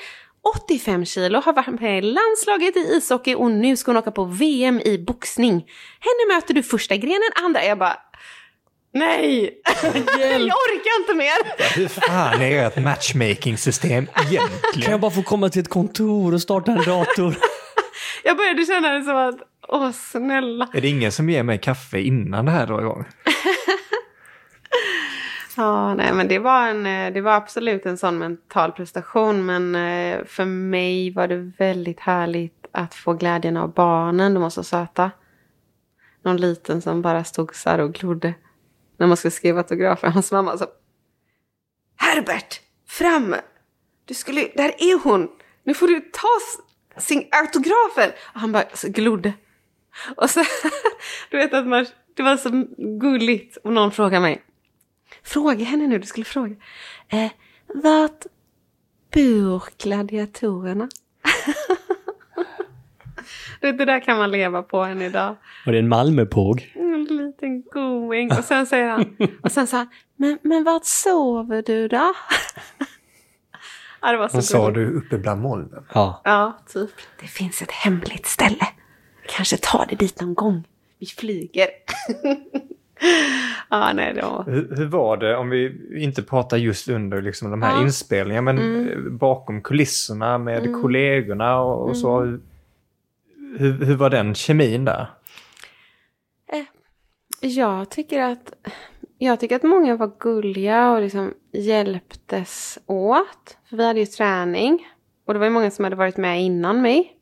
85 0.66 1.04
kilo, 1.04 1.40
har 1.40 1.52
varit 1.52 1.80
med 1.80 1.98
i 1.98 2.02
landslaget 2.02 2.76
i 2.76 2.80
ishockey 2.80 3.34
och 3.34 3.50
nu 3.50 3.76
ska 3.76 3.90
hon 3.90 3.96
åka 3.96 4.10
på 4.10 4.24
VM 4.24 4.80
i 4.80 4.98
boxning. 4.98 5.54
Henne 6.00 6.34
möter 6.34 6.54
du 6.54 6.62
första 6.62 6.96
grenen, 6.96 7.30
andra. 7.44 7.64
Jag 7.64 7.78
bara, 7.78 7.96
nej! 8.92 9.60
jag 10.22 10.42
orkar 10.42 11.00
inte 11.00 11.14
mer! 11.14 11.74
Hur 11.76 11.88
fan 11.88 12.42
är 12.42 12.66
ert 12.66 12.76
matchmaking-system 12.76 14.06
Kan 14.06 14.26
egentligen? 14.26 14.90
jag 14.90 15.00
bara 15.00 15.10
få 15.10 15.22
komma 15.22 15.48
till 15.48 15.60
ett 15.60 15.68
kontor 15.68 16.34
och 16.34 16.42
starta 16.42 16.72
en 16.72 16.84
dator? 16.84 17.36
Jag 18.24 18.36
började 18.36 18.64
känna 18.64 18.88
det 18.92 19.04
som 19.04 19.16
att, 19.16 19.34
åh 19.68 19.90
snälla. 19.92 20.68
Är 20.74 20.80
det 20.80 20.88
ingen 20.88 21.12
som 21.12 21.30
ger 21.30 21.42
mig 21.42 21.58
kaffe 21.58 22.00
innan 22.00 22.44
det 22.44 22.50
här 22.50 22.66
drar 22.66 22.80
igång? 22.80 23.04
Ja, 25.56 25.94
nej, 25.94 26.12
men 26.12 26.28
det 26.28 26.38
var, 26.38 26.68
en, 26.68 26.86
eh, 26.86 27.12
det 27.12 27.20
var 27.20 27.32
absolut 27.32 27.86
en 27.86 27.98
sån 27.98 28.18
mental 28.18 28.72
prestation. 28.72 29.46
Men 29.46 29.74
eh, 29.74 30.24
för 30.26 30.44
mig 30.44 31.10
var 31.10 31.28
det 31.28 31.36
väldigt 31.58 32.00
härligt 32.00 32.66
att 32.72 32.94
få 32.94 33.12
glädjen 33.12 33.56
av 33.56 33.72
barnen. 33.74 34.34
De 34.34 34.42
var 34.42 34.50
så 34.50 34.62
söta. 34.64 35.10
Någon 36.22 36.36
liten 36.36 36.82
som 36.82 37.02
bara 37.02 37.24
stod 37.24 37.54
så 37.54 37.70
här 37.70 37.80
och 37.80 37.92
glodde. 37.92 38.34
När 39.00 39.06
man 39.06 39.16
ska 39.16 39.30
skriva 39.30 39.58
autografer. 39.58 40.08
Hans 40.08 40.32
mamma 40.32 40.58
sa 40.58 40.66
Herbert, 41.96 42.60
fram! 42.88 43.36
Du 44.04 44.14
skulle, 44.14 44.40
där 44.54 44.74
är 44.78 44.98
hon! 45.02 45.28
Nu 45.64 45.74
får 45.74 45.88
du 45.88 46.00
ta 46.00 46.28
sin 47.00 47.28
autografen! 47.30 48.10
Och 48.34 48.40
han 48.40 48.52
bara 48.52 48.64
glodde. 48.82 49.32
Och 50.16 50.30
så, 50.30 50.44
du 51.30 51.36
vet 51.36 51.54
att 51.54 51.66
man, 51.66 51.86
det 52.14 52.22
var 52.22 52.36
så 52.36 52.66
gulligt 53.00 53.58
om 53.64 53.74
någon 53.74 53.92
frågar 53.92 54.20
mig. 54.20 54.42
Fråga 55.22 55.64
henne 55.64 55.86
nu, 55.86 55.98
du 55.98 56.06
skulle 56.06 56.24
fråga. 56.24 56.56
Eh, 57.08 57.30
vart 57.66 58.26
bor 59.12 59.62
gladiatorerna? 59.78 60.88
det 63.60 63.72
där 63.72 64.00
kan 64.00 64.18
man 64.18 64.30
leva 64.30 64.62
på 64.62 64.78
än 64.78 65.02
idag. 65.02 65.36
Var 65.66 65.72
det 65.72 65.78
en 65.78 65.88
Malmöpåg? 65.88 66.72
En 66.74 67.04
liten 67.04 67.62
going. 67.62 68.30
Och 68.32 68.44
sen 68.44 68.66
säger 68.66 68.88
han, 68.88 69.16
och 69.42 69.52
sen 69.52 69.66
sa 69.66 69.76
han, 69.76 69.88
men, 70.16 70.38
men 70.42 70.64
vart 70.64 70.84
sover 70.84 71.62
du 71.66 71.88
då? 71.88 71.96
ja, 74.02 74.12
det 74.12 74.18
var 74.18 74.28
så 74.28 74.42
sa 74.42 74.70
du 74.70 74.86
uppe 74.96 75.18
bland 75.18 75.40
molnen? 75.42 75.84
Ja. 75.94 76.20
Ja, 76.24 76.58
typ. 76.72 76.90
Det 77.20 77.26
finns 77.26 77.62
ett 77.62 77.70
hemligt 77.72 78.26
ställe. 78.26 78.66
Kanske 79.28 79.56
ta 79.62 79.84
det 79.88 79.96
dit 79.96 80.20
någon 80.20 80.34
gång. 80.34 80.64
Vi 80.98 81.06
flyger. 81.06 81.66
ja, 83.70 83.92
nej, 83.94 84.14
det 84.14 84.22
var... 84.22 84.44
Hur, 84.46 84.76
hur 84.76 84.86
var 84.86 85.16
det, 85.16 85.36
om 85.36 85.50
vi 85.50 85.78
inte 86.04 86.22
pratar 86.22 86.56
just 86.56 86.88
under 86.88 87.22
liksom, 87.22 87.50
de 87.50 87.62
här 87.62 87.74
Ja. 87.76 87.82
inspelningarna, 87.82 88.52
men 88.52 88.58
Mm. 88.58 89.18
bakom 89.18 89.62
kulisserna 89.62 90.38
med 90.38 90.66
Mm. 90.66 90.82
kollegorna 90.82 91.60
och, 91.60 91.88
och 91.88 91.96
så. 91.96 92.38
Hur, 93.58 93.84
hur 93.84 93.96
var 93.96 94.10
den 94.10 94.34
kemin 94.34 94.84
där? 94.84 95.06
Jag 97.40 97.90
tycker 97.90 98.20
att, 98.20 98.52
jag 99.18 99.40
tycker 99.40 99.56
att 99.56 99.62
många 99.62 99.96
var 99.96 100.12
gulliga 100.18 100.90
och 100.90 101.00
liksom 101.00 101.34
hjälptes 101.52 102.78
åt. 102.86 103.56
För 103.68 103.76
vi 103.76 103.86
hade 103.86 104.00
ju 104.00 104.06
träning. 104.06 104.86
Och 105.26 105.32
det 105.34 105.38
var 105.38 105.46
ju 105.46 105.52
många 105.52 105.70
som 105.70 105.84
hade 105.84 105.96
varit 105.96 106.16
med 106.16 106.42
innan 106.42 106.82
mig. 106.82 107.16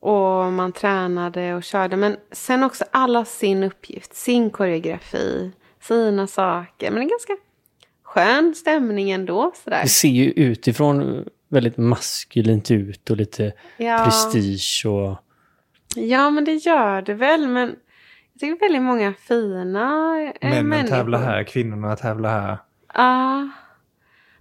Och 0.00 0.52
man 0.52 0.72
tränade 0.72 1.54
och 1.54 1.62
körde. 1.62 1.96
Men 1.96 2.16
sen 2.32 2.62
också 2.62 2.84
alla 2.90 3.24
sin 3.24 3.62
uppgift, 3.62 4.14
sin 4.14 4.50
koreografi, 4.50 5.52
sina 5.80 6.26
saker. 6.26 6.90
Men 6.90 7.00
det 7.00 7.06
är 7.06 7.10
ganska 7.10 7.36
skön 8.02 8.54
stämning 8.54 9.10
ändå. 9.10 9.52
Sådär. 9.64 9.82
Det 9.82 9.88
ser 9.88 10.08
ju 10.08 10.30
utifrån 10.30 11.24
väldigt 11.52 11.76
maskulint 11.76 12.70
ut 12.70 13.10
och 13.10 13.16
lite 13.16 13.52
Ja. 13.76 13.98
prestige 14.04 14.82
och... 14.86 15.16
Ja, 15.96 16.30
men 16.30 16.44
det 16.44 16.54
gör 16.54 17.02
det 17.02 17.14
väl. 17.14 17.48
Men 17.48 17.76
jag 18.32 18.40
tycker 18.40 18.60
väldigt 18.60 18.82
många 18.82 19.12
fina 19.14 20.14
eh, 20.40 20.48
Männen 20.50 20.68
människor. 20.68 20.96
tävlar 20.96 21.18
här, 21.18 21.44
kvinnorna 21.44 21.96
tävlar 21.96 22.40
här. 22.40 22.58
Ja. 22.94 23.48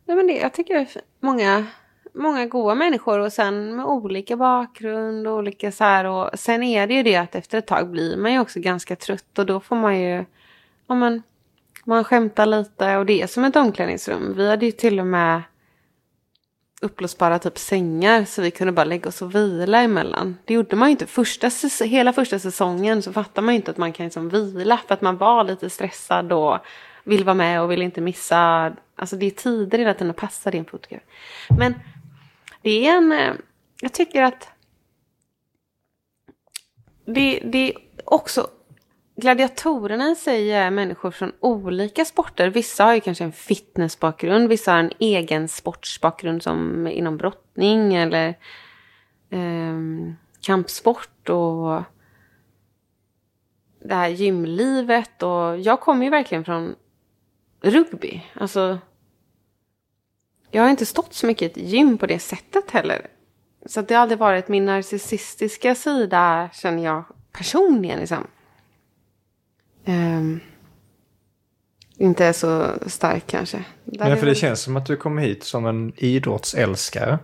Nej, 0.06 0.18
men 0.18 0.28
det, 0.28 0.34
jag 0.38 0.54
tycker 0.54 0.74
det 0.74 0.80
är 0.80 0.84
f- 0.96 0.98
många, 1.20 1.66
många 2.14 2.46
goda 2.46 2.76
människor 2.76 3.20
och 3.20 3.34
sen 3.34 3.76
med 3.76 3.86
olika 3.86 4.38
bakgrund 4.38 5.28
och 5.28 5.34
olika 5.34 5.72
så 5.72 5.84
här. 5.84 6.06
Och 6.06 6.30
sen 6.40 6.64
är 6.64 6.88
det 6.88 6.94
ju 6.94 7.04
det 7.04 7.16
att 7.16 7.36
efter 7.36 7.58
ett 7.58 7.68
tag 7.68 7.90
blir 7.92 8.18
man 8.18 8.34
ju 8.34 8.40
också 8.40 8.60
ganska 8.60 8.96
trött 8.96 9.40
och 9.40 9.46
då 9.46 9.60
får 9.60 9.76
man 9.76 10.00
ju, 10.02 10.26
ja 10.88 10.96
men, 10.96 11.24
man 11.86 12.04
skämtar 12.04 12.46
lite 12.46 12.98
och 12.98 13.06
det 13.06 13.22
är 13.22 13.28
som 13.28 13.44
ett 13.44 13.56
omklädningsrum. 13.56 14.34
Vi 14.38 14.50
hade 14.50 14.66
ju 14.66 14.72
till 14.72 15.00
och 15.00 15.08
med 15.08 15.42
uppblåsbara 16.82 17.40
typ 17.40 17.58
sängar 17.58 18.26
så 18.26 18.42
vi 18.42 18.52
kunde 18.52 18.74
bara 18.74 18.84
lägga 18.84 19.10
oss 19.10 19.22
och 19.22 19.36
vila 19.36 19.82
emellan. 19.82 20.38
Det 20.46 20.54
gjorde 20.54 20.76
man 20.76 20.88
ju 20.88 20.92
inte. 20.92 21.08
Första, 21.08 21.50
hela 21.86 22.14
första 22.14 22.40
säsongen 22.40 23.02
så 23.02 23.14
fattar 23.14 23.42
man 23.42 23.54
ju 23.54 23.56
inte 23.56 23.72
att 23.72 23.78
man 23.78 23.94
kan 23.94 24.04
liksom 24.06 24.30
vila 24.30 24.80
för 24.88 24.94
att 24.94 25.02
man 25.02 25.18
var 25.18 25.44
lite 25.44 25.70
stressad 25.70 26.32
och 26.34 26.58
vill 27.04 27.24
vara 27.24 27.34
med 27.34 27.62
och 27.62 27.72
vill 27.72 27.82
inte 27.82 28.02
missa. 28.02 28.74
Alltså 28.96 29.16
det 29.16 29.26
är 29.26 29.32
tider 29.32 29.78
hela 29.78 29.94
tiden 29.94 30.10
att 30.10 30.16
passa 30.18 30.52
din 30.52 30.66
fotograf. 30.66 31.04
Men 31.58 31.76
det 32.62 32.88
är 32.88 32.98
en, 32.98 33.12
eh, 33.12 33.34
jag 33.82 33.94
tycker 33.94 34.24
att 34.24 34.50
det, 37.06 37.40
det 37.44 37.72
är 37.72 37.74
också 38.06 38.48
gladiatorerna 39.16 40.12
i 40.12 40.16
sig 40.16 40.52
är 40.52 40.72
människor 40.72 41.12
från 41.12 41.32
olika 41.40 42.06
sporter. 42.06 42.48
Vissa 42.48 42.84
har 42.84 42.94
ju 42.94 43.02
kanske 43.02 43.24
en 43.24 43.32
fitnessbakgrund, 43.32 44.50
vissa 44.50 44.72
har 44.72 44.80
en 44.80 44.92
egen 45.00 45.48
sportsbakgrund 45.48 46.44
som 46.44 46.88
inom 46.88 47.18
brottning 47.18 47.96
eller 47.96 48.28
eh, 49.30 49.78
kampsport 50.42 51.30
och 51.30 51.84
det 53.80 53.96
här 53.96 54.08
gymlivet. 54.08 55.24
Och 55.24 55.60
jag 55.60 55.80
kommer 55.80 56.06
ju 56.06 56.10
verkligen 56.10 56.46
från 56.46 56.76
rugby. 57.62 58.22
Alltså, 58.34 58.80
jag 60.52 60.64
har 60.64 60.70
inte 60.70 60.86
stått 60.86 61.14
så 61.14 61.28
mycket 61.28 61.58
i 61.58 61.62
ett 61.62 61.70
gym 61.70 61.98
på 61.98 62.06
det 62.06 62.20
sättet 62.20 62.72
heller. 62.72 63.08
Så 63.66 63.82
det 63.82 63.94
har 63.94 64.02
aldrig 64.02 64.20
varit 64.20 64.48
min 64.48 64.66
narcissistiska 64.66 65.76
sida, 65.76 66.50
känner 66.54 66.84
jag 66.84 67.04
personligen. 67.32 68.00
Liksom. 68.00 68.28
Ehm, 69.86 70.40
inte 71.98 72.26
är 72.26 72.34
så 72.34 72.66
stark 72.88 73.24
kanske. 73.28 73.58
Där 73.86 74.04
Men 74.04 74.12
är 74.12 74.16
för 74.16 74.26
det 74.26 74.36
känns 74.36 74.62
som 74.62 74.78
att 74.78 74.86
du 74.86 74.96
kommer 74.96 75.22
hit 75.22 75.44
som 75.44 75.66
en 75.66 75.94
idrottsälskare. 75.98 77.20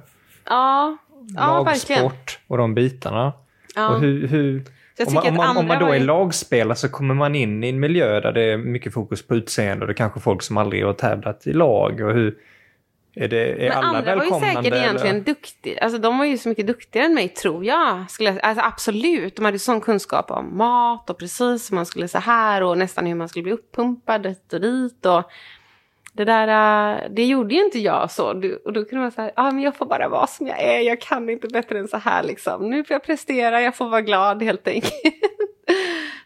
Ja, 0.45 0.97
ja 1.35 1.63
verkligen. 1.63 2.03
Lagsport 2.03 2.39
och 2.47 2.57
de 2.57 2.73
bitarna. 2.73 3.33
Ja. 3.75 3.89
Och 3.89 4.01
hur, 4.01 4.27
hur, 4.27 4.63
om, 5.07 5.13
man, 5.13 5.27
om, 5.27 5.35
man, 5.35 5.57
om 5.57 5.67
man 5.67 5.79
då 5.79 5.87
är 5.87 5.99
ju- 5.99 6.05
lagspelare 6.05 6.75
så 6.75 6.89
kommer 6.89 7.13
man 7.13 7.35
in 7.35 7.63
i 7.63 7.69
en 7.69 7.79
miljö 7.79 8.19
där 8.19 8.31
det 8.31 8.41
är 8.41 8.57
mycket 8.57 8.93
fokus 8.93 9.27
på 9.27 9.35
utseende 9.35 9.83
och 9.83 9.87
det 9.87 9.93
är 9.93 9.97
kanske 9.97 10.19
folk 10.19 10.41
som 10.41 10.57
aldrig 10.57 10.85
har 10.85 10.93
tävlat 10.93 11.47
i 11.47 11.53
lag. 11.53 12.01
Och 12.01 12.13
hur, 12.13 12.35
är, 13.19 13.27
det, 13.27 13.65
är 13.65 13.69
Men 13.69 13.77
alla 13.77 13.97
andra 13.97 14.15
var 14.15 14.23
ju 14.23 14.29
välkomnande? 14.29 14.63
säkert 14.63 14.79
egentligen 14.79 15.15
eller? 15.15 15.25
duktiga. 15.25 15.79
Alltså 15.81 15.97
de 15.99 16.17
var 16.17 16.25
ju 16.25 16.37
så 16.37 16.49
mycket 16.49 16.67
duktigare 16.67 17.05
än 17.05 17.13
mig, 17.13 17.29
tror 17.29 17.65
jag. 17.65 18.11
Skulle, 18.11 18.39
alltså 18.39 18.65
absolut, 18.65 19.35
de 19.35 19.45
hade 19.45 19.59
sån 19.59 19.81
kunskap 19.81 20.31
om 20.31 20.57
mat 20.57 21.09
och 21.09 21.17
precis 21.17 21.71
hur 21.71 21.75
man 21.75 21.85
skulle 21.85 22.07
så 22.07 22.19
här 22.19 22.63
och 22.63 22.77
nästan 22.77 23.05
hur 23.05 23.15
man 23.15 23.29
skulle 23.29 23.43
bli 23.43 23.51
uppumpad 23.51 24.27
hit 24.27 24.53
och 24.53 24.61
dit. 24.61 25.05
Och 25.05 25.23
det 26.13 26.25
där, 26.25 26.47
äh, 26.47 27.09
det 27.09 27.25
gjorde 27.25 27.55
ju 27.55 27.65
inte 27.65 27.79
jag 27.79 28.11
så. 28.11 28.27
Och 28.65 28.73
då 28.73 28.85
kunde 28.85 29.01
man 29.01 29.11
säga, 29.11 29.31
ja 29.35 29.51
men 29.51 29.59
jag 29.63 29.75
får 29.75 29.85
bara 29.85 30.09
vara 30.09 30.27
som 30.27 30.47
jag 30.47 30.61
är, 30.61 30.79
jag 30.79 31.01
kan 31.01 31.29
inte 31.29 31.47
bättre 31.47 31.79
än 31.79 31.87
så 31.87 31.97
här 31.97 32.23
liksom. 32.23 32.69
Nu 32.69 32.83
får 32.83 32.93
jag 32.93 33.03
prestera, 33.03 33.61
jag 33.61 33.75
får 33.75 33.89
vara 33.89 34.01
glad 34.01 34.43
helt 34.43 34.67
enkelt. 34.67 34.93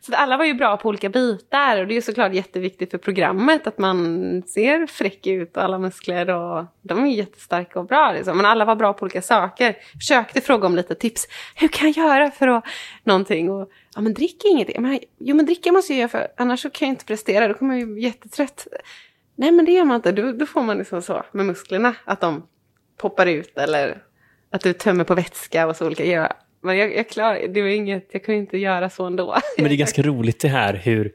Så 0.02 0.16
alla 0.16 0.38
var 0.38 0.46
ju 0.46 0.54
bra 0.54 0.78
på 0.78 0.90
olika 0.90 1.10
bitar 1.10 1.80
och 1.80 1.88
det 1.88 1.94
är 1.94 1.96
ju 1.96 2.02
såklart 2.02 2.34
jätteviktigt 2.34 2.92
för 2.92 2.98
programmet 2.98 3.68
att 3.68 3.78
man 3.78 4.44
ser 4.48 4.88
fräck 4.88 5.28
ut 5.28 5.58
och 5.58 5.64
alla 5.64 5.80
muskler 5.80 6.30
och 6.30 6.66
de 6.82 7.04
är 7.04 7.08
ju 7.08 7.16
jättestarka 7.16 7.80
och 7.80 7.86
bra 7.86 8.12
liksom. 8.12 8.38
Men 8.38 8.46
alla 8.46 8.66
var 8.66 8.76
bra 8.76 8.94
på 8.94 9.04
olika 9.04 9.22
saker. 9.22 9.78
Försökte 10.00 10.42
fråga 10.42 10.68
om 10.68 10.76
lite 10.76 10.96
tips. 10.96 11.28
Hur 11.56 11.68
kan 11.68 11.92
jag 11.92 12.08
göra 12.08 12.32
för 12.32 12.48
att 12.48 12.64
någonting? 13.04 13.52
Och, 13.52 13.70
ja 13.96 14.02
men 14.02 14.14
drick 14.14 14.46
inget. 14.46 14.80
Men, 14.80 15.00
jo 15.20 15.36
men 15.36 15.46
dricka 15.46 15.72
måste 15.72 15.94
jag 15.94 16.00
göra 16.00 16.10
för 16.10 16.28
annars 16.38 16.62
så 16.62 16.70
kan 16.70 16.88
jag 16.88 16.94
inte 16.94 17.06
prestera. 17.06 17.48
Då 17.48 17.54
kommer 17.54 17.76
jag 17.76 17.88
bli 17.88 18.02
jättetrött. 18.02 18.68
Nej 19.36 19.52
men 19.52 19.66
det 19.66 19.72
gör 19.72 19.86
man 19.86 19.96
inte. 19.96 20.12
Då, 20.12 20.32
då 20.32 20.46
får 20.46 20.64
man 20.64 20.78
liksom 20.78 21.02
så 21.02 21.24
med 21.32 21.46
musklerna. 21.46 21.96
Att 22.06 22.22
de 22.22 22.48
poppar 22.98 23.26
ut 23.26 23.58
eller 23.58 24.04
att 24.52 24.62
du 24.62 24.74
tömmer 24.74 25.04
på 25.04 25.16
vätska 25.16 25.68
och 25.68 25.76
så 25.76 25.86
olika. 25.86 26.06
Jag, 26.06 26.34
men 26.62 26.78
jag, 26.78 26.96
jag 26.96 27.10
klar, 27.10 27.48
det 27.54 27.62
var 27.62 27.70
inget, 27.70 28.10
jag 28.12 28.24
kunde 28.24 28.40
inte 28.40 28.58
göra 28.58 28.90
så 28.90 29.06
ändå. 29.06 29.38
Men 29.58 29.66
det 29.66 29.74
är 29.74 29.78
ganska 29.78 30.02
roligt 30.02 30.40
det 30.40 30.48
här 30.48 30.74
hur 30.74 31.12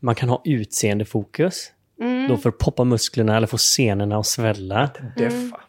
man 0.00 0.14
kan 0.14 0.28
ha 0.28 0.42
utseendefokus. 0.44 1.72
Mm. 2.00 2.28
Då 2.28 2.36
för 2.36 2.48
att 2.48 2.58
poppa 2.58 2.84
musklerna 2.84 3.36
eller 3.36 3.46
få 3.46 3.56
scenerna 3.56 4.16
att 4.16 4.26
svälla. 4.26 4.90
Deffa. 5.16 5.60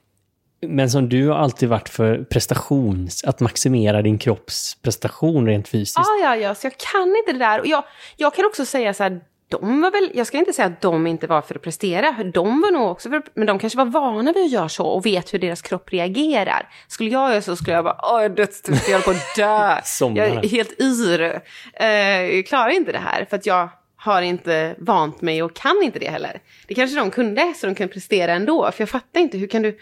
Men 0.67 0.89
som 0.89 1.09
du 1.09 1.27
har 1.27 1.35
alltid 1.35 1.69
varit 1.69 1.89
för 1.89 2.23
prestations, 2.23 3.23
att 3.23 3.39
maximera 3.39 4.01
din 4.01 4.17
kropps 4.17 4.77
prestation 4.81 5.47
rent 5.47 5.67
fysiskt. 5.67 5.97
Ja, 5.97 6.17
ja, 6.23 6.35
ja, 6.35 6.55
så 6.55 6.65
jag 6.65 6.77
kan 6.77 7.15
inte 7.15 7.31
det 7.31 7.39
där. 7.39 7.59
Och 7.59 7.67
jag, 7.67 7.83
jag 8.17 8.35
kan 8.35 8.45
också 8.45 8.65
säga 8.65 8.93
så 8.93 9.03
här, 9.03 9.21
de 9.51 9.81
var 9.81 9.91
väl, 9.91 10.11
jag 10.13 10.27
ska 10.27 10.37
inte 10.37 10.53
säga 10.53 10.65
att 10.65 10.81
de 10.81 11.07
inte 11.07 11.27
var 11.27 11.41
för 11.41 11.55
att 11.55 11.61
prestera, 11.61 12.23
de 12.23 12.61
var 12.61 12.71
nog 12.71 12.91
också 12.91 13.09
för, 13.09 13.21
men 13.33 13.47
de 13.47 13.59
kanske 13.59 13.77
var 13.77 13.85
vana 13.85 14.33
vid 14.33 14.45
att 14.45 14.51
göra 14.51 14.69
så 14.69 14.85
och 14.85 15.05
vet 15.05 15.33
hur 15.33 15.39
deras 15.39 15.61
kropp 15.61 15.93
reagerar. 15.93 16.69
Skulle 16.87 17.09
jag 17.09 17.31
göra 17.31 17.41
så 17.41 17.55
skulle 17.55 17.75
jag 17.75 17.83
bara, 17.83 17.99
åh, 18.03 18.21
jag 18.21 18.25
är 18.25 18.29
dödstrött, 18.29 18.87
jag 18.89 18.99
håller 18.99 19.05
på 19.05 19.11
att 19.11 19.35
dö. 19.35 19.81
Jag 20.15 20.27
är 20.27 20.49
helt 20.49 20.81
yr. 20.81 21.41
Eh, 21.73 21.87
jag 22.35 22.45
klarar 22.45 22.69
inte 22.69 22.91
det 22.91 22.97
här 22.97 23.25
för 23.29 23.37
att 23.37 23.45
jag 23.45 23.69
har 23.95 24.21
inte 24.21 24.75
vant 24.77 25.21
mig 25.21 25.43
och 25.43 25.55
kan 25.55 25.83
inte 25.83 25.99
det 25.99 26.09
heller. 26.09 26.41
Det 26.67 26.73
kanske 26.73 26.99
de 26.99 27.11
kunde, 27.11 27.53
så 27.57 27.67
de 27.67 27.75
kunde 27.75 27.93
prestera 27.93 28.33
ändå. 28.33 28.71
För 28.71 28.81
jag 28.81 28.89
fattar 28.89 29.19
inte, 29.19 29.37
hur 29.37 29.47
kan 29.47 29.61
du 29.61 29.77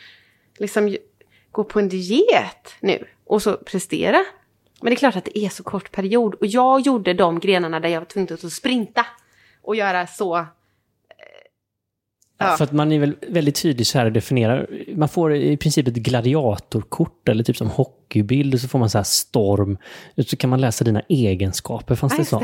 liksom 0.60 0.97
gå 1.51 1.63
på 1.63 1.79
en 1.79 1.89
diet 1.89 2.75
nu 2.79 3.05
och 3.25 3.41
så 3.41 3.53
prestera? 3.58 4.25
Men 4.82 4.89
det 4.89 4.95
är 4.95 4.97
klart 4.97 5.15
att 5.15 5.25
det 5.25 5.39
är 5.39 5.49
så 5.49 5.63
kort 5.63 5.91
period. 5.91 6.34
Och 6.34 6.45
jag 6.45 6.82
gjorde 6.82 7.13
de 7.13 7.39
grenarna 7.39 7.79
där 7.79 7.89
jag 7.89 8.01
var 8.01 8.05
tvungen 8.05 8.34
att 8.34 8.53
sprinta 8.53 9.05
och 9.69 9.75
göra 9.75 10.08
så 10.08 10.38
eh, 10.38 10.45
Ja. 12.38 12.58
För 12.58 12.63
att 12.63 12.71
man 12.71 12.91
är 12.91 12.99
väl 12.99 13.15
väldigt 13.27 13.62
tydlig 13.62 13.88
så 13.88 13.97
här 13.97 14.05
att 14.05 14.13
definiera. 14.13 14.65
Man 14.95 15.10
får 15.10 15.36
i 15.36 15.58
princip 15.58 15.88
ett 15.88 15.93
gladiatorkort 15.93 17.29
eller 17.29 17.43
typ 17.43 17.58
som 17.58 17.69
hockeybild 17.69 18.53
och 18.53 18.60
så 18.60 18.67
får 18.67 18.79
man 18.79 18.89
så 18.89 18.97
här 18.97 19.03
storm. 19.03 19.77
Och 20.17 20.25
så 20.25 20.38
kan 20.38 20.49
man 20.49 20.62
läsa 20.62 20.84
dina 20.84 21.01
egenskaper. 21.10 21.95
Fanns 21.95 22.17
det 22.17 22.25
så? 22.25 22.43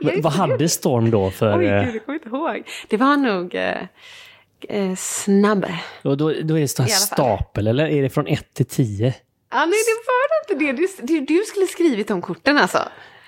Ja, 0.00 0.12
Vad 0.22 0.32
hade 0.32 0.68
Storm 0.68 1.10
då 1.10 1.30
för... 1.30 1.58
Oj, 1.58 1.66
eh, 1.66 1.84
gud, 1.84 1.94
jag 1.94 2.04
kommer 2.04 2.18
inte 2.18 2.28
ihåg. 2.28 2.62
Det 2.88 2.96
var 2.96 3.16
nog 3.16 3.54
eh, 3.54 4.94
snabb. 4.96 5.66
och 6.02 6.16
då, 6.16 6.32
då 6.42 6.56
är 6.56 6.60
det 6.60 6.68
så 6.68 6.82
här 6.82 6.88
stapel, 6.88 7.66
eller 7.66 7.86
är 7.86 8.02
det 8.02 8.10
från 8.10 8.26
1 8.26 8.54
till 8.54 8.66
10? 8.66 9.14
Ah, 9.48 9.66
nej, 9.66 9.78
det 9.86 10.06
var 10.06 10.64
inte 10.66 10.82
det. 10.82 11.06
Du, 11.06 11.20
du, 11.20 11.42
skulle 11.46 11.66
skrivit 11.66 12.10
om 12.10 12.22
korten 12.22 12.58
alltså. 12.58 12.78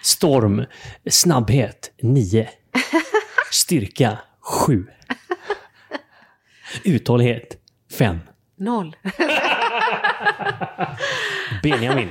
Storm, 0.02 0.64
snabbhet 1.10 1.92
9. 2.02 2.48
Styrka 3.50 4.18
7. 4.40 4.86
Uthållighet 6.84 7.56
5. 7.98 8.18
Noll. 8.56 8.96
Benjamin. 11.62 12.10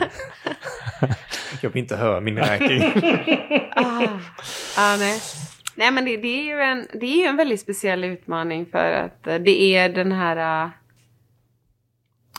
Jag 1.61 1.69
vill 1.69 1.81
inte 1.81 1.95
höra 1.95 2.19
min 2.21 2.37
ranking. 2.37 2.83
Ah, 4.77 4.97
nej. 4.97 5.21
Nej, 5.75 5.91
men 5.91 6.05
det, 6.05 6.17
det, 6.17 6.27
är 6.27 6.43
ju 6.43 6.61
en, 6.61 6.87
det 6.93 7.05
är 7.05 7.17
ju 7.17 7.23
en 7.23 7.37
väldigt 7.37 7.61
speciell 7.61 8.03
utmaning 8.03 8.65
för 8.65 8.91
att 8.91 9.27
eh, 9.27 9.35
det 9.35 9.75
är 9.75 9.89
den 9.89 10.11
här 10.11 10.65
eh, 10.65 10.69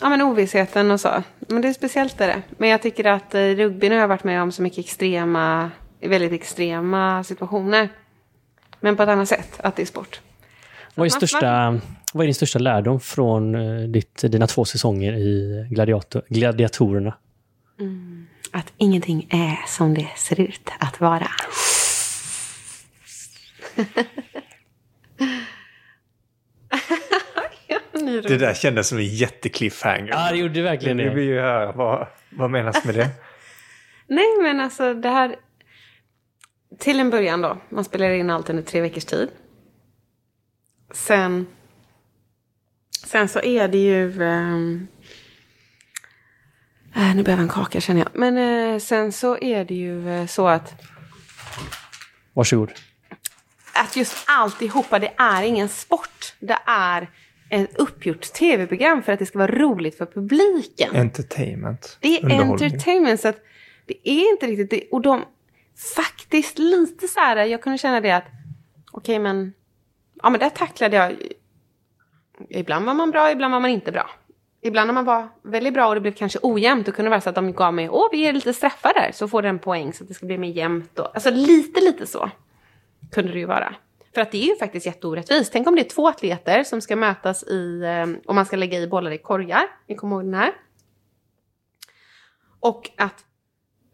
ja, 0.00 0.08
men 0.08 0.22
ovissheten 0.22 0.90
och 0.90 1.00
så. 1.00 1.22
Men 1.38 1.62
det 1.62 1.68
är 1.68 1.72
speciellt 1.72 2.20
är 2.20 2.26
det. 2.26 2.42
Men 2.48 2.68
jag 2.68 2.82
tycker 2.82 3.04
att 3.04 3.34
eh, 3.34 3.40
rugbyn 3.40 3.92
har 3.92 3.98
jag 3.98 4.08
varit 4.08 4.24
med 4.24 4.42
om 4.42 4.52
så 4.52 4.62
mycket 4.62 4.78
extrema, 4.78 5.70
väldigt 6.00 6.32
extrema 6.32 7.24
situationer. 7.24 7.88
Men 8.80 8.96
på 8.96 9.02
ett 9.02 9.08
annat 9.08 9.28
sätt, 9.28 9.60
att 9.60 9.76
det 9.76 9.82
är 9.82 9.86
sport. 9.86 10.20
Vad 10.94 11.06
är, 11.06 11.10
största, 11.10 11.80
vad 12.12 12.24
är 12.24 12.26
din 12.26 12.34
största 12.34 12.58
lärdom 12.58 13.00
från 13.00 13.54
eh, 13.54 13.88
ditt, 13.88 14.22
dina 14.22 14.46
två 14.46 14.64
säsonger 14.64 15.12
i 15.12 15.66
gladiator, 15.70 16.22
Gladiatorerna? 16.28 17.14
Att 18.52 18.72
ingenting 18.76 19.26
är 19.30 19.68
som 19.68 19.94
det 19.94 20.08
ser 20.16 20.40
ut 20.40 20.70
att 20.78 21.00
vara. 21.00 21.28
Det 28.28 28.36
där 28.36 28.54
kändes 28.54 28.88
som 28.88 28.98
en 28.98 29.06
jättecliffhanger. 29.06 30.08
Ja, 30.08 30.30
det 30.30 30.36
gjorde 30.36 30.62
verkligen 30.62 30.96
Vi 30.96 31.08
vill 31.08 31.24
ju 31.24 31.40
höra 31.40 31.72
vad, 31.72 32.06
vad 32.30 32.50
menas 32.50 32.84
med 32.84 32.94
det. 32.94 33.08
Nej, 34.06 34.26
men 34.42 34.60
alltså 34.60 34.94
det 34.94 35.08
här... 35.08 35.36
Till 36.78 37.00
en 37.00 37.10
början 37.10 37.40
då. 37.40 37.58
Man 37.68 37.84
spelar 37.84 38.10
in 38.10 38.30
allt 38.30 38.50
under 38.50 38.62
tre 38.62 38.80
veckors 38.80 39.04
tid. 39.04 39.28
Sen... 40.92 41.46
Sen 43.06 43.28
så 43.28 43.40
är 43.40 43.68
det 43.68 43.78
ju... 43.78 44.22
äh, 44.22 44.56
nu 47.16 47.22
behöver 47.22 47.30
jag 47.30 47.40
en 47.40 47.48
kaka 47.48 47.80
känner 47.80 48.00
jag. 48.00 48.08
Men 48.14 48.38
eh, 48.38 48.78
sen 48.78 49.12
så 49.12 49.38
är 49.38 49.64
det 49.64 49.74
ju 49.74 50.10
eh, 50.10 50.26
så 50.26 50.48
att... 50.48 50.74
Varsågod. 52.32 52.72
Att 53.74 53.96
just 53.96 54.24
alltihopa, 54.26 54.98
det 54.98 55.12
är 55.16 55.42
ingen 55.42 55.68
sport. 55.68 56.34
Det 56.40 56.58
är 56.66 57.10
ett 57.50 57.78
uppgjort 57.78 58.32
tv-program 58.32 59.02
för 59.02 59.12
att 59.12 59.18
det 59.18 59.26
ska 59.26 59.38
vara 59.38 59.52
roligt 59.52 59.98
för 59.98 60.06
publiken. 60.06 60.96
Entertainment. 60.96 61.98
Det 62.00 62.18
är 62.18 62.30
entertainment 62.30 63.20
så 63.20 63.28
att 63.28 63.44
det 63.86 64.08
är 64.08 64.32
inte 64.32 64.46
riktigt 64.46 64.70
det. 64.70 64.88
Och 64.90 65.02
de 65.02 65.24
faktiskt 65.96 66.58
lite 66.58 67.08
så 67.08 67.20
här, 67.20 67.36
jag 67.36 67.62
kunde 67.62 67.78
känna 67.78 68.00
det 68.00 68.10
att 68.10 68.24
okej 68.92 69.18
men, 69.18 69.52
ja 70.22 70.30
men 70.30 70.40
där 70.40 70.50
tacklade 70.50 70.96
jag. 70.96 71.16
Ibland 72.48 72.86
var 72.86 72.94
man 72.94 73.10
bra, 73.10 73.30
ibland 73.30 73.52
var 73.52 73.60
man 73.60 73.70
inte 73.70 73.92
bra. 73.92 74.10
Ibland 74.60 74.86
när 74.86 74.94
man 74.94 75.04
var 75.04 75.28
väldigt 75.42 75.74
bra 75.74 75.88
och 75.88 75.94
det 75.94 76.00
blev 76.00 76.12
kanske 76.12 76.38
ojämnt, 76.42 76.86
då 76.86 76.92
kunde 76.92 77.06
det 77.06 77.10
vara 77.10 77.20
så 77.20 77.28
att 77.28 77.34
de 77.34 77.52
gav 77.52 77.74
mig, 77.74 77.88
åh 77.88 78.08
vi 78.12 78.18
ger 78.18 78.32
lite 78.32 78.54
straffar 78.54 78.94
där, 78.94 79.12
så 79.12 79.28
får 79.28 79.42
du 79.42 79.48
en 79.48 79.58
poäng 79.58 79.92
så 79.92 80.04
att 80.04 80.08
det 80.08 80.14
ska 80.14 80.26
bli 80.26 80.38
mer 80.38 80.48
jämnt. 80.48 80.98
Och, 80.98 81.14
alltså 81.14 81.30
lite, 81.30 81.80
lite 81.80 82.06
så 82.06 82.30
kunde 83.12 83.32
det 83.32 83.38
ju 83.38 83.46
vara. 83.46 83.74
För 84.14 84.20
att 84.20 84.32
det 84.32 84.38
är 84.38 84.48
ju 84.48 84.56
faktiskt 84.56 84.86
jätteorättvist. 84.86 85.52
Tänk 85.52 85.68
om 85.68 85.74
det 85.74 85.82
är 85.82 85.88
två 85.88 86.08
atleter 86.08 86.64
som 86.64 86.80
ska 86.80 86.96
mötas 86.96 87.42
i, 87.42 87.82
eh, 87.82 88.26
och 88.26 88.34
man 88.34 88.46
ska 88.46 88.56
lägga 88.56 88.78
i 88.78 88.86
bollar 88.86 89.10
i 89.10 89.18
korgar. 89.18 89.62
Ni 89.86 89.94
kommer 89.94 90.16
ihåg 90.16 90.24
den 90.24 90.34
här? 90.34 90.52
Och 92.60 92.90
att 92.96 93.24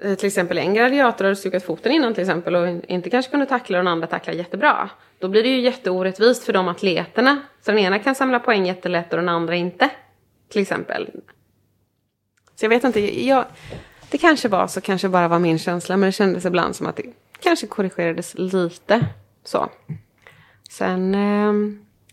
Eh, 0.04 0.14
till 0.14 0.26
exempel 0.26 0.58
en 0.58 0.74
gladiator 0.74 1.24
hade 1.24 1.36
stukat 1.36 1.62
foten 1.62 1.92
innan 1.92 2.14
till 2.14 2.22
exempel 2.22 2.56
och 2.56 2.68
inte 2.88 3.10
kanske 3.10 3.30
kunde 3.30 3.46
tackla 3.46 3.78
och 3.78 3.84
den 3.84 3.92
andra 3.92 4.06
tacklar 4.06 4.34
jättebra. 4.34 4.90
Då 5.18 5.28
blir 5.28 5.42
det 5.42 5.48
ju 5.48 5.60
jätteorättvist 5.60 6.44
för 6.44 6.52
de 6.52 6.68
atleterna. 6.68 7.40
Så 7.60 7.70
den 7.70 7.80
ena 7.80 7.98
kan 7.98 8.14
samla 8.14 8.40
poäng 8.40 8.66
jättelätt 8.66 9.12
och 9.12 9.16
den 9.16 9.28
andra 9.28 9.54
inte. 9.54 9.90
Till 10.48 10.62
exempel. 10.62 11.10
Så 12.56 12.64
jag 12.64 12.70
vet 12.70 12.84
inte, 12.84 13.24
jag, 13.24 13.44
det 14.10 14.18
kanske 14.18 14.48
var 14.48 14.66
så, 14.66 14.80
kanske 14.80 15.08
bara 15.08 15.28
var 15.28 15.38
min 15.38 15.58
känsla, 15.58 15.96
men 15.96 16.06
det 16.06 16.12
kändes 16.12 16.44
ibland 16.44 16.76
som 16.76 16.86
att 16.86 16.96
det 16.96 17.02
kanske 17.40 17.66
korrigerades 17.66 18.34
lite. 18.34 19.06
Så. 19.44 19.68
Sen, 20.70 21.14
eh, 21.14 21.52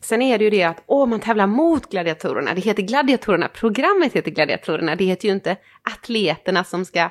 sen 0.02 0.22
är 0.22 0.38
det 0.38 0.44
ju 0.44 0.50
det 0.50 0.64
att 0.64 0.84
åh, 0.86 1.08
man 1.08 1.20
tävlar 1.20 1.48
mot 1.48 1.90
gladiatorerna. 1.90 2.54
Det 2.54 2.62
heter 2.62 2.84
gladiatorerna. 2.84 3.48
Programmet 3.48 4.14
heter 4.14 4.32
gladiatorerna. 4.32 4.96
Det 4.96 5.06
heter 5.06 5.28
ju 5.28 5.34
inte 5.34 5.58
atleterna 5.84 6.64
som 6.64 6.86
ska 6.86 7.10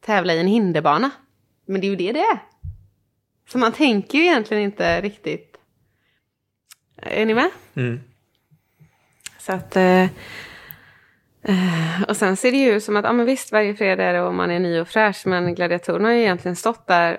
tävla 0.00 0.34
i 0.34 0.40
en 0.40 0.46
hinderbana. 0.46 1.10
Men 1.66 1.80
det 1.80 1.86
är 1.86 1.90
ju 1.90 1.96
det 1.96 2.12
det 2.12 2.20
är. 2.20 2.38
Så 3.48 3.58
man 3.58 3.72
tänker 3.72 4.18
ju 4.18 4.24
egentligen 4.24 4.62
inte 4.62 5.00
riktigt. 5.00 5.56
Är 6.96 7.26
ni 7.26 7.34
med? 7.34 7.50
Mm. 7.74 8.00
Så 9.38 9.52
att... 9.52 9.76
Eh, 9.76 10.02
eh, 11.42 12.02
och 12.08 12.16
sen 12.16 12.36
ser 12.36 12.52
det 12.52 12.58
ju 12.58 12.70
ut 12.70 12.84
som 12.84 12.96
att, 12.96 13.04
ja 13.04 13.12
men 13.12 13.26
visst, 13.26 13.52
varje 13.52 13.74
fredag 13.74 14.04
är 14.04 14.12
det 14.12 14.20
och 14.20 14.34
man 14.34 14.50
är 14.50 14.58
ny 14.58 14.80
och 14.80 14.88
fräsch, 14.88 15.22
men 15.26 15.54
gladiatorerna 15.54 16.08
har 16.08 16.14
ju 16.14 16.20
egentligen 16.20 16.56
stått 16.56 16.86
där, 16.86 17.18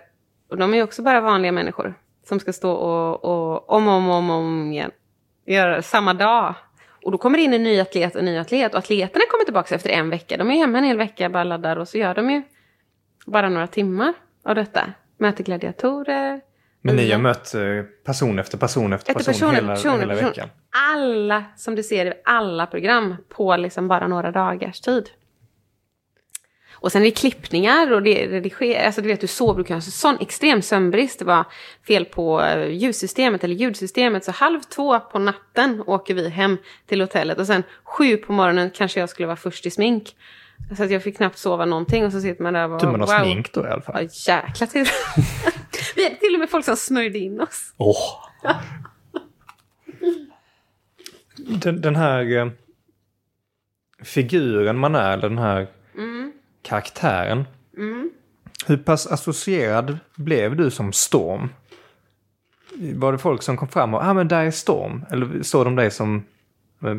och 0.50 0.58
de 0.58 0.74
är 0.74 0.78
ju 0.78 0.84
också 0.84 1.02
bara 1.02 1.22
vanliga 1.22 1.52
människor, 1.52 1.94
som 2.28 2.40
ska 2.40 2.54
stå 2.54 2.72
och, 2.72 3.26
och 3.26 3.70
om 3.70 3.88
och 3.88 3.94
om, 3.94 4.10
om, 4.10 4.30
om 4.30 4.72
igen, 4.72 4.92
göra 5.46 5.82
samma 5.82 6.14
dag. 6.14 6.56
Och 7.04 7.12
då 7.12 7.18
kommer 7.18 7.38
det 7.38 7.44
in 7.44 7.54
en 7.54 7.64
ny 7.64 7.80
atlet 7.80 8.16
och 8.16 8.20
en 8.20 8.26
ny 8.26 8.38
atlet, 8.38 8.74
och 8.74 8.80
atleterna 8.80 9.26
kommer 9.32 9.46
tillbaka 9.46 9.76
efter 9.76 9.90
en 9.90 10.10
vecka. 10.10 10.38
De 10.38 10.52
är 10.52 10.56
hemma 10.56 10.78
en 10.78 10.84
hel 10.84 10.98
vecka, 10.98 11.30
bara 11.30 11.44
laddar, 11.44 11.78
och 11.78 11.88
så 11.88 11.98
gör 11.98 12.16
de 12.16 12.32
ju 12.32 12.42
bara 13.26 13.50
några 13.50 13.68
timmar 13.68 14.14
av 14.44 14.56
detta. 14.56 14.94
Möter 15.18 15.44
gladiatorer, 15.44 16.42
Men 16.82 16.96
ni 16.96 17.12
har 17.12 17.20
mött 17.20 17.54
eh, 17.54 17.62
person 18.06 18.40
efter 18.40 18.58
person 18.58 18.94
efter 18.94 19.14
person, 19.14 19.34
person 19.34 19.56
hela, 19.56 19.76
person 19.76 20.00
hela 20.00 20.14
person. 20.14 20.30
veckan. 20.30 20.50
alla 20.94 21.44
som 21.56 21.76
du 21.76 21.84
ser 21.84 22.06
i 22.06 22.14
alla 22.26 22.66
program 22.66 23.16
på 23.30 23.56
liksom 23.56 23.88
bara 23.88 24.08
några 24.08 24.32
dagars 24.32 24.82
tid. 24.82 25.10
Och 26.82 26.92
sen 26.92 27.02
är 27.02 27.06
det 27.06 27.12
klippningar 27.12 27.92
och 27.92 28.04
det 28.04 28.28
redigerar, 28.28 28.86
alltså 28.86 29.02
du 29.02 29.08
vet 29.08 29.30
sover, 29.30 29.58
du 29.58 29.64
kan 29.64 29.78
ha 29.78 29.82
sån 29.82 30.18
extrem 30.20 30.62
sömnbrist, 30.62 31.20
det 31.20 31.26
var 31.26 31.46
fel 31.88 32.06
på 32.06 32.42
eh, 32.42 32.68
ljussystemet 32.70 33.44
eller 33.44 33.56
ljudsystemet, 33.56 34.24
så 34.24 34.32
halv 34.32 34.60
två 34.62 35.00
på 35.00 35.20
natten 35.20 35.84
åker 35.88 36.14
vi 36.14 36.30
hem 36.30 36.58
till 36.88 37.02
hotellet 37.02 37.40
och 37.40 37.48
sen 37.48 37.64
sju 37.84 38.18
på 38.18 38.34
morgonen 38.34 38.72
kanske 38.74 39.00
jag 39.00 39.10
skulle 39.10 39.26
vara 39.26 39.38
först 39.38 39.66
i 39.66 39.70
smink. 39.70 40.16
Så 40.78 40.84
att 40.84 40.92
jag 40.92 41.04
fick 41.04 41.18
knappt 41.18 41.38
sova 41.38 41.66
någonting 41.66 42.06
och 42.06 42.12
så 42.12 42.22
sitter 42.22 42.44
man 42.44 42.54
där 42.54 42.64
och 42.64 42.70
bara, 42.70 42.80
Tur 42.80 42.92
man 42.92 43.02
har 43.02 43.24
smink 43.24 43.54
då 43.54 43.68
i 43.68 43.70
alla 43.70 43.82
fall. 43.82 43.96
Ja, 44.28 44.34
jäkla 44.48 44.68
tur. 44.68 44.88
vi 45.96 46.04
hade 46.04 46.16
till 46.16 46.34
och 46.34 46.40
med 46.40 46.50
folk 46.50 46.66
som 46.66 46.76
smörjde 46.78 47.20
in 47.20 47.42
oss. 47.42 47.74
Åh, 47.78 47.98
Den, 51.38 51.82
den 51.82 51.96
här 51.96 52.38
eh, 52.38 52.48
figuren 54.04 54.78
man 54.78 54.96
är, 54.96 55.14
eller 55.14 55.30
den 55.30 55.38
här 55.38 55.68
Mm. 55.98 56.32
karaktären. 56.62 57.44
Hur 58.68 58.78
pass 58.78 59.08
associerad 59.08 59.98
blev 60.16 60.56
du 60.56 60.72
som 60.72 60.94
Storm? 60.94 61.50
Var 62.96 63.12
det 63.12 63.18
folk 63.18 63.42
som 63.44 63.58
kom 63.58 63.68
fram 63.68 63.94
och 63.94 64.04
ah, 64.04 64.14
men 64.14 64.28
där 64.28 64.46
är 64.46 64.52
Storm? 64.52 65.06
Eller 65.12 65.44
såg 65.44 65.66
de 65.66 65.76
dig 65.76 65.92
som 65.92 66.24
eh, 66.84 66.96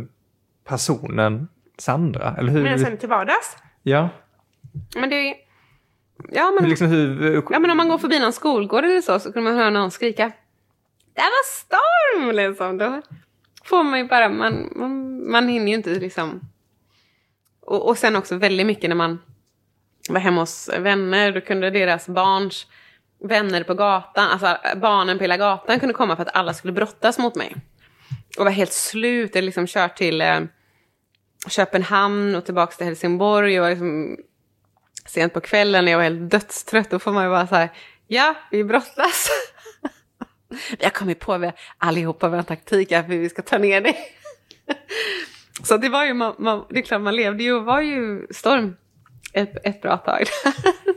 personen 0.65 1.49
Sandra? 1.83 2.35
Eller 2.39 2.53
hur? 2.53 2.63
Men 2.63 2.79
sen 2.79 2.99
till 2.99 3.09
vardags. 3.09 3.57
Ja, 3.83 4.09
Men 4.97 5.11
det 5.11 5.17
är... 5.17 5.35
Ja 6.31 6.51
men, 6.51 6.69
liksom 6.69 6.87
hur... 6.87 7.35
ja, 7.51 7.59
men 7.59 7.71
om 7.71 7.77
man 7.77 7.89
går 7.89 7.99
förbi 7.99 8.19
någon 8.19 8.33
skolgård 8.33 8.85
eller 8.85 9.01
så, 9.01 9.19
så 9.19 9.33
kan 9.33 9.43
man 9.43 9.57
höra 9.57 9.71
någon 9.71 9.91
skrika. 9.91 10.33
Där 11.15 11.23
var 11.23 11.47
storm! 11.47 12.37
Liksom. 12.37 12.79
Då 12.79 13.03
får 13.65 13.83
man 13.83 13.99
ju 13.99 14.09
bara... 14.09 14.29
Man, 14.29 14.73
man, 14.77 15.23
man 15.31 15.49
hinner 15.49 15.69
ju 15.69 15.75
inte 15.75 15.91
liksom... 15.91 16.41
Och, 17.61 17.89
och 17.89 17.99
sen 17.99 18.17
också 18.17 18.37
väldigt 18.37 18.67
mycket 18.67 18.91
när 18.91 18.97
man 18.97 19.19
var 20.09 20.21
hemma 20.21 20.41
hos 20.41 20.71
vänner, 20.79 21.33
då 21.33 21.41
kunde 21.41 21.71
deras 21.71 22.09
barns 22.09 22.67
vänner 23.25 23.65
på 23.65 23.75
gatan, 23.75 24.29
alltså 24.31 24.57
barnen 24.77 25.19
på 25.19 25.25
hela 25.25 25.37
gatan 25.37 25.81
kunde 25.81 25.95
komma 25.95 26.17
för 26.17 26.23
att 26.23 26.37
alla 26.37 26.55
skulle 26.55 26.73
brottas 26.73 27.19
mot 27.19 27.37
mig. 27.37 27.57
Och 28.39 28.45
var 28.45 28.53
helt 28.53 28.73
slut, 28.73 29.37
eller 29.37 29.47
liksom 29.47 29.67
kört 29.67 29.97
till 29.97 30.21
eh, 30.21 30.41
Köpenhamn 31.49 32.35
och 32.35 32.45
tillbaka 32.45 32.77
till 32.77 32.87
Helsingborg. 32.87 33.61
Och 33.61 33.65
var 33.65 33.71
liksom 33.71 34.17
sent 35.07 35.33
på 35.33 35.41
kvällen 35.41 35.85
när 35.85 35.93
jag 35.93 35.99
var 35.99 36.05
helt 36.05 36.31
dödstrött, 36.31 36.91
då 36.91 36.99
får 36.99 37.13
man 37.13 37.25
ju 37.25 37.31
bara 37.31 37.47
så 37.47 37.55
här, 37.55 37.73
ja, 38.07 38.35
vi 38.51 38.65
brottas. 38.65 39.29
Vi 40.79 40.85
har 40.85 40.91
kommit 40.91 41.21
på 41.21 41.39
vi 41.39 41.53
allihopa 41.79 42.29
vår 42.29 42.43
taktik 42.43 42.93
här 42.93 43.03
för 43.03 43.13
hur 43.13 43.19
vi 43.19 43.29
ska 43.29 43.43
ta 43.43 43.59
ner 43.59 43.81
dig. 43.81 43.97
Så 45.63 45.77
det 45.77 45.89
var 45.89 46.05
ju, 46.05 46.15
man, 46.15 46.35
man, 46.39 46.65
det 46.71 46.79
är 46.79 46.83
klart 46.83 47.01
man 47.01 47.17
levde 47.17 47.43
ju 47.43 47.53
och 47.53 47.65
var 47.65 47.81
ju 47.81 48.27
storm 48.31 48.77
ett, 49.33 49.67
ett 49.67 49.83
bra 49.83 49.97
tag. 49.97 50.27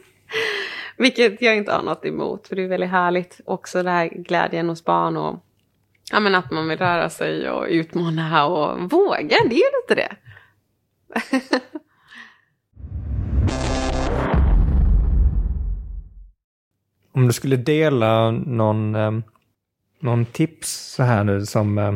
Vilket 0.98 1.42
jag 1.42 1.58
inte 1.58 1.72
har 1.72 1.84
något 1.84 2.06
emot, 2.06 2.48
för 2.48 2.56
det 2.56 2.64
är 2.64 2.68
väldigt 2.68 2.90
härligt. 2.90 3.40
Också 3.46 3.84
den 3.84 3.94
här 3.94 4.08
glädjen 4.08 4.70
hos 4.70 4.84
barn 4.84 5.18
och 5.18 5.46
ja, 6.12 6.20
men 6.20 6.36
att 6.36 6.52
man 6.52 6.68
vill 6.68 6.78
röra 6.78 7.10
sig 7.10 7.50
och 7.50 7.66
utmana 7.70 8.46
och 8.46 8.92
våga, 8.92 9.38
det 9.50 9.56
är 9.56 9.60
ju 9.60 9.82
lite 9.82 9.96
det. 9.96 10.16
Om 17.12 17.28
du 17.28 17.34
skulle 17.34 17.56
dela 17.56 18.32
någon, 18.32 18.96
eh, 18.96 19.12
någon 20.00 20.26
tips 20.26 20.94
så 20.96 21.04
här 21.04 21.24
nu 21.24 21.46
som 21.46 21.78
eh, 21.78 21.96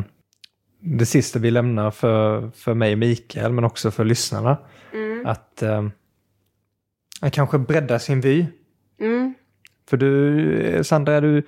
det 0.80 1.06
sista 1.06 1.38
vi 1.38 1.50
lämnar 1.50 1.90
för, 1.90 2.50
för 2.50 2.74
mig 2.74 2.92
och 2.92 2.98
Mikael 2.98 3.52
men 3.52 3.64
också 3.64 3.90
för 3.90 4.04
lyssnarna. 4.04 4.56
Mm. 4.92 5.26
Att, 5.26 5.62
eh, 5.62 5.88
kanske 7.32 7.58
bredda 7.58 7.98
sin 7.98 8.20
vy. 8.20 8.46
Mm. 9.00 9.34
För 9.90 9.96
du, 9.96 10.84
Sandra, 10.84 11.20
du, 11.20 11.42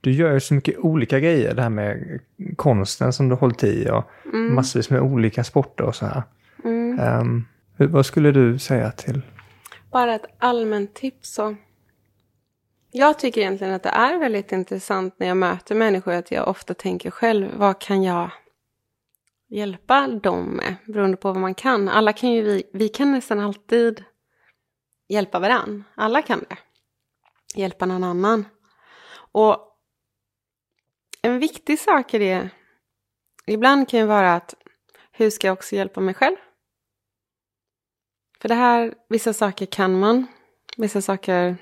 du 0.00 0.12
gör 0.12 0.32
ju 0.32 0.40
så 0.40 0.54
mycket 0.54 0.78
olika 0.78 1.20
grejer. 1.20 1.54
Det 1.54 1.62
här 1.62 1.70
med 1.70 2.20
konsten 2.56 3.12
som 3.12 3.28
du 3.28 3.34
hållit 3.34 3.64
i 3.64 3.90
och 3.90 4.04
Mm. 4.32 4.54
massvis 4.54 4.90
med 4.90 5.00
olika 5.00 5.44
sporter 5.44 5.84
och 5.84 5.94
så 5.94 6.06
här. 6.06 6.22
Mm. 6.98 7.20
Um, 7.20 7.48
hur- 7.78 7.86
vad 7.86 8.06
skulle 8.06 8.32
du 8.32 8.58
säga 8.58 8.90
till? 8.90 9.22
Bara 9.92 10.14
ett 10.14 10.26
allmänt 10.38 10.94
tips 10.94 11.34
så. 11.34 11.56
Jag 12.90 13.18
tycker 13.18 13.40
egentligen 13.40 13.74
att 13.74 13.82
det 13.82 13.88
är 13.88 14.18
väldigt 14.18 14.52
intressant 14.52 15.14
när 15.18 15.26
jag 15.26 15.36
möter 15.36 15.74
människor 15.74 16.12
att 16.12 16.30
jag 16.30 16.48
ofta 16.48 16.74
tänker 16.74 17.10
själv, 17.10 17.50
vad 17.56 17.80
kan 17.80 18.02
jag 18.02 18.30
hjälpa 19.48 20.08
dem 20.08 20.44
med? 20.44 20.76
Beroende 20.86 21.16
på 21.16 21.28
vad 21.32 21.40
man 21.40 21.54
kan. 21.54 21.88
Alla 21.88 22.12
kan 22.12 22.30
ju, 22.30 22.42
vi, 22.42 22.62
vi 22.72 22.88
kan 22.88 23.12
nästan 23.12 23.40
alltid 23.40 24.04
hjälpa 25.08 25.38
varann. 25.38 25.84
Alla 25.94 26.22
kan 26.22 26.44
det. 26.48 26.58
Hjälpa 27.60 27.86
någon 27.86 28.04
annan. 28.04 28.44
Och 29.32 29.78
en 31.22 31.38
viktig 31.38 31.78
sak 31.78 32.14
i 32.14 32.18
det, 32.18 32.50
ibland 33.46 33.88
kan 33.88 34.00
ju 34.00 34.06
vara 34.06 34.34
att 34.34 34.54
hur 35.12 35.30
ska 35.30 35.46
jag 35.46 35.52
också 35.52 35.76
hjälpa 35.76 36.00
mig 36.00 36.14
själv? 36.14 36.36
För 38.44 38.48
det 38.48 38.54
här, 38.54 38.94
vissa 39.08 39.32
saker 39.32 39.66
kan 39.66 39.98
man, 39.98 40.26
vissa 40.76 41.02
saker 41.02 41.56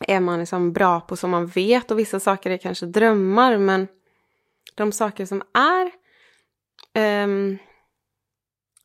är 0.00 0.20
man 0.20 0.38
liksom 0.38 0.72
bra 0.72 1.00
på 1.00 1.16
som 1.16 1.30
man 1.30 1.46
vet 1.46 1.90
och 1.90 1.98
vissa 1.98 2.20
saker 2.20 2.50
är 2.50 2.56
kanske 2.56 2.86
drömmar 2.86 3.58
men 3.58 3.88
de 4.74 4.92
saker 4.92 5.26
som 5.26 5.42
är 5.54 5.92
um, 7.24 7.58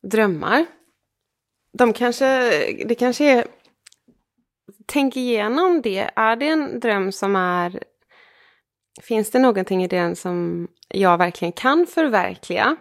drömmar, 0.01 0.65
de 1.77 1.93
kanske, 1.93 2.25
det 2.85 2.95
kanske 2.95 3.25
är, 3.25 3.47
tänk 4.85 5.17
igenom 5.17 5.81
det, 5.81 6.11
är 6.15 6.35
det 6.35 6.47
en 6.47 6.79
dröm 6.79 7.11
som 7.11 7.35
är, 7.35 7.83
finns 9.01 9.31
det 9.31 9.39
någonting 9.39 9.83
i 9.83 9.87
den 9.87 10.15
som 10.15 10.67
jag 10.87 11.17
verkligen 11.17 11.51
kan 11.51 11.87
förverkliga? 11.87 12.75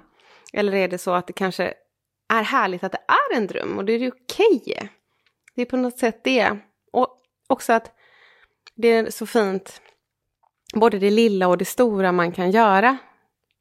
Eller 0.53 0.75
är 0.75 0.89
det 0.89 0.99
så 0.99 1.15
att 1.15 1.27
det 1.27 1.33
kanske 1.33 1.75
är 2.31 2.43
härligt 2.43 2.85
att 2.85 2.93
det 2.93 3.05
är 3.09 3.37
en 3.37 3.47
dröm 3.47 3.79
och 3.79 3.85
det 3.85 3.93
är 3.93 4.13
okej. 4.13 4.91
Det 5.55 5.63
är 5.63 5.67
på 5.67 5.77
något 5.77 5.99
sätt 5.99 6.25
det. 6.25 6.57
Och 6.93 7.09
också 7.47 7.73
att 7.73 7.93
det 8.75 8.89
är 8.89 9.11
så 9.11 9.27
fint, 9.27 9.81
både 10.75 10.99
det 10.99 11.11
lilla 11.11 11.49
och 11.49 11.59
det 11.59 11.65
stora 11.65 12.13
man 12.13 12.33
kan 12.33 12.51
göra. 12.51 12.99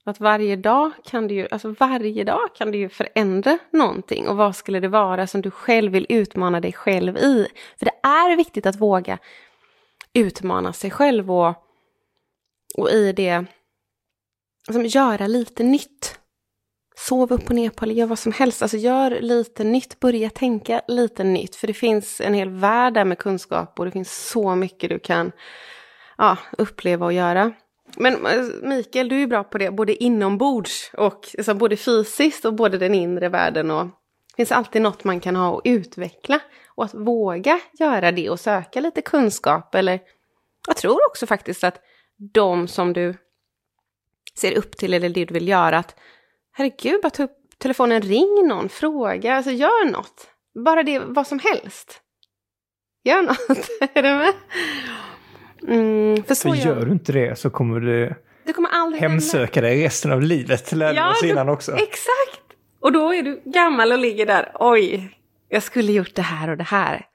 Att 0.05 0.19
varje 0.19 0.55
dag 0.55 0.91
kan 1.03 1.27
du 1.27 1.35
ju, 1.35 1.47
alltså 1.51 1.75
varje 1.79 2.23
dag 2.23 2.55
kan 2.55 2.71
du 2.71 2.77
ju 2.77 2.89
förändra 2.89 3.57
någonting. 3.71 4.27
Och 4.27 4.37
vad 4.37 4.55
skulle 4.55 4.79
det 4.79 4.87
vara 4.87 5.27
som 5.27 5.41
du 5.41 5.51
själv 5.51 5.91
vill 5.91 6.05
utmana 6.09 6.59
dig 6.59 6.73
själv 6.73 7.17
i? 7.17 7.47
För 7.77 7.85
det 7.85 7.99
är 8.03 8.37
viktigt 8.37 8.65
att 8.65 8.81
våga 8.81 9.17
utmana 10.13 10.73
sig 10.73 10.91
själv 10.91 11.31
och, 11.31 11.53
och 12.77 12.89
i 12.89 13.11
det, 13.11 13.45
liksom 14.67 14.85
göra 14.85 15.27
lite 15.27 15.63
nytt 15.63 16.18
sov 16.99 17.33
upp 17.33 17.49
och 17.49 17.55
ner 17.55 17.69
på 17.69 17.85
eller 17.85 17.95
gör 17.95 18.07
vad 18.07 18.19
som 18.19 18.31
helst. 18.31 18.61
Alltså 18.61 18.77
gör 18.77 19.21
lite 19.21 19.63
nytt, 19.63 19.99
börja 19.99 20.29
tänka 20.29 20.81
lite 20.87 21.23
nytt. 21.23 21.55
För 21.55 21.67
det 21.67 21.73
finns 21.73 22.21
en 22.21 22.33
hel 22.33 22.49
värld 22.49 22.93
där 22.93 23.05
med 23.05 23.17
kunskap 23.17 23.79
och 23.79 23.85
det 23.85 23.91
finns 23.91 24.29
så 24.29 24.55
mycket 24.55 24.89
du 24.89 24.99
kan 24.99 25.31
ja, 26.17 26.37
uppleva 26.57 27.05
och 27.05 27.13
göra. 27.13 27.51
Men 27.97 28.25
eh, 28.25 28.43
Mikael, 28.63 29.09
du 29.09 29.15
är 29.15 29.19
ju 29.19 29.27
bra 29.27 29.43
på 29.43 29.57
det, 29.57 29.71
både 29.71 30.03
inombords 30.03 30.91
och 30.93 31.27
alltså, 31.37 31.53
både 31.53 31.77
fysiskt 31.77 32.45
och 32.45 32.53
både 32.53 32.77
den 32.77 32.95
inre 32.95 33.29
världen. 33.29 33.71
Och 33.71 33.85
det 33.85 34.35
finns 34.35 34.51
alltid 34.51 34.81
något 34.81 35.03
man 35.03 35.19
kan 35.19 35.35
ha 35.35 35.49
och 35.49 35.61
utveckla. 35.63 36.39
Och 36.75 36.85
att 36.85 36.93
våga 36.93 37.59
göra 37.79 38.11
det 38.11 38.29
och 38.29 38.39
söka 38.39 38.79
lite 38.79 39.01
kunskap. 39.01 39.75
Eller 39.75 39.99
jag 40.67 40.77
tror 40.77 40.99
också 41.07 41.27
faktiskt 41.27 41.63
att 41.63 41.81
de 42.33 42.67
som 42.67 42.93
du 42.93 43.15
ser 44.35 44.57
upp 44.57 44.77
till 44.77 44.93
eller 44.93 45.09
det 45.09 45.25
du 45.25 45.33
vill 45.33 45.47
göra, 45.47 45.77
att 45.77 45.95
herregud, 46.51 47.01
bara 47.01 47.09
ta 47.09 47.23
upp 47.23 47.37
telefonen, 47.57 48.01
ring 48.01 48.47
någon, 48.47 48.69
fråga, 48.69 49.35
alltså 49.35 49.51
gör 49.51 49.91
något. 49.91 50.27
Bara 50.65 50.83
det, 50.83 50.99
vad 50.99 51.27
som 51.27 51.39
helst. 51.39 52.01
Gör 53.03 53.21
något, 53.21 53.69
är 53.93 54.03
du 54.03 54.09
med? 54.09 54.33
Mm, 55.67 56.23
för 56.23 56.35
så 56.35 56.49
För 56.49 56.55
gör 56.55 56.85
du 56.85 56.91
inte 56.91 57.11
det 57.11 57.39
så 57.39 57.49
kommer 57.49 57.79
du 57.79 58.15
du 58.49 58.53
kommer 58.53 58.69
aldrig 58.69 59.01
hemsöka 59.01 59.61
dig 59.61 59.83
resten 59.83 60.11
av 60.11 60.21
livet. 60.21 60.71
Lärde 60.71 60.93
vi 60.93 61.11
oss 61.11 61.31
innan 61.31 61.49
också. 61.49 61.71
Exakt! 61.71 62.41
Och 62.79 62.91
då 62.91 63.13
är 63.13 63.23
du 63.23 63.41
gammal 63.45 63.91
och 63.91 63.97
ligger 63.97 64.25
där, 64.25 64.51
oj, 64.55 65.17
jag 65.49 65.63
skulle 65.63 65.91
gjort 65.91 66.15
det 66.15 66.21
här 66.21 66.49
och 66.49 66.57
det 66.57 66.63
här. 66.63 67.05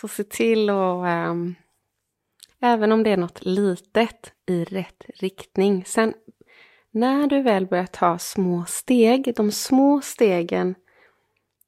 Så 0.00 0.08
se 0.08 0.24
till 0.24 0.70
och 0.70 1.08
ehm, 1.08 1.54
även 2.62 2.92
om 2.92 3.02
det 3.02 3.10
är 3.10 3.16
något 3.16 3.44
litet 3.44 4.32
i 4.48 4.64
rätt 4.64 5.04
riktning. 5.14 5.84
Sen 5.86 6.14
när 6.90 7.26
du 7.26 7.42
väl 7.42 7.66
börjar 7.66 7.86
ta 7.86 8.18
små 8.18 8.64
steg, 8.68 9.32
de 9.36 9.52
små 9.52 10.00
stegen 10.00 10.74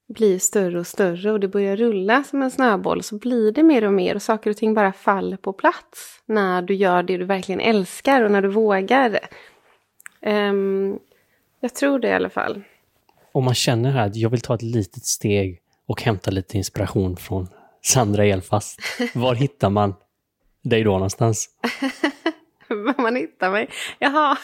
blir 0.09 0.39
större 0.39 0.79
och 0.79 0.87
större 0.87 1.33
och 1.33 1.41
det 1.41 1.49
börjar 1.49 1.77
rulla 1.77 2.25
som 2.25 2.43
en 2.43 2.51
snöboll 2.51 3.03
så 3.03 3.19
blir 3.19 3.53
det 3.53 3.63
mer 3.63 3.85
och 3.85 3.93
mer 3.93 4.15
och 4.15 4.23
saker 4.23 4.51
och 4.51 4.57
ting 4.57 4.75
bara 4.75 4.93
faller 4.93 5.37
på 5.37 5.53
plats 5.53 6.23
när 6.27 6.63
du 6.63 6.75
gör 6.75 7.03
det 7.03 7.17
du 7.17 7.25
verkligen 7.25 7.61
älskar 7.61 8.23
och 8.23 8.31
när 8.31 8.43
du 8.43 8.49
vågar. 8.49 9.19
Ehm, 10.21 10.99
jag 11.61 11.75
tror 11.75 11.99
det 11.99 12.09
i 12.09 12.13
alla 12.13 12.31
fall. 12.31 12.63
Om 13.33 13.45
man 13.45 13.55
känner 13.55 13.91
här 13.91 14.07
att 14.07 14.17
jag 14.17 14.31
vill 14.31 14.41
ta 14.41 14.55
ett 14.55 14.63
litet 14.63 15.05
steg 15.05 15.61
och 15.87 16.03
hämta 16.03 16.31
lite 16.31 16.57
inspiration 16.57 17.17
från 17.17 17.49
Sandra 17.83 18.25
Elfast, 18.25 18.81
var 19.15 19.35
hittar 19.35 19.71
man 19.71 19.95
dig 20.63 20.85
då 20.85 20.93
någonstans? 20.93 21.49
Var 22.69 23.03
man 23.03 23.17
hittar 23.17 23.51
mig? 23.51 23.69
Jaha. 23.99 24.37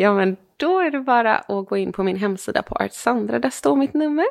Ja, 0.00 0.14
men 0.14 0.36
då 0.56 0.80
är 0.80 0.90
det 0.90 1.00
bara 1.00 1.38
att 1.38 1.66
gå 1.66 1.76
in 1.76 1.92
på 1.92 2.02
min 2.02 2.16
hemsida 2.16 2.62
på 2.62 2.74
Art 2.74 2.92
Sandra. 2.92 3.38
Där 3.38 3.50
står 3.50 3.76
mitt 3.76 3.94
nummer. 3.94 4.26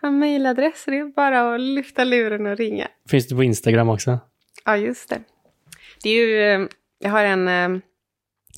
Har 0.00 0.10
mejladress. 0.10 0.84
Det 0.84 0.98
är 0.98 1.04
bara 1.04 1.54
att 1.54 1.60
lyfta 1.60 2.04
luren 2.04 2.46
och 2.46 2.56
ringa. 2.56 2.88
Finns 3.10 3.28
det 3.28 3.34
på 3.34 3.42
Instagram 3.42 3.88
också? 3.88 4.18
Ja, 4.64 4.76
just 4.76 5.08
det. 5.08 5.20
Det 6.02 6.10
är 6.10 6.26
ju, 6.26 6.40
eh, 6.40 6.68
jag 6.98 7.10
har 7.10 7.24
en 7.24 7.48
eh, 7.48 7.80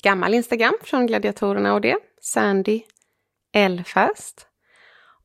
gammal 0.01 0.33
Instagram 0.33 0.73
från 0.83 1.07
gladiatorerna 1.07 1.73
och 1.73 1.81
det. 1.81 1.97
Sandy 2.21 2.81
Elfast. 3.53 4.47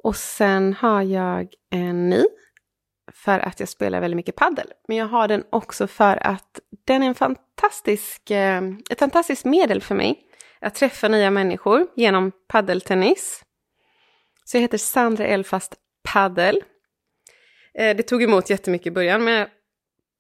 Och 0.03 0.16
sen 0.16 0.75
har 0.75 1.03
jag 1.03 1.49
en 1.70 2.11
ny 2.11 2.25
för 3.12 3.38
att 3.38 3.61
jag 3.61 3.68
spelar 3.68 4.01
väldigt 4.01 4.16
mycket 4.16 4.37
paddel. 4.37 4.66
Men 4.88 4.97
jag 4.97 5.07
har 5.07 5.29
den 5.29 5.44
också 5.51 5.87
för 5.87 6.27
att 6.27 6.61
den 6.85 7.03
är 7.03 7.07
en 7.07 7.14
fantastisk, 7.14 8.31
eh, 8.31 8.62
ett 8.90 8.99
fantastiskt 8.99 9.44
medel 9.44 9.83
för 9.83 9.94
mig 9.94 10.23
att 10.64 10.74
träffa 10.74 11.09
nya 11.09 11.31
människor 11.31 11.87
genom 11.96 12.33
paddeltennis. 12.48 13.45
Så 14.45 14.57
jag 14.57 14.62
heter 14.62 14.78
Sandra 14.78 15.26
Elfast 15.26 15.74
Paddel. 16.12 16.62
Eh, 17.78 17.97
det 17.97 18.03
tog 18.03 18.22
emot 18.22 18.51
jättemycket 18.51 18.86
i 18.86 18.91
början, 18.91 19.24
men 19.24 19.41
det 19.41 19.49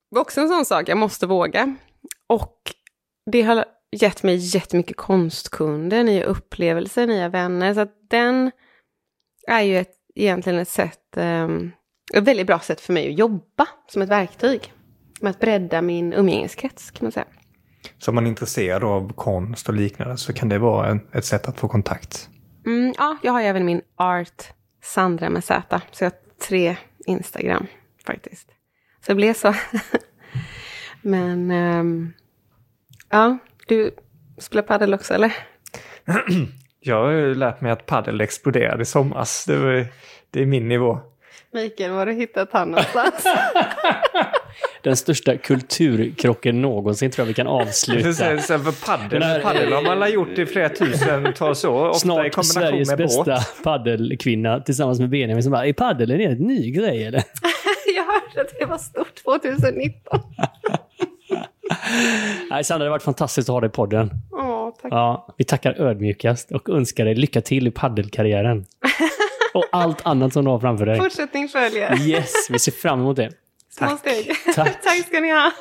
var 0.08 0.20
också 0.20 0.40
en 0.40 0.48
sån 0.48 0.64
sak, 0.64 0.88
jag 0.88 0.98
måste 0.98 1.26
våga. 1.26 1.76
Och 2.26 2.58
det 3.30 3.42
har 3.42 3.64
gett 3.92 4.22
mig 4.22 4.36
jättemycket 4.36 4.96
konstkunder, 4.96 6.04
nya 6.04 6.24
upplevelser, 6.24 7.06
nya 7.06 7.28
vänner. 7.28 7.74
Så 7.74 7.80
att 7.80 7.96
den 8.10 8.50
är 9.48 9.62
ju 9.62 9.78
ett, 9.78 9.94
egentligen 10.14 10.58
ett 10.58 10.68
sätt, 10.68 11.16
ehm, 11.16 11.72
ett 12.14 12.24
väldigt 12.24 12.46
bra 12.46 12.60
sätt 12.60 12.80
för 12.80 12.92
mig 12.92 13.08
att 13.08 13.18
jobba 13.18 13.68
som 13.88 14.02
ett 14.02 14.08
verktyg. 14.08 14.72
Med 15.20 15.30
att 15.30 15.40
bredda 15.40 15.82
min 15.82 16.12
umgängeskrets 16.12 16.90
kan 16.90 17.04
man 17.04 17.12
säga. 17.12 17.26
Så 17.98 18.10
om 18.10 18.14
man 18.14 18.24
är 18.24 18.28
intresserad 18.28 18.84
av 18.84 19.12
konst 19.12 19.68
och 19.68 19.74
liknande 19.74 20.16
så 20.16 20.32
kan 20.32 20.48
det 20.48 20.58
vara 20.58 20.88
en, 20.88 21.00
ett 21.12 21.24
sätt 21.24 21.48
att 21.48 21.60
få 21.60 21.68
kontakt. 21.68 22.28
Mm, 22.66 22.94
ja, 22.98 23.16
jag 23.22 23.32
har 23.32 23.42
även 23.42 23.64
min 23.64 23.82
Art 23.96 24.42
Sandra 24.82 25.30
med 25.30 25.44
Z. 25.44 25.80
Så 25.90 26.04
jag 26.04 26.10
har 26.10 26.46
tre 26.48 26.76
Instagram 27.06 27.66
faktiskt. 28.06 28.48
Så 29.00 29.12
det 29.12 29.14
blev 29.14 29.34
så. 29.34 29.54
Men 31.02 31.50
ehm, 31.50 32.12
ja, 33.10 33.38
du 33.66 33.90
spelar 34.38 34.62
padel 34.62 34.94
också 34.94 35.14
eller? 35.14 35.32
Jag 36.86 37.04
har 37.04 37.10
ju 37.10 37.34
lärt 37.34 37.60
mig 37.60 37.72
att 37.72 37.86
padel 37.86 38.20
exploderade 38.20 38.82
i 38.82 38.84
somras. 38.84 39.44
Det, 39.44 39.56
var, 39.56 39.86
det 40.30 40.42
är 40.42 40.46
min 40.46 40.68
nivå. 40.68 40.98
Mikael, 41.52 41.90
var 41.90 41.98
har 41.98 42.06
du 42.06 42.12
hittat 42.12 42.48
han 42.52 42.68
någonstans? 42.68 43.24
Den 44.84 44.96
största 44.96 45.36
kulturkrocken 45.36 46.62
någonsin 46.62 47.10
tror 47.10 47.22
jag 47.22 47.28
vi 47.28 47.34
kan 47.34 47.46
avsluta. 47.46 48.12
så 48.12 48.24
här, 48.24 48.58
för 48.58 48.86
padel, 48.86 49.08
Den 49.10 49.22
här- 49.22 49.40
padel 49.40 49.72
har 49.72 49.82
man 49.96 50.12
gjort 50.12 50.38
i 50.38 50.46
flera 50.46 50.68
tusentals 50.68 51.64
år. 51.64 51.88
Ofta 51.88 51.96
i 51.96 52.00
Snart 52.00 52.16
kombination 52.16 52.44
Sveriges 52.44 52.88
med 52.88 52.98
bästa 52.98 53.24
båt. 53.24 53.56
paddelkvinna 53.64 54.60
tillsammans 54.60 55.00
med 55.00 55.08
Benjamin 55.08 55.42
som 55.42 55.52
bara, 55.52 55.66
är 55.66 55.72
padel 55.72 56.10
en 56.10 56.20
helt 56.20 56.40
ny 56.40 56.70
grej 56.70 57.04
eller? 57.04 57.22
Jag 57.96 58.04
hörde 58.04 58.40
att 58.40 58.58
det 58.58 58.66
var 58.66 58.78
stort 58.78 59.24
2019. 59.24 60.20
Nej, 62.50 62.64
Sandra, 62.64 62.84
det 62.84 62.88
har 62.90 62.94
varit 62.94 63.02
fantastiskt 63.02 63.48
att 63.48 63.52
ha 63.52 63.60
dig 63.60 63.68
i 63.68 63.72
podden. 63.72 64.10
Åh, 64.32 64.70
tack. 64.82 64.92
Ja, 64.92 65.34
vi 65.36 65.44
tackar 65.44 65.80
ödmjukast 65.80 66.52
och 66.52 66.68
önskar 66.68 67.04
dig 67.04 67.14
lycka 67.14 67.40
till 67.40 67.66
i 67.66 67.70
paddelkarriären. 67.70 68.64
och 69.54 69.64
allt 69.72 70.06
annat 70.06 70.32
som 70.32 70.44
du 70.44 70.50
har 70.50 70.58
framför 70.58 70.86
dig. 70.86 70.98
Fortsättning 70.98 71.48
följer. 71.48 71.98
Yes, 72.00 72.32
vi 72.50 72.58
ser 72.58 72.72
fram 72.72 73.00
emot 73.00 73.16
det. 73.16 73.30
Små 73.78 73.88
Tack. 73.88 73.98
steg. 73.98 74.26
Tack. 74.54 74.82
tack 74.82 75.06
ska 75.06 75.20
ni 75.20 75.30
ha. 75.30 75.52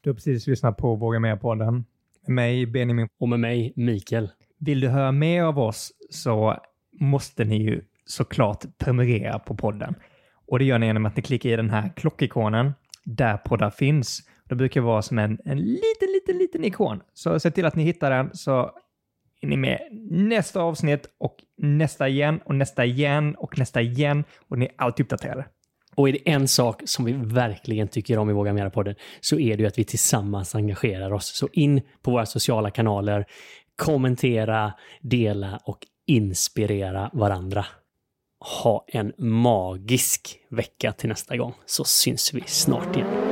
Du 0.00 0.10
har 0.10 0.14
precis 0.14 0.46
lyssnat 0.46 0.76
på 0.76 0.94
Våga 0.94 1.18
Mer-podden. 1.18 1.84
Med 2.26 2.34
mig, 2.34 2.66
Benjamin. 2.66 3.08
Och 3.20 3.28
med 3.28 3.40
mig, 3.40 3.72
Mikael. 3.76 4.30
Vill 4.58 4.80
du 4.80 4.88
höra 4.88 5.12
mer 5.12 5.42
av 5.42 5.58
oss 5.58 5.92
så 6.10 6.56
måste 7.00 7.44
ni 7.44 7.56
ju 7.62 7.82
såklart 8.04 8.64
prenumerera 8.78 9.38
på 9.38 9.56
podden. 9.56 9.94
Och 10.46 10.58
det 10.58 10.64
gör 10.64 10.78
ni 10.78 10.86
genom 10.86 11.06
att 11.06 11.16
ni 11.16 11.22
klickar 11.22 11.50
i 11.50 11.56
den 11.56 11.70
här 11.70 11.92
klockikonen 11.96 12.72
där 13.04 13.36
poddar 13.36 13.70
finns. 13.70 14.22
Det 14.48 14.54
brukar 14.54 14.80
vara 14.80 15.02
som 15.02 15.18
en, 15.18 15.38
en 15.44 15.58
liten, 15.58 16.08
liten, 16.14 16.38
liten 16.38 16.64
ikon. 16.64 17.02
Så 17.14 17.40
se 17.40 17.50
till 17.50 17.66
att 17.66 17.76
ni 17.76 17.82
hittar 17.82 18.10
den 18.10 18.30
så 18.32 18.70
är 19.40 19.46
ni 19.46 19.56
med 19.56 19.78
nästa 20.10 20.60
avsnitt 20.60 21.08
och 21.18 21.36
nästa 21.58 22.08
igen 22.08 22.40
och 22.44 22.54
nästa 22.54 22.84
igen 22.84 23.34
och 23.34 23.58
nästa 23.58 23.80
igen 23.80 24.24
och 24.48 24.58
ni 24.58 24.64
är 24.64 24.72
alltid 24.76 25.06
uppdaterade. 25.06 25.46
Och 25.94 26.08
är 26.08 26.12
det 26.12 26.30
en 26.30 26.48
sak 26.48 26.82
som 26.84 27.04
vi 27.04 27.12
verkligen 27.12 27.88
tycker 27.88 28.18
om 28.18 28.30
i 28.30 28.32
Våga 28.32 28.52
Mera-podden 28.52 28.94
så 29.20 29.38
är 29.38 29.56
det 29.56 29.62
ju 29.62 29.66
att 29.66 29.78
vi 29.78 29.84
tillsammans 29.84 30.54
engagerar 30.54 31.12
oss. 31.12 31.36
Så 31.36 31.48
in 31.52 31.80
på 32.02 32.10
våra 32.10 32.26
sociala 32.26 32.70
kanaler, 32.70 33.26
kommentera, 33.76 34.72
dela 35.00 35.60
och 35.64 35.78
inspirera 36.06 37.10
varandra. 37.12 37.66
Ha 38.40 38.84
en 38.88 39.12
magisk 39.18 40.38
vecka 40.50 40.92
till 40.92 41.08
nästa 41.08 41.36
gång 41.36 41.54
så 41.66 41.84
syns 41.84 42.34
vi 42.34 42.42
snart 42.46 42.96
igen. 42.96 43.25